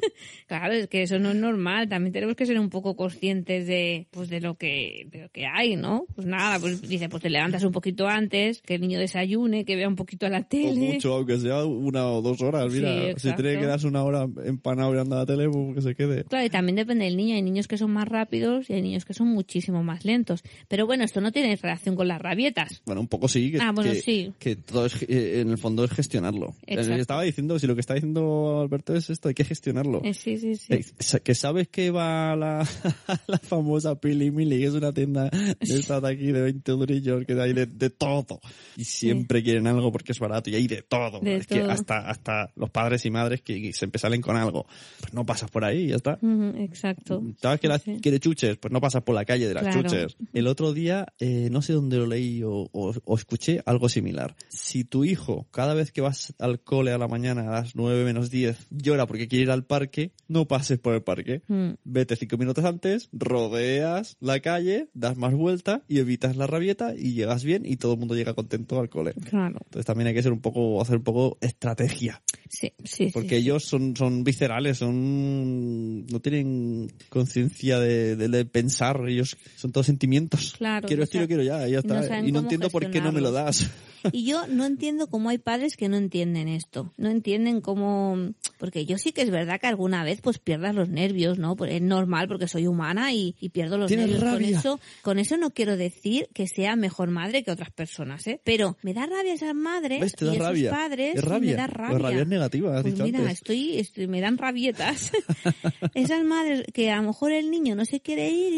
Claro, 0.46 0.72
es 0.72 0.88
que 0.88 1.02
eso 1.02 1.18
no 1.18 1.28
es 1.28 1.36
normal. 1.36 1.90
También 1.90 2.10
tenemos 2.10 2.34
que 2.34 2.46
ser 2.46 2.58
un 2.58 2.70
poco 2.70 2.96
conscientes 2.96 3.66
de, 3.66 4.06
pues, 4.10 4.30
de 4.30 4.40
lo 4.40 4.54
que, 4.54 5.06
de 5.10 5.20
lo 5.20 5.28
que 5.28 5.44
hay, 5.46 5.76
¿no? 5.76 6.06
Pues 6.14 6.26
nada, 6.26 6.58
pues 6.58 6.80
dice, 6.80 7.10
pues 7.10 7.22
te 7.22 7.28
levantas 7.28 7.64
un 7.64 7.72
poquito 7.72 8.08
antes, 8.08 8.62
que 8.68 8.74
el 8.74 8.82
niño 8.82 8.98
desayune, 8.98 9.64
que 9.64 9.76
vea 9.76 9.88
un 9.88 9.96
poquito 9.96 10.28
la 10.28 10.40
O 10.40 10.44
tele. 10.44 10.74
mucho, 10.74 11.14
aunque 11.14 11.38
sea 11.38 11.64
una 11.64 12.06
o 12.06 12.20
dos 12.20 12.42
horas. 12.42 12.70
Mira, 12.70 12.88
Sí, 12.92 13.00
si 13.00 13.06
exacto. 13.08 13.42
tiene 13.42 13.56
que 13.56 13.62
quedarse 13.62 13.86
una 13.86 14.04
hora 14.04 14.28
empanado 14.44 14.90
mirando 14.90 15.16
la 15.16 15.24
tele, 15.24 15.48
pues 15.48 15.74
que 15.76 15.80
se 15.80 15.94
quede. 15.94 16.24
Claro, 16.24 16.44
y 16.44 16.50
también 16.50 16.76
depende 16.76 17.06
del 17.06 17.16
niño. 17.16 17.34
Hay 17.34 17.40
niños 17.40 17.66
que 17.66 17.78
son 17.78 17.90
más 17.92 18.06
rápidos 18.06 18.68
y 18.68 18.74
hay 18.74 18.82
niños 18.82 19.06
que 19.06 19.14
son 19.14 19.28
muchísimo 19.28 19.82
más 19.82 20.04
lentos. 20.04 20.42
Pero 20.68 20.84
bueno, 20.86 21.02
esto 21.04 21.22
no 21.22 21.32
tiene 21.32 21.56
relación 21.56 21.96
con 21.96 22.08
las 22.08 22.20
rabietas. 22.20 22.82
Bueno, 22.84 23.00
un 23.00 23.08
poco 23.08 23.26
sí. 23.26 23.50
Que, 23.52 23.58
Ah, 23.58 23.72
bueno, 23.74 23.90
que- 23.92 24.02
sí. 24.02 24.32
Que 24.38 24.56
todo 24.56 24.84
es, 24.84 25.02
eh, 25.08 25.40
en 25.40 25.48
el 25.48 25.56
fondo 25.56 25.82
es 25.84 25.90
gestionarlo. 25.90 26.54
Exacto. 26.66 26.92
Eh, 26.92 27.00
Estaba 27.00 27.22
diciendo, 27.22 27.58
si 27.58 27.66
lo 27.66 27.74
que 27.74 27.80
está 27.80 27.94
diciendo 27.94 28.60
Alberto 28.60 28.94
es 28.94 29.08
esto, 29.08 29.28
hay 29.28 29.34
que 29.34 29.44
gestionarlo. 29.44 30.02
Eh, 30.04 30.12
sí, 30.12 30.36
sí, 30.36 30.56
sí. 30.56 30.74
Eh, 30.74 30.84
que 31.24 31.34
sabes 31.34 31.68
que 31.68 31.90
va 31.90 32.32
a 32.32 32.36
la, 32.36 32.68
la 33.28 33.38
famosa 33.38 33.98
Pili 33.98 34.30
Mili, 34.30 34.58
que 34.58 34.66
es 34.66 34.74
una 34.74 34.92
tienda 34.92 35.30
de 35.30 35.56
estas 35.60 36.02
de 36.02 36.08
aquí 36.10 36.26
de 36.32 36.42
20 36.42 36.72
durillos, 36.72 37.24
que 37.24 37.32
hay 37.40 37.54
de, 37.54 37.64
de 37.64 37.88
todo. 37.88 38.40
Y 38.76 38.84
siempre 38.84 39.42
quieren 39.42 39.66
algo 39.66 39.90
porque 39.92 40.12
es 40.12 40.18
barato 40.18 40.50
y 40.50 40.54
hay 40.54 40.66
de 40.68 40.82
todo. 40.82 41.20
De 41.20 41.36
es 41.36 41.46
que 41.46 41.60
todo. 41.60 41.70
hasta, 41.70 42.08
hasta 42.08 42.50
los 42.56 42.70
padres 42.70 43.04
y 43.06 43.10
madres 43.10 43.40
que, 43.42 43.60
que 43.60 43.72
siempre 43.72 43.98
salen 43.98 44.20
con 44.20 44.36
algo. 44.36 44.66
Pues 45.00 45.12
no 45.14 45.24
pasas 45.26 45.50
por 45.50 45.64
ahí 45.64 45.84
y 45.84 45.88
ya 45.88 45.96
está. 45.96 46.18
Ujú, 46.22 46.52
exacto. 46.58 47.22
¿Sabes 47.40 47.60
que 47.60 47.68
la, 47.68 47.78
Sí. 47.78 47.98
chuches? 48.20 48.56
Pues 48.58 48.72
no 48.72 48.80
pasas 48.80 49.02
por 49.02 49.14
la 49.14 49.24
calle 49.24 49.48
de 49.48 49.54
las 49.54 49.62
Claro. 49.64 49.82
chuches. 49.82 50.16
El 50.32 50.46
otro 50.46 50.72
día, 50.72 51.06
eh, 51.18 51.48
no 51.50 51.62
sé 51.62 51.72
dónde 51.72 51.96
lo 51.96 52.06
leí 52.06 52.42
o, 52.42 52.68
o- 52.72 52.94
o 53.04 53.16
escuché 53.16 53.60
algo 53.66 53.88
similar. 53.88 54.36
Si 54.48 54.84
tu 54.84 55.04
hijo, 55.04 55.46
cada 55.50 55.74
vez 55.74 55.92
que 55.92 56.00
vas 56.00 56.34
al 56.38 56.60
cole 56.60 56.92
a 56.92 56.98
la 56.98 57.08
mañana 57.08 57.42
a 57.48 57.60
las 57.60 57.74
9 57.76 58.04
menos 58.04 58.30
10, 58.30 58.56
llora 58.70 59.06
porque 59.06 59.28
quiere 59.28 59.44
ir 59.44 59.50
al 59.50 59.64
parque, 59.64 60.12
no 60.28 60.46
pases 60.46 60.78
por 60.78 60.94
el 60.94 61.02
parque. 61.02 61.42
Mm. 61.48 61.70
Vete 61.84 62.16
cinco 62.16 62.36
minutos 62.36 62.64
antes, 62.64 63.08
rodeas 63.12 64.16
la 64.20 64.40
calle, 64.40 64.88
das 64.94 65.16
más 65.16 65.32
vuelta 65.34 65.82
y 65.88 65.98
evitas 65.98 66.36
la 66.36 66.46
rabieta 66.46 66.94
y 66.96 67.14
llegas 67.14 67.44
bien 67.44 67.64
y 67.64 67.76
todo 67.76 67.94
el 67.94 67.98
mundo 67.98 68.14
llega 68.14 68.34
contento 68.42 68.78
al 68.80 68.88
cole. 68.88 69.12
Claro. 69.28 69.58
Entonces 69.64 69.84
también 69.84 70.08
hay 70.08 70.14
que 70.14 70.22
ser 70.22 70.32
un 70.32 70.40
poco, 70.40 70.80
hacer 70.80 70.96
un 70.96 71.02
poco 71.04 71.38
estrategia. 71.40 72.22
Sí, 72.48 72.72
sí, 72.84 73.10
Porque 73.12 73.30
sí. 73.30 73.34
ellos 73.36 73.64
son, 73.64 73.94
son 73.96 74.22
viscerales, 74.24 74.78
son 74.78 76.06
no 76.06 76.20
tienen 76.20 76.90
conciencia 77.08 77.78
de, 77.78 78.16
de- 78.16 78.28
de 78.28 78.44
pensar, 78.44 79.00
ellos 79.08 79.36
son 79.56 79.72
todos 79.72 79.86
sentimientos. 79.86 80.54
Claro, 80.56 80.86
quiero 80.86 81.02
esto 81.02 81.16
y 81.16 81.18
sea, 81.18 81.22
lo 81.22 81.26
quiero 81.28 81.42
ya, 81.42 81.68
y 81.68 81.72
ya 81.72 81.80
no 81.82 82.00
está. 82.00 82.20
y 82.20 82.32
no 82.32 82.40
entiendo 82.40 82.70
por 82.70 82.90
qué 82.90 83.00
no 83.00 83.12
me 83.12 83.20
lo 83.20 83.32
das. 83.32 83.68
Y 84.12 84.24
yo 84.24 84.46
no 84.46 84.64
entiendo 84.64 85.08
cómo 85.08 85.28
hay 85.30 85.38
padres 85.38 85.76
que 85.76 85.88
no 85.88 85.96
entienden 85.96 86.48
esto. 86.48 86.92
No 86.96 87.10
entienden 87.10 87.60
cómo... 87.60 88.16
Porque 88.58 88.84
yo 88.86 88.98
sí 88.98 89.12
que 89.12 89.22
es 89.22 89.30
verdad 89.30 89.60
que 89.60 89.66
alguna 89.68 90.02
vez 90.04 90.20
pues 90.20 90.38
pierdas 90.38 90.74
los 90.74 90.88
nervios, 90.88 91.38
¿no? 91.38 91.54
Pues 91.56 91.72
es 91.74 91.82
normal 91.82 92.26
porque 92.28 92.48
soy 92.48 92.66
humana 92.66 93.12
y, 93.12 93.36
y 93.40 93.50
pierdo 93.50 93.78
los 93.78 93.90
nervios. 93.90 94.22
Con 94.22 94.44
eso, 94.44 94.80
con 95.02 95.18
eso 95.18 95.36
no 95.36 95.50
quiero 95.50 95.76
decir 95.76 96.28
que 96.34 96.46
sea 96.48 96.74
mejor 96.76 97.10
madre 97.10 97.42
que 97.44 97.50
otras 97.50 97.70
personas, 97.70 98.26
¿eh? 98.26 98.40
Pero 98.44 98.76
me 98.82 98.94
da 98.94 99.06
rabia 99.06 99.32
esas 99.34 99.54
madres 99.54 100.00
¿Ves? 100.00 100.12
Te 100.14 100.24
y 100.24 100.28
esos 100.28 100.38
rabia. 100.40 100.70
padres 100.70 101.16
Es 101.16 101.24
rabia. 101.24 101.50
me 101.52 101.56
da 101.56 101.62
La 101.62 101.66
rabia. 101.68 101.98
rabia 101.98 102.22
es 102.22 102.28
negativa, 102.28 102.74
has 102.76 102.82
Pues 102.82 102.94
dicho 102.94 103.04
mira, 103.04 103.18
antes. 103.20 103.34
estoy, 103.38 103.78
estoy- 103.78 104.06
me 104.08 104.20
dan 104.20 104.38
rabietas. 104.38 105.12
Esas 105.94 106.24
madres 106.24 106.64
que 106.72 106.90
a 106.90 106.96
lo 106.96 107.02
mejor 107.08 107.32
el 107.32 107.50
niño 107.50 107.74
no 107.74 107.84
se 107.84 108.00
quiere 108.00 108.28
ir 108.30 108.52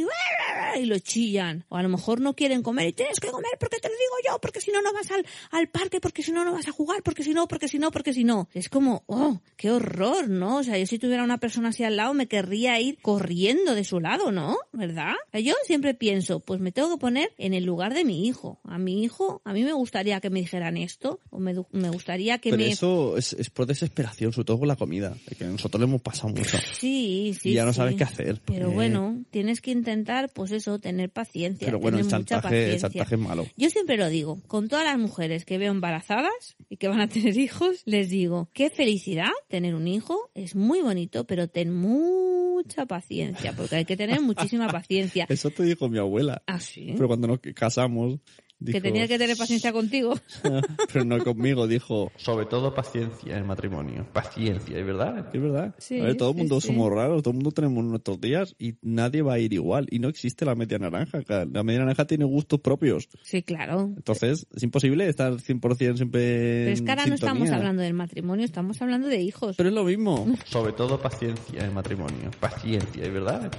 y, 0.76 0.80
y 0.82 0.86
lo 0.86 0.99
chillan. 0.99 1.64
O 1.68 1.76
a 1.76 1.82
lo 1.82 1.88
mejor 1.88 2.20
no 2.20 2.34
quieren 2.34 2.62
comer 2.62 2.88
y 2.88 2.93
tienes 2.93 3.20
que 3.20 3.28
comer 3.28 3.51
porque 3.59 3.78
te 3.78 3.88
lo 3.88 3.95
digo 3.95 4.14
yo, 4.32 4.38
porque 4.41 4.61
si 4.61 4.70
no, 4.70 4.82
no 4.82 4.93
vas 4.93 5.11
al, 5.11 5.24
al 5.51 5.68
parque, 5.68 6.01
porque 6.01 6.22
si 6.22 6.33
no, 6.33 6.45
no 6.45 6.53
vas 6.53 6.68
a 6.68 6.72
jugar, 6.72 7.03
porque 7.03 7.22
si 7.22 7.33
no, 7.33 7.49
porque 7.49 7.68
si 7.68 7.78
no, 7.78 7.91
porque 7.91 8.12
si 8.12 8.24
no. 8.24 8.49
Es 8.55 8.68
como, 8.68 9.03
oh, 9.07 9.41
qué 9.57 9.70
horror, 9.70 10.28
¿no? 10.28 10.59
O 10.59 10.62
sea, 10.62 10.78
yo 10.78 10.87
si 10.87 10.99
tuviera 10.99 11.22
una 11.24 11.39
persona 11.39 11.68
así 11.70 11.85
al 11.85 11.97
lado 11.97 12.14
me 12.14 12.26
querría 12.28 12.81
ir 12.81 12.99
corriendo 13.01 13.74
de 13.74 13.85
su 13.85 14.01
lado, 14.01 14.33
¿no? 14.33 14.57
¿Verdad? 14.72 15.14
Yo 15.33 15.55
siempre 15.64 15.95
pienso, 15.95 16.41
pues 16.41 16.61
me 16.61 16.72
tengo 16.72 16.91
que 16.97 17.01
poner 17.01 17.33
en 17.39 17.55
el 17.55 17.64
lugar 17.64 17.95
de 17.95 18.05
mi 18.05 18.26
hijo. 18.26 18.61
A 18.64 18.78
mi 18.78 19.03
hijo, 19.03 19.41
a 19.45 19.53
mí 19.53 19.62
me 19.64 19.72
gustaría 19.72 20.20
que 20.20 20.31
me 20.31 20.41
dijeran 20.41 20.76
esto, 20.76 21.20
o 21.31 21.39
me, 21.39 21.55
me 21.72 21.91
gustaría 21.91 22.39
que 22.39 22.51
Pero 22.51 22.62
me... 22.62 22.70
eso 22.70 23.16
es, 23.16 23.33
es 23.35 23.51
por 23.51 23.66
desesperación, 23.66 24.33
sobre 24.33 24.47
todo 24.47 24.59
con 24.61 24.68
la 24.68 24.76
comida. 24.76 25.16
Que 25.39 25.45
nosotros 25.45 25.81
le 25.81 25.87
hemos 25.87 26.03
pasado 26.03 26.28
mucho. 26.31 26.59
Sí, 26.74 27.37
sí. 27.41 27.51
Y 27.51 27.55
ya 27.55 27.64
no 27.64 27.72
sí. 27.72 27.78
sabes 27.78 27.97
qué 27.97 28.05
hacer. 28.05 28.41
Pero 28.45 28.70
Eh, 28.70 28.74
bueno, 28.74 29.24
tienes 29.31 29.61
que 29.61 29.70
intentar, 29.70 30.31
pues 30.33 30.51
eso, 30.53 30.78
tener 30.78 31.11
paciencia. 31.11 31.66
Pero 31.66 31.78
bueno, 31.78 31.99
el 31.99 32.05
tener 32.07 32.20
mucha 32.20 32.35
chantaje, 32.35 32.57
el 32.57 32.62
paciencia. 32.72 32.89
chantaje 32.91 33.14
es 33.14 33.20
malo. 33.20 33.47
Yo 33.57 33.70
siempre 33.70 33.97
lo 33.97 34.09
digo, 34.09 34.41
con 34.47 34.68
todas 34.68 34.85
las 34.85 34.99
mujeres 34.99 35.20
que 35.29 35.59
veo 35.59 35.73
embarazadas 35.73 36.57
y 36.68 36.77
que 36.77 36.89
van 36.89 37.01
a 37.01 37.09
tener 37.09 37.37
hijos, 37.37 37.83
les 37.85 38.09
digo, 38.09 38.49
qué 38.53 38.71
felicidad 38.71 39.31
tener 39.49 39.75
un 39.75 39.87
hijo, 39.87 40.31
es 40.35 40.55
muy 40.57 40.81
bonito, 40.81 41.27
pero 41.27 41.49
ten 41.49 41.73
mucha 41.73 42.87
paciencia, 42.87 43.53
porque 43.53 43.77
hay 43.77 43.85
que 43.85 43.97
tener 43.97 44.21
muchísima 44.21 44.68
paciencia. 44.68 45.27
Eso 45.29 45.51
te 45.51 45.62
dijo 45.62 45.89
mi 45.89 45.99
abuela. 45.99 46.43
Ah, 46.47 46.61
sí. 46.61 46.93
Pero 46.95 47.09
cuando 47.09 47.29
nos 47.29 47.41
casamos... 47.55 48.18
que 48.64 48.72
dijo- 48.72 48.82
tenía 48.82 49.08
que 49.08 49.18
tener 49.18 49.36
paciencia 49.36 49.72
contigo. 49.72 50.14
pero 50.92 51.04
no 51.04 51.22
conmigo, 51.24 51.66
dijo... 51.66 52.12
Sobre 52.16 52.46
todo 52.46 52.74
paciencia 52.74 53.36
en 53.36 53.46
matrimonio. 53.46 54.06
Paciencia, 54.12 54.78
¿es 54.78 54.86
verdad? 54.86 55.28
Es 55.32 55.40
verdad. 55.40 55.74
Sí, 55.78 56.00
a 56.00 56.04
ver, 56.04 56.16
todo 56.16 56.30
el 56.30 56.34
sí, 56.34 56.40
mundo 56.40 56.61
sí. 56.61 56.66
somos 56.68 56.92
raros, 56.92 57.22
todo 57.22 57.30
el 57.32 57.36
mundo 57.36 57.52
tenemos 57.52 57.84
nuestros 57.84 58.20
días 58.20 58.54
y 58.58 58.74
nadie 58.82 59.22
va 59.22 59.34
a 59.34 59.38
ir 59.38 59.52
igual. 59.52 59.86
Y 59.90 59.98
no 59.98 60.08
existe 60.08 60.44
la 60.44 60.54
media 60.54 60.78
naranja. 60.78 61.20
La 61.28 61.62
media 61.62 61.80
naranja 61.80 62.06
tiene 62.06 62.24
gustos 62.24 62.61
propios. 62.61 63.08
Sí, 63.22 63.42
claro. 63.42 63.92
Entonces, 63.96 64.46
es 64.54 64.62
imposible 64.62 65.08
estar 65.08 65.32
100% 65.32 65.96
siempre 65.96 66.64
Pero 66.64 66.70
es 66.72 66.82
que 66.82 66.90
ahora 66.90 67.06
no 67.06 67.14
estamos 67.14 67.50
hablando 67.50 67.82
del 67.82 67.94
matrimonio, 67.94 68.44
estamos 68.44 68.80
hablando 68.82 69.08
de 69.08 69.20
hijos. 69.20 69.56
Pero 69.56 69.68
es 69.68 69.74
lo 69.74 69.84
mismo. 69.84 70.26
Sobre 70.46 70.72
todo 70.72 71.00
paciencia 71.00 71.64
en 71.64 71.74
matrimonio. 71.74 72.30
Paciencia, 72.40 73.04
¿es 73.04 73.12
verdad? 73.12 73.50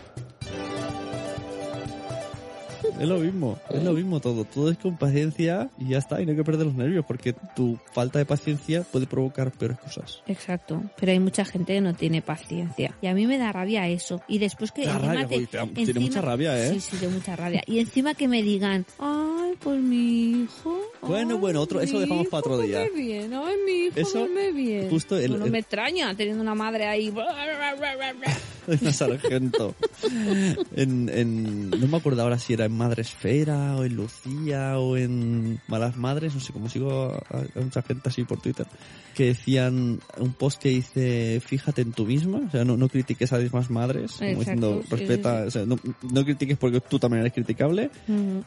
Es 3.01 3.07
lo 3.07 3.17
mismo. 3.19 3.59
Es 3.69 3.83
lo 3.83 3.93
mismo 3.93 4.19
todo. 4.19 4.45
Todo 4.45 4.69
es 4.71 4.77
con 4.77 4.97
paciencia 4.97 5.69
y 5.79 5.89
ya 5.89 5.97
está. 5.97 6.21
Y 6.21 6.25
no 6.25 6.31
hay 6.31 6.37
que 6.37 6.43
perder 6.43 6.65
los 6.67 6.75
nervios 6.75 7.05
porque 7.05 7.33
tu 7.55 7.77
falta 7.93 8.19
de 8.19 8.25
paciencia 8.25 8.83
puede 8.83 9.07
provocar 9.07 9.51
peores 9.51 9.79
cosas. 9.79 10.21
Exacto, 10.27 10.81
pero 10.99 11.11
hay 11.11 11.19
mucha 11.19 11.43
gente 11.45 11.73
que 11.73 11.81
no 11.81 11.93
tiene 11.93 12.21
paciencia. 12.21 12.95
Y 13.01 13.07
a 13.07 13.13
mí 13.13 13.27
me 13.27 13.37
da 13.37 13.51
rabia 13.51 13.87
eso. 13.87 14.21
Y 14.27 14.37
después 14.37 14.71
que 14.71 14.85
Da 14.85 14.93
encima 14.93 15.13
rabia, 15.13 15.27
te- 15.47 15.57
da- 15.57 15.67
tiene 15.67 15.99
mucha 15.99 16.21
rabia, 16.21 16.63
¿eh? 16.67 16.73
Sí, 16.73 16.79
sí, 16.79 16.97
de 16.97 17.07
mucha 17.07 17.35
rabia. 17.35 17.61
Y 17.65 17.79
encima 17.79 18.13
que 18.13 18.27
me 18.27 18.41
digan, 18.43 18.85
ay, 18.99 19.53
pues 19.59 19.79
mi 19.81 20.43
hijo. 20.43 20.79
Bueno, 21.01 21.35
ay, 21.35 21.39
bueno, 21.39 21.61
otro- 21.61 21.81
eso 21.81 21.99
dejamos 21.99 22.27
para 22.27 22.39
otro 22.41 22.59
día. 22.59 22.85
bien, 22.95 23.33
ay, 23.33 23.55
mi 23.65 23.71
hijo 23.87 23.99
Eso, 23.99 24.27
bien. 24.53 24.89
justo 24.89 25.17
el- 25.17 25.29
Bueno, 25.31 25.45
el- 25.45 25.51
me 25.51 25.59
extraña 25.59 26.13
teniendo 26.15 26.41
una 26.41 26.55
madre 26.55 26.85
ahí. 26.87 27.11
Una 28.81 28.93
sargento. 28.93 29.73
en, 30.75 31.09
en, 31.09 31.69
no 31.71 31.87
me 31.87 31.97
acuerdo 31.97 32.21
ahora 32.21 32.37
si 32.37 32.53
era 32.53 32.65
en 32.65 32.73
Madre 32.73 32.90
Esfera 32.99 33.75
o 33.77 33.83
en 33.83 33.95
Lucía 33.95 34.77
o 34.79 34.97
en 34.97 35.59
Malas 35.67 35.97
Madres, 35.97 36.33
no 36.33 36.39
sé 36.39 36.51
cómo 36.53 36.69
sigo 36.69 37.13
a, 37.13 37.37
a 37.37 37.61
mucha 37.61 37.81
gente 37.81 38.09
así 38.09 38.23
por 38.23 38.41
Twitter, 38.41 38.65
que 39.15 39.25
decían 39.27 39.99
un 40.17 40.33
post 40.33 40.61
que 40.61 40.69
dice 40.69 41.41
fíjate 41.45 41.81
en 41.81 41.91
tú 41.91 42.05
misma, 42.05 42.41
o 42.47 42.51
sea, 42.51 42.65
no, 42.65 42.77
no 42.77 42.89
critiques 42.89 43.31
a 43.31 43.37
las 43.37 43.51
demás 43.51 43.69
madres, 43.69 44.13
como 44.13 44.29
Exacto, 44.29 44.39
diciendo 44.39 44.81
sí, 44.83 44.95
respeta, 44.95 45.43
o 45.47 45.51
sea, 45.51 45.65
no, 45.65 45.77
no 46.11 46.23
critiques 46.25 46.57
porque 46.57 46.81
tú 46.81 46.99
también 46.99 47.21
eres 47.21 47.33
criticable 47.33 47.89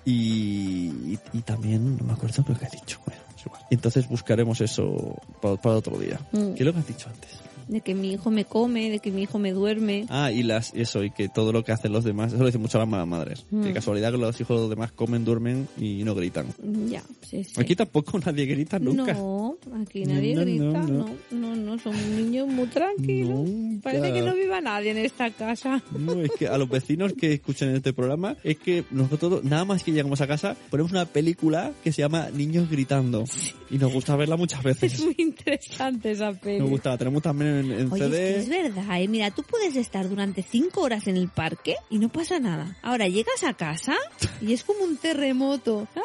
y, 0.04 0.12
y, 0.12 1.18
y 1.32 1.40
también, 1.42 1.96
no 1.96 2.04
me 2.04 2.12
acuerdo 2.12 2.44
lo 2.46 2.58
que 2.58 2.66
ha 2.66 2.70
dicho, 2.70 3.00
bueno, 3.06 3.22
es 3.36 3.46
igual. 3.46 3.62
Entonces 3.70 4.08
buscaremos 4.08 4.60
eso 4.60 5.16
para, 5.40 5.56
para 5.56 5.76
otro 5.76 5.98
día. 5.98 6.20
Mm. 6.32 6.54
¿Qué 6.54 6.62
es 6.62 6.66
lo 6.66 6.72
que 6.72 6.78
has 6.80 6.86
dicho 6.86 7.08
antes? 7.08 7.30
De 7.68 7.80
que 7.80 7.94
mi 7.94 8.12
hijo 8.12 8.30
me 8.30 8.44
come, 8.44 8.90
de 8.90 8.98
que 8.98 9.10
mi 9.10 9.22
hijo 9.22 9.38
me 9.38 9.52
duerme. 9.52 10.06
Ah, 10.08 10.30
y 10.30 10.42
las 10.42 10.72
eso, 10.74 11.02
y 11.04 11.10
que 11.10 11.28
todo 11.28 11.52
lo 11.52 11.64
que 11.64 11.72
hacen 11.72 11.92
los 11.92 12.04
demás, 12.04 12.32
eso 12.32 12.40
lo 12.40 12.46
dicen 12.46 12.60
mucho 12.60 12.78
las 12.78 12.88
malas 12.88 13.06
madres. 13.06 13.46
Mm. 13.50 13.62
Que 13.64 13.72
casualidad 13.72 14.12
que 14.12 14.18
los 14.18 14.40
hijos 14.40 14.56
de 14.56 14.60
los 14.62 14.70
demás 14.70 14.92
comen, 14.92 15.24
duermen 15.24 15.68
y 15.78 16.04
no 16.04 16.14
gritan. 16.14 16.46
Ya, 16.88 17.02
sí, 17.22 17.44
sí. 17.44 17.52
Aquí 17.56 17.74
tampoco 17.76 18.18
nadie 18.18 18.46
grita 18.46 18.78
nunca. 18.78 19.12
No, 19.14 19.56
aquí 19.82 20.04
nadie 20.04 20.34
No, 20.34 20.40
no, 20.40 20.46
grita, 20.46 20.82
no, 20.82 20.86
no, 20.86 21.16
no, 21.30 21.56
no, 21.56 21.78
son 21.78 21.94
niños 22.16 22.48
muy 22.48 22.66
tranquilos. 22.66 23.30
Nunca. 23.30 23.82
Parece 23.84 24.12
que 24.12 24.22
no 24.22 24.34
viva 24.34 24.60
nadie 24.60 24.90
en 24.90 24.98
esta 24.98 25.30
casa. 25.30 25.82
No, 25.98 26.20
es 26.20 26.30
que 26.38 26.48
a 26.48 26.58
los 26.58 26.68
vecinos 26.68 27.12
que 27.14 27.32
escuchan 27.34 27.74
este 27.74 27.92
programa, 27.92 28.36
es 28.44 28.58
que 28.58 28.84
nosotros, 28.90 29.44
nada 29.44 29.64
más 29.64 29.82
que 29.82 29.92
llegamos 29.92 30.20
a 30.20 30.26
casa, 30.26 30.56
ponemos 30.70 30.92
una 30.92 31.06
película 31.06 31.72
que 31.82 31.92
se 31.92 32.02
llama 32.02 32.28
Niños 32.30 32.70
Gritando. 32.70 33.24
Y 33.70 33.78
nos 33.78 33.92
gusta 33.92 34.14
verla 34.16 34.36
muchas 34.36 34.60
Es 34.64 34.80
veces. 34.80 35.00
muy 35.04 35.16
interesante 35.18 36.10
esa 36.12 36.32
peli. 36.32 36.60
Nos 36.60 36.70
gusta, 36.70 36.90
la 36.90 36.98
tenemos 36.98 37.22
también 37.22 37.53
en, 37.54 37.72
en 37.72 37.92
Oye, 37.92 38.04
es, 38.04 38.10
que 38.10 38.16
CD. 38.16 38.38
es 38.40 38.48
verdad, 38.74 39.00
¿eh? 39.00 39.08
Mira, 39.08 39.30
tú 39.30 39.42
puedes 39.42 39.76
estar 39.76 40.08
durante 40.08 40.42
cinco 40.42 40.82
horas 40.82 41.06
en 41.06 41.16
el 41.16 41.28
parque 41.28 41.76
y 41.90 41.98
no 41.98 42.08
pasa 42.08 42.38
nada. 42.40 42.76
Ahora 42.82 43.08
llegas 43.08 43.42
a 43.44 43.54
casa 43.54 43.94
y 44.40 44.52
es 44.52 44.64
como 44.64 44.84
un 44.84 44.96
terremoto. 44.96 45.86
¡Ah, 45.96 46.00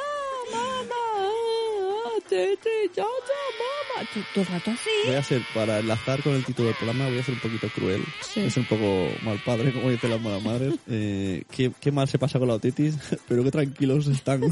mamá! 0.52 0.96
¡Ah, 1.18 2.20
tete, 2.28 2.70
ya, 2.96 3.04
ya, 3.04 3.04
mamá! 3.04 4.10
Todo 4.34 4.46
rato 4.46 4.72
así. 4.72 4.90
Voy 5.08 5.16
a 5.16 5.24
ser, 5.24 5.42
para 5.54 5.80
enlazar 5.80 6.24
con 6.24 6.34
el 6.34 6.46
título 6.46 6.70
del 6.70 6.78
programa, 6.78 7.08
voy 7.10 7.20
a 7.20 7.24
ser 7.24 7.34
un 7.36 7.42
poquito 7.42 7.68
cruel. 7.70 8.02
Sí. 8.22 8.42
Es 8.42 8.56
un 8.58 8.66
poco 8.66 9.10
mal 9.24 9.42
padre, 9.44 9.74
como 9.74 9.90
dicen 9.90 10.10
las 10.12 10.22
malas 10.22 10.42
madres. 10.44 10.76
Eh, 10.88 11.44
qué, 11.52 11.72
qué 11.80 11.92
mal 11.92 12.08
se 12.08 12.18
pasa 12.18 12.40
con 12.40 12.48
la 12.48 12.54
otitis, 12.56 12.96
pero 13.28 13.44
qué 13.44 13.52
tranquilos 13.52 14.08
están. 14.08 14.42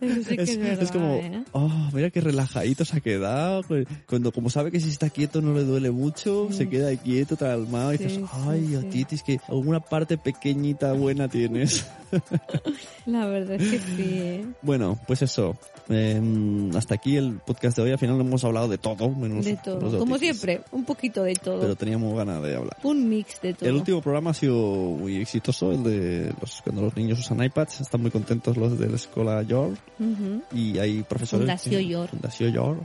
Sí 0.00 0.36
que 0.36 0.42
es, 0.42 0.58
verdad, 0.58 0.88
como, 0.92 1.14
¿eh? 1.16 1.44
oh, 1.52 1.90
mira 1.92 2.10
qué 2.10 2.20
relajadito 2.20 2.84
se 2.84 2.96
ha 2.96 3.00
quedado. 3.00 3.62
Cuando, 4.06 4.32
como 4.32 4.50
sabe 4.50 4.70
que 4.70 4.80
si 4.80 4.88
está 4.88 5.10
quieto 5.10 5.40
no 5.40 5.54
le 5.54 5.64
duele 5.64 5.90
mucho, 5.90 6.48
se 6.50 6.68
queda 6.68 6.88
ahí 6.88 6.96
quieto, 6.96 7.36
calmado, 7.36 7.94
y 7.94 7.98
dices, 7.98 8.14
sí, 8.14 8.24
ay, 8.46 8.66
sí. 8.68 8.76
otitis, 8.76 9.22
que 9.22 9.40
alguna 9.48 9.80
parte 9.80 10.18
pequeñita 10.18 10.92
buena 10.92 11.28
tienes. 11.28 11.86
La 13.06 13.26
verdad 13.26 13.60
es 13.60 13.70
que 13.70 13.78
sí, 13.78 14.18
¿eh? 14.18 14.46
bueno, 14.62 14.98
pues 15.06 15.22
eso. 15.22 15.56
Eh, 15.88 16.70
hasta 16.76 16.94
aquí 16.94 17.16
el 17.16 17.38
podcast 17.44 17.76
de 17.76 17.82
hoy. 17.82 17.90
Al 17.90 17.98
final 17.98 18.20
hemos 18.20 18.44
hablado 18.44 18.68
de 18.68 18.78
todo, 18.78 19.10
menos 19.10 19.44
De 19.44 19.52
los 19.52 19.62
todo. 19.62 19.90
de 19.90 19.98
Como 19.98 20.18
siempre, 20.18 20.60
un 20.70 20.84
poquito 20.84 21.22
de 21.22 21.34
todo. 21.34 21.60
Pero 21.60 21.76
teníamos 21.76 22.16
ganas 22.16 22.42
de 22.42 22.56
hablar. 22.56 22.76
Un 22.82 23.08
mix 23.08 23.40
de 23.40 23.54
todo. 23.54 23.68
El 23.68 23.76
último 23.76 24.00
programa 24.00 24.30
ha 24.30 24.34
sido 24.34 24.56
muy 24.56 25.16
exitoso, 25.16 25.72
el 25.72 25.82
de 25.82 26.34
los, 26.40 26.62
cuando 26.62 26.82
los 26.82 26.96
niños 26.96 27.18
usan 27.18 27.42
iPads. 27.42 27.80
Están 27.80 28.02
muy 28.02 28.10
contentos 28.10 28.56
los 28.56 28.78
de 28.78 28.88
la 28.92 28.96
escuela 28.96 29.42
York. 29.42 29.76
Y 30.52 30.78
hay 30.78 31.02
profesores... 31.02 31.46
Fundació 31.46 31.78
que- 31.78 31.86
York. 31.86 32.10
Fundació 32.10 32.48
York. 32.48 32.82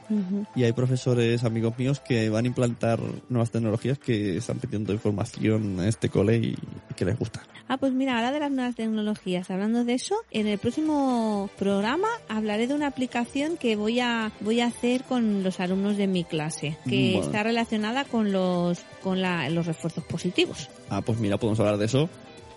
Y 0.56 0.64
hay 0.64 0.72
profesores 0.74 1.44
amigos 1.44 1.78
míos 1.78 2.00
que 2.00 2.30
van 2.30 2.46
a 2.46 2.48
implantar 2.48 3.00
nuevas 3.30 3.52
tecnologías 3.52 3.98
que 4.00 4.38
están 4.38 4.60
pidiendo 4.60 4.94
información 4.94 5.80
a 5.80 5.88
este 5.88 6.10
cole 6.10 6.38
y, 6.38 6.48
y 6.90 6.94
que 6.96 7.06
les 7.06 7.18
gusta. 7.18 7.42
Ah, 7.70 7.78
pues 7.78 7.92
mira, 7.92 8.16
ahora 8.16 8.32
de 8.32 8.40
las 8.40 8.50
nuevas 8.52 8.76
tecnologías, 8.76 9.52
hablando 9.52 9.84
de 9.84 9.94
eso, 9.94 10.16
en 10.32 10.48
el 10.48 10.58
próximo 10.58 11.50
programa 11.58 12.08
hablaré 12.30 12.66
de 12.68 12.74
una 12.74 12.88
aplicación 12.88 13.58
que 13.58 13.76
voy 13.76 14.00
a 14.00 14.32
voy 14.40 14.62
a 14.62 14.68
hacer 14.68 15.04
con 15.04 15.44
los 15.44 15.60
alumnos 15.60 15.98
de 15.98 16.08
mi 16.08 16.24
clase, 16.24 16.78
que 16.88 17.12
Bueno. 17.16 17.26
está 17.26 17.44
relacionada 17.44 18.06
con 18.06 18.32
los 18.32 18.80
con 19.04 19.22
la, 19.22 19.50
los 19.50 19.66
refuerzos 19.66 20.04
positivos. 20.06 20.70
Ah, 20.90 21.02
pues 21.02 21.20
mira, 21.20 21.38
podemos 21.38 21.60
hablar 21.60 21.78
de 21.78 21.86
eso. 21.86 22.10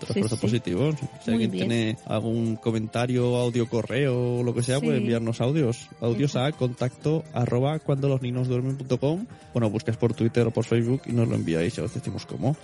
Sí, 0.07 0.13
sí. 0.13 0.47
Si 1.23 1.31
alguien 1.31 1.51
bien. 1.51 1.67
tiene 1.67 1.97
algún 2.05 2.55
comentario, 2.55 3.35
audio, 3.37 3.67
correo 3.69 4.37
o 4.39 4.43
lo 4.43 4.53
que 4.53 4.63
sea, 4.63 4.79
Sí. 4.79 4.85
puede 4.85 4.97
enviarnos 4.97 5.41
audios. 5.41 5.89
Audios 5.99 6.35
a 6.35 6.51
contacto 6.51 7.23
arroba 7.33 7.79
cuando 7.79 8.07
los 8.09 8.21
niños 8.21 8.47
duermen.com. 8.47 9.25
Bueno, 9.53 9.69
buscas 9.69 9.97
por 9.97 10.13
Twitter 10.13 10.47
o 10.47 10.51
por 10.51 10.65
Facebook 10.65 11.01
y 11.05 11.11
nos 11.13 11.27
lo 11.27 11.35
enviáis 11.35 11.77
y 11.77 11.81
os 11.81 11.93
decimos 11.93 12.25
cómo. 12.25 12.55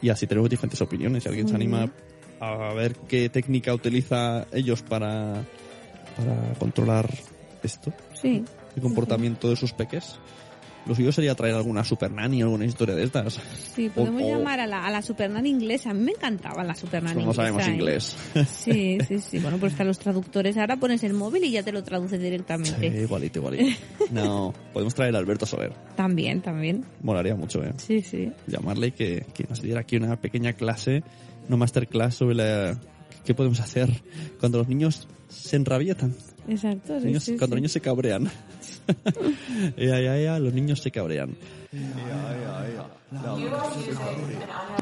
Y 0.00 0.08
así 0.08 0.26
tenemos 0.26 0.50
diferentes 0.50 0.80
opiniones. 0.80 1.22
Si 1.22 1.28
alguien 1.28 1.48
se 1.48 1.54
anima 1.54 1.78
bien. 1.80 1.92
a 2.40 2.72
ver 2.74 2.96
qué 3.08 3.28
técnica 3.28 3.72
utiliza 3.72 4.46
ellos 4.52 4.82
para, 4.82 5.44
para 6.16 6.54
controlar 6.58 7.08
esto, 7.62 7.92
el 8.74 8.82
comportamiento 8.82 9.48
de 9.48 9.54
sus 9.56 9.72
peques, 9.72 10.16
Lo 10.84 10.94
suyo 10.96 11.12
sería 11.12 11.34
traer 11.36 11.54
alguna 11.54 11.84
super 11.84 12.10
nanny 12.10 12.42
o 12.42 12.46
alguna 12.46 12.64
historia 12.64 12.94
de 12.96 13.04
estas. 13.04 13.38
Sí, 13.74 13.88
podemos 13.88 14.20
O- 14.22 14.24
o- 14.26 14.28
llamar 14.28 14.58
a 14.60 14.66
la, 14.66 14.84
a 14.84 14.90
la 14.90 15.00
super 15.00 15.30
nanny 15.30 15.50
inglesa. 15.50 15.90
A 15.90 15.94
mí 15.94 16.00
me 16.02 16.10
encantaba 16.12 16.64
la 16.64 16.74
super 16.74 17.02
nanny 17.02 17.24
No 17.24 17.32
sabemos 17.32 17.66
inglesa, 17.68 18.16
¿eh? 18.34 18.40
inglés. 18.40 18.48
Sí, 18.50 18.98
sí, 19.08 19.18
sí. 19.20 19.38
Bueno, 19.38 19.58
pues 19.58 19.72
están 19.72 19.86
los 19.86 19.98
traductores. 20.00 20.56
Ahora 20.58 20.76
pones 20.76 21.04
el 21.04 21.14
móvil 21.14 21.44
y 21.44 21.52
ya 21.52 21.62
te 21.62 21.70
lo 21.72 21.82
traduce 21.84 22.16
Sí, 22.16 22.22
directamente. 22.22 22.86
igualito, 23.02 23.38
igualito. 23.38 23.64
No, 24.10 24.52
podemos 24.72 24.94
traer 24.94 25.14
a 25.14 25.18
Alberto 25.18 25.46
Soler. 25.46 25.72
También, 25.96 26.40
también. 26.42 26.84
Molaría 27.02 27.36
mucho, 27.36 27.62
¿eh? 27.62 27.72
Sí, 27.76 28.02
sí. 28.02 28.32
Llamarle 28.48 28.88
y 28.88 28.92
que, 28.92 29.24
que 29.32 29.44
nos 29.48 29.62
diera 29.62 29.80
aquí 29.80 29.96
una 29.96 30.16
pequeña 30.16 30.52
clase, 30.54 31.02
una 31.48 31.56
masterclass 31.58 32.16
sobre 32.16 32.34
la, 32.34 32.76
qué 33.24 33.34
podemos 33.34 33.60
hacer 33.60 33.88
cuando 34.40 34.58
los 34.58 34.68
niños 34.68 35.08
se 35.28 35.56
enrabietan. 35.56 36.14
Exacto. 36.48 36.94
Los 36.94 37.04
niños- 37.04 37.24
sí, 37.24 37.36
cuando 37.36 37.54
los 37.56 37.58
sí. 37.58 37.60
niños 37.62 37.72
se 37.72 37.80
cabrean. 37.80 38.30
Ea, 39.76 40.00
ea, 40.00 40.18
ea, 40.20 40.38
los 40.38 40.52
niños 40.52 40.80
se 40.80 40.90
cabrean. 40.90 41.36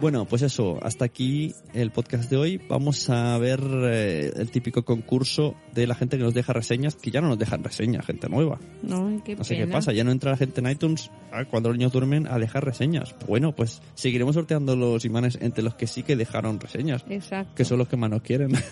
Bueno, 0.01 0.25
pues 0.25 0.43
eso, 0.43 0.79
hasta 0.83 1.05
aquí 1.05 1.55
el 1.73 1.91
podcast 1.93 2.29
de 2.31 2.37
hoy. 2.37 2.61
Vamos 2.69 3.09
a 3.11 3.39
ver 3.39 3.61
eh, 3.85 4.33
el 4.37 4.51
típico 4.51 4.85
concurso 4.85 5.55
de 5.73 5.87
la 5.87 5.95
gente 5.95 6.17
que 6.17 6.25
nos 6.25 6.35
deja 6.35 6.53
reseñas, 6.53 6.97
que 6.97 7.13
ya 7.13 7.21
no 7.21 7.29
nos 7.29 7.39
dejan 7.39 7.63
reseñas, 7.63 8.05
gente 8.07 8.29
nueva. 8.29 8.59
No, 8.83 9.23
qué 9.25 9.37
No 9.37 9.45
sé 9.45 9.57
qué 9.57 9.69
pasa, 9.69 9.93
ya 9.93 10.03
no 10.03 10.11
entra 10.11 10.33
la 10.33 10.37
gente 10.37 10.61
en 10.61 10.69
iTunes 10.71 11.11
ah, 11.33 11.45
cuando 11.45 11.69
los 11.69 11.79
niños 11.79 11.93
duermen 11.93 12.27
a 12.27 12.39
dejar 12.39 12.65
reseñas. 12.65 13.15
Bueno, 13.27 13.55
pues 13.55 13.83
seguiremos 13.95 14.35
sorteando 14.35 14.75
los 14.75 15.05
imanes 15.05 15.39
entre 15.41 15.63
los 15.63 15.77
que 15.77 15.87
sí 15.87 16.03
que 16.03 16.17
dejaron 16.17 16.59
reseñas, 16.59 17.05
Exacto. 17.09 17.55
que 17.55 17.65
son 17.65 17.79
los 17.79 17.87
que 17.89 17.97
más 17.97 18.11
nos 18.11 18.23
quieren. 18.23 18.51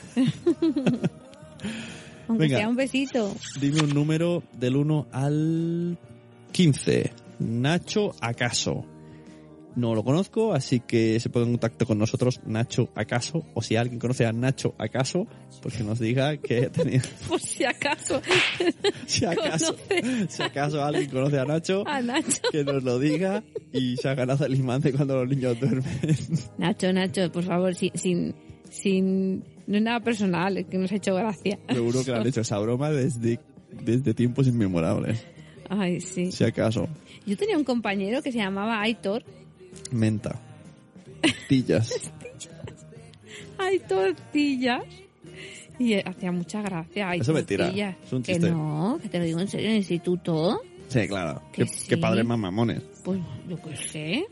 Aunque 2.28 2.44
Venga. 2.44 2.58
sea 2.58 2.68
un 2.68 2.76
besito. 2.76 3.34
Dime 3.60 3.82
un 3.82 3.94
número 3.94 4.42
del 4.58 4.76
1 4.76 5.06
al 5.12 5.98
15. 6.52 7.27
Nacho 7.38 8.14
Acaso. 8.20 8.84
No 9.76 9.94
lo 9.94 10.02
conozco, 10.02 10.54
así 10.54 10.80
que 10.80 11.20
se 11.20 11.30
pone 11.30 11.44
en 11.46 11.52
contacto 11.52 11.86
con 11.86 11.98
nosotros 11.98 12.40
Nacho 12.44 12.88
Acaso, 12.96 13.44
o 13.54 13.62
si 13.62 13.76
alguien 13.76 14.00
conoce 14.00 14.26
a 14.26 14.32
Nacho 14.32 14.74
Acaso, 14.76 15.28
pues 15.62 15.76
que 15.76 15.84
nos 15.84 16.00
diga 16.00 16.36
que 16.38 16.62
tenía, 16.70 17.00
Por 17.28 17.40
si 17.40 17.64
acaso. 17.64 18.20
si 19.06 19.24
acaso, 19.24 19.76
si 20.28 20.42
acaso 20.42 20.82
alguien 20.82 21.08
conoce 21.10 21.38
a 21.38 21.44
Nacho, 21.44 21.84
A 21.86 22.00
Nacho. 22.02 22.42
que 22.50 22.64
nos 22.64 22.82
lo 22.82 22.98
diga 22.98 23.44
y 23.72 23.96
se 23.98 24.08
ha 24.08 24.14
ganado 24.14 24.46
el 24.46 24.56
imán 24.56 24.80
de 24.80 24.92
cuando 24.92 25.14
los 25.22 25.28
niños 25.28 25.60
duermen. 25.60 25.84
Nacho, 26.58 26.92
Nacho, 26.92 27.30
por 27.30 27.44
favor, 27.44 27.72
sin, 27.76 27.92
sin, 27.94 28.34
sin, 28.70 29.44
no 29.68 29.76
es 29.76 29.82
nada 29.82 30.00
personal, 30.00 30.56
es 30.56 30.66
que 30.66 30.78
nos 30.78 30.90
ha 30.90 30.96
hecho 30.96 31.14
gracia. 31.14 31.56
Seguro 31.68 32.02
que 32.04 32.10
le 32.10 32.16
han 32.16 32.26
hecho 32.26 32.40
esa 32.40 32.58
broma 32.58 32.90
desde, 32.90 33.38
desde 33.84 34.12
tiempos 34.12 34.48
inmemorables, 34.48 35.24
Ay, 35.68 36.00
sí. 36.00 36.32
si 36.32 36.42
acaso. 36.42 36.88
Yo 37.28 37.36
tenía 37.36 37.56
un 37.58 37.64
compañero 37.64 38.22
que 38.22 38.32
se 38.32 38.38
llamaba 38.38 38.80
Aitor. 38.80 39.22
Menta. 39.92 40.40
Tillas. 41.48 41.92
Ay, 43.58 43.78
tortillas. 43.80 44.82
Y 45.78 45.94
hacía 45.94 46.32
mucha 46.32 46.62
gracia. 46.62 47.10
Ay, 47.10 47.20
Eso 47.20 47.32
es 47.32 47.36
mentira, 47.36 47.66
tortillas. 47.66 47.96
es 48.04 48.12
un 48.12 48.22
Que 48.22 48.32
chiste. 48.32 48.50
no, 48.50 48.98
que 49.02 49.08
te 49.08 49.18
lo 49.18 49.24
digo 49.24 49.40
en 49.40 49.48
serio, 49.48 49.66
en 49.66 49.72
el 49.72 49.78
instituto. 49.78 50.60
Sí, 50.88 51.06
claro. 51.06 51.42
Que 51.52 51.64
Qué, 51.64 51.68
sí. 51.68 51.86
qué 51.88 51.96
padres 51.98 52.24
más 52.24 52.38
mamones. 52.38 52.82
Pues 53.04 53.20
yo 53.48 53.56
qué 53.62 53.76
sé. 53.76 54.26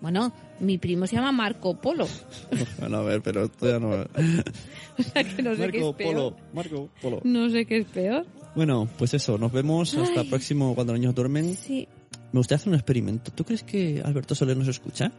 Bueno, 0.00 0.32
mi 0.60 0.76
primo 0.76 1.06
se 1.06 1.16
llama 1.16 1.32
Marco 1.32 1.74
Polo. 1.80 2.06
Bueno, 2.78 2.98
a 2.98 3.02
ver, 3.02 3.22
pero 3.22 3.44
esto 3.44 3.66
ya 3.68 3.78
no... 3.78 3.90
O 4.98 5.02
sea 5.02 5.24
que 5.24 5.42
no 5.42 5.56
sé 5.56 5.70
qué 5.72 5.78
Marco 5.80 5.96
peor. 5.96 6.14
Polo, 6.14 6.36
Marco 6.52 6.90
Polo. 7.00 7.20
No 7.24 7.48
sé 7.50 7.64
qué 7.66 7.78
es 7.78 7.86
peor. 7.86 8.26
Bueno, 8.54 8.88
pues 8.98 9.14
eso, 9.14 9.36
nos 9.38 9.50
vemos 9.50 9.94
hasta 9.96 10.20
el 10.20 10.28
próximo 10.28 10.74
cuando 10.76 10.92
los 10.92 11.00
niños 11.00 11.14
duermen. 11.16 11.56
Sí, 11.56 11.88
Me 12.34 12.40
gustaría 12.40 12.56
hacer 12.56 12.68
un 12.70 12.74
experimento. 12.74 13.30
¿Tú 13.30 13.44
crees 13.44 13.62
que 13.62 14.02
Alberto 14.04 14.34
Soler 14.34 14.56
nos 14.56 14.66
escucha? 14.66 15.12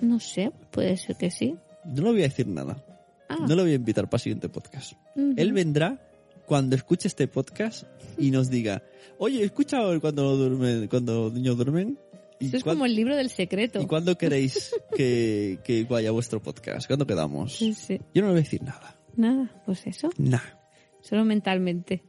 no 0.00 0.18
sé, 0.18 0.50
puede 0.72 0.96
ser 0.96 1.14
que 1.14 1.30
sí. 1.30 1.54
No 1.84 2.02
le 2.02 2.10
voy 2.10 2.20
a 2.22 2.24
decir 2.24 2.48
nada. 2.48 2.84
Ah, 3.28 3.36
No 3.48 3.54
lo 3.54 3.62
voy 3.62 3.70
a 3.70 3.76
invitar 3.76 4.10
para 4.10 4.18
el 4.18 4.22
siguiente 4.22 4.48
podcast. 4.48 4.94
Él 5.14 5.52
vendrá 5.52 6.10
cuando 6.44 6.74
escuche 6.74 7.06
este 7.06 7.28
podcast 7.28 7.84
y 8.18 8.32
nos 8.32 8.50
diga, 8.50 8.82
oye, 9.18 9.42
¿he 9.42 9.44
escuchado 9.44 10.00
cuando, 10.00 10.36
duermen, 10.36 10.88
cuando 10.88 11.26
los 11.26 11.34
niños 11.34 11.56
duermen? 11.56 12.00
¿Y, 12.40 12.48
Eso 12.48 12.56
es 12.56 12.64
como 12.64 12.84
el 12.84 12.96
libro 12.96 13.14
del 13.14 13.30
secreto. 13.30 13.80
¿Y 13.80 13.86
cuándo 13.86 14.18
queréis 14.18 14.74
que, 14.96 15.60
que 15.62 15.84
vaya 15.84 16.10
vuestro 16.10 16.42
podcast? 16.42 16.88
¿Cuándo 16.88 17.06
quedamos? 17.06 17.58
Sí. 17.58 18.00
Yo 18.12 18.22
no 18.22 18.26
le 18.26 18.32
voy 18.32 18.40
a 18.40 18.42
decir 18.42 18.64
nada. 18.64 18.96
Nada, 19.14 19.62
pues 19.64 19.86
eso. 19.86 20.10
Nada. 20.18 20.58
Solo 21.00 21.24
mentalmente. 21.24 22.02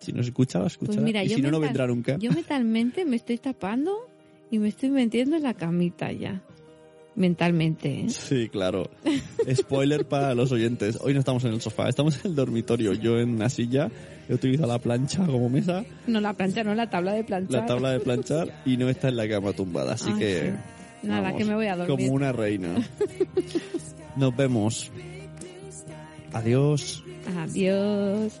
Si 0.00 0.12
nos 0.12 0.26
escucha, 0.26 0.58
lo 0.60 0.66
escuchará. 0.66 0.96
Pues 0.96 1.04
mira, 1.04 1.24
y 1.24 1.28
si 1.30 1.42
no, 1.42 1.50
no 1.50 1.58
mental- 1.60 1.68
vendrá 1.68 1.86
nunca. 1.88 2.16
Yo 2.18 2.30
mentalmente 2.32 3.04
me 3.04 3.16
estoy 3.16 3.38
tapando 3.38 3.96
y 4.50 4.58
me 4.58 4.68
estoy 4.68 4.90
metiendo 4.90 5.36
en 5.36 5.42
la 5.42 5.54
camita 5.54 6.10
ya. 6.12 6.40
Mentalmente, 7.16 8.02
¿eh? 8.02 8.10
Sí, 8.10 8.48
claro. 8.48 8.88
Spoiler 9.52 10.04
para 10.08 10.36
los 10.36 10.52
oyentes. 10.52 10.98
Hoy 11.00 11.14
no 11.14 11.18
estamos 11.18 11.42
en 11.44 11.52
el 11.52 11.60
sofá, 11.60 11.88
estamos 11.88 12.16
en 12.24 12.30
el 12.30 12.36
dormitorio. 12.36 12.92
Yo 12.94 13.18
en 13.18 13.30
una 13.30 13.48
silla, 13.48 13.90
he 14.28 14.34
utilizado 14.34 14.68
la 14.68 14.78
plancha 14.78 15.26
como 15.26 15.48
mesa, 15.48 15.84
No 16.06 16.20
la 16.20 16.32
plancha, 16.34 16.62
no 16.62 16.76
la 16.76 16.88
tabla 16.88 17.12
de 17.14 17.24
planchar. 17.24 17.60
la 17.62 17.66
tabla 17.66 17.90
de 17.90 17.98
planchar 18.00 18.62
y 18.64 18.76
no 18.76 18.88
está 18.88 19.08
en 19.08 19.16
la 19.16 19.28
cama 19.28 19.52
tumbada. 19.52 19.94
Así 19.94 20.10
Ay, 20.12 20.18
que. 20.18 20.40
sí. 21.02 21.08
Nada, 21.08 21.22
vamos, 21.22 21.38
que 21.38 21.44
me 21.44 21.54
voy 21.56 21.66
a 21.66 21.76
dormir. 21.76 21.96
Como 22.06 22.12
una 22.14 22.30
reina. 22.32 22.74
Nos 24.16 24.36
vemos. 24.36 24.90
Adiós. 26.32 27.02
Adiós. 27.36 28.40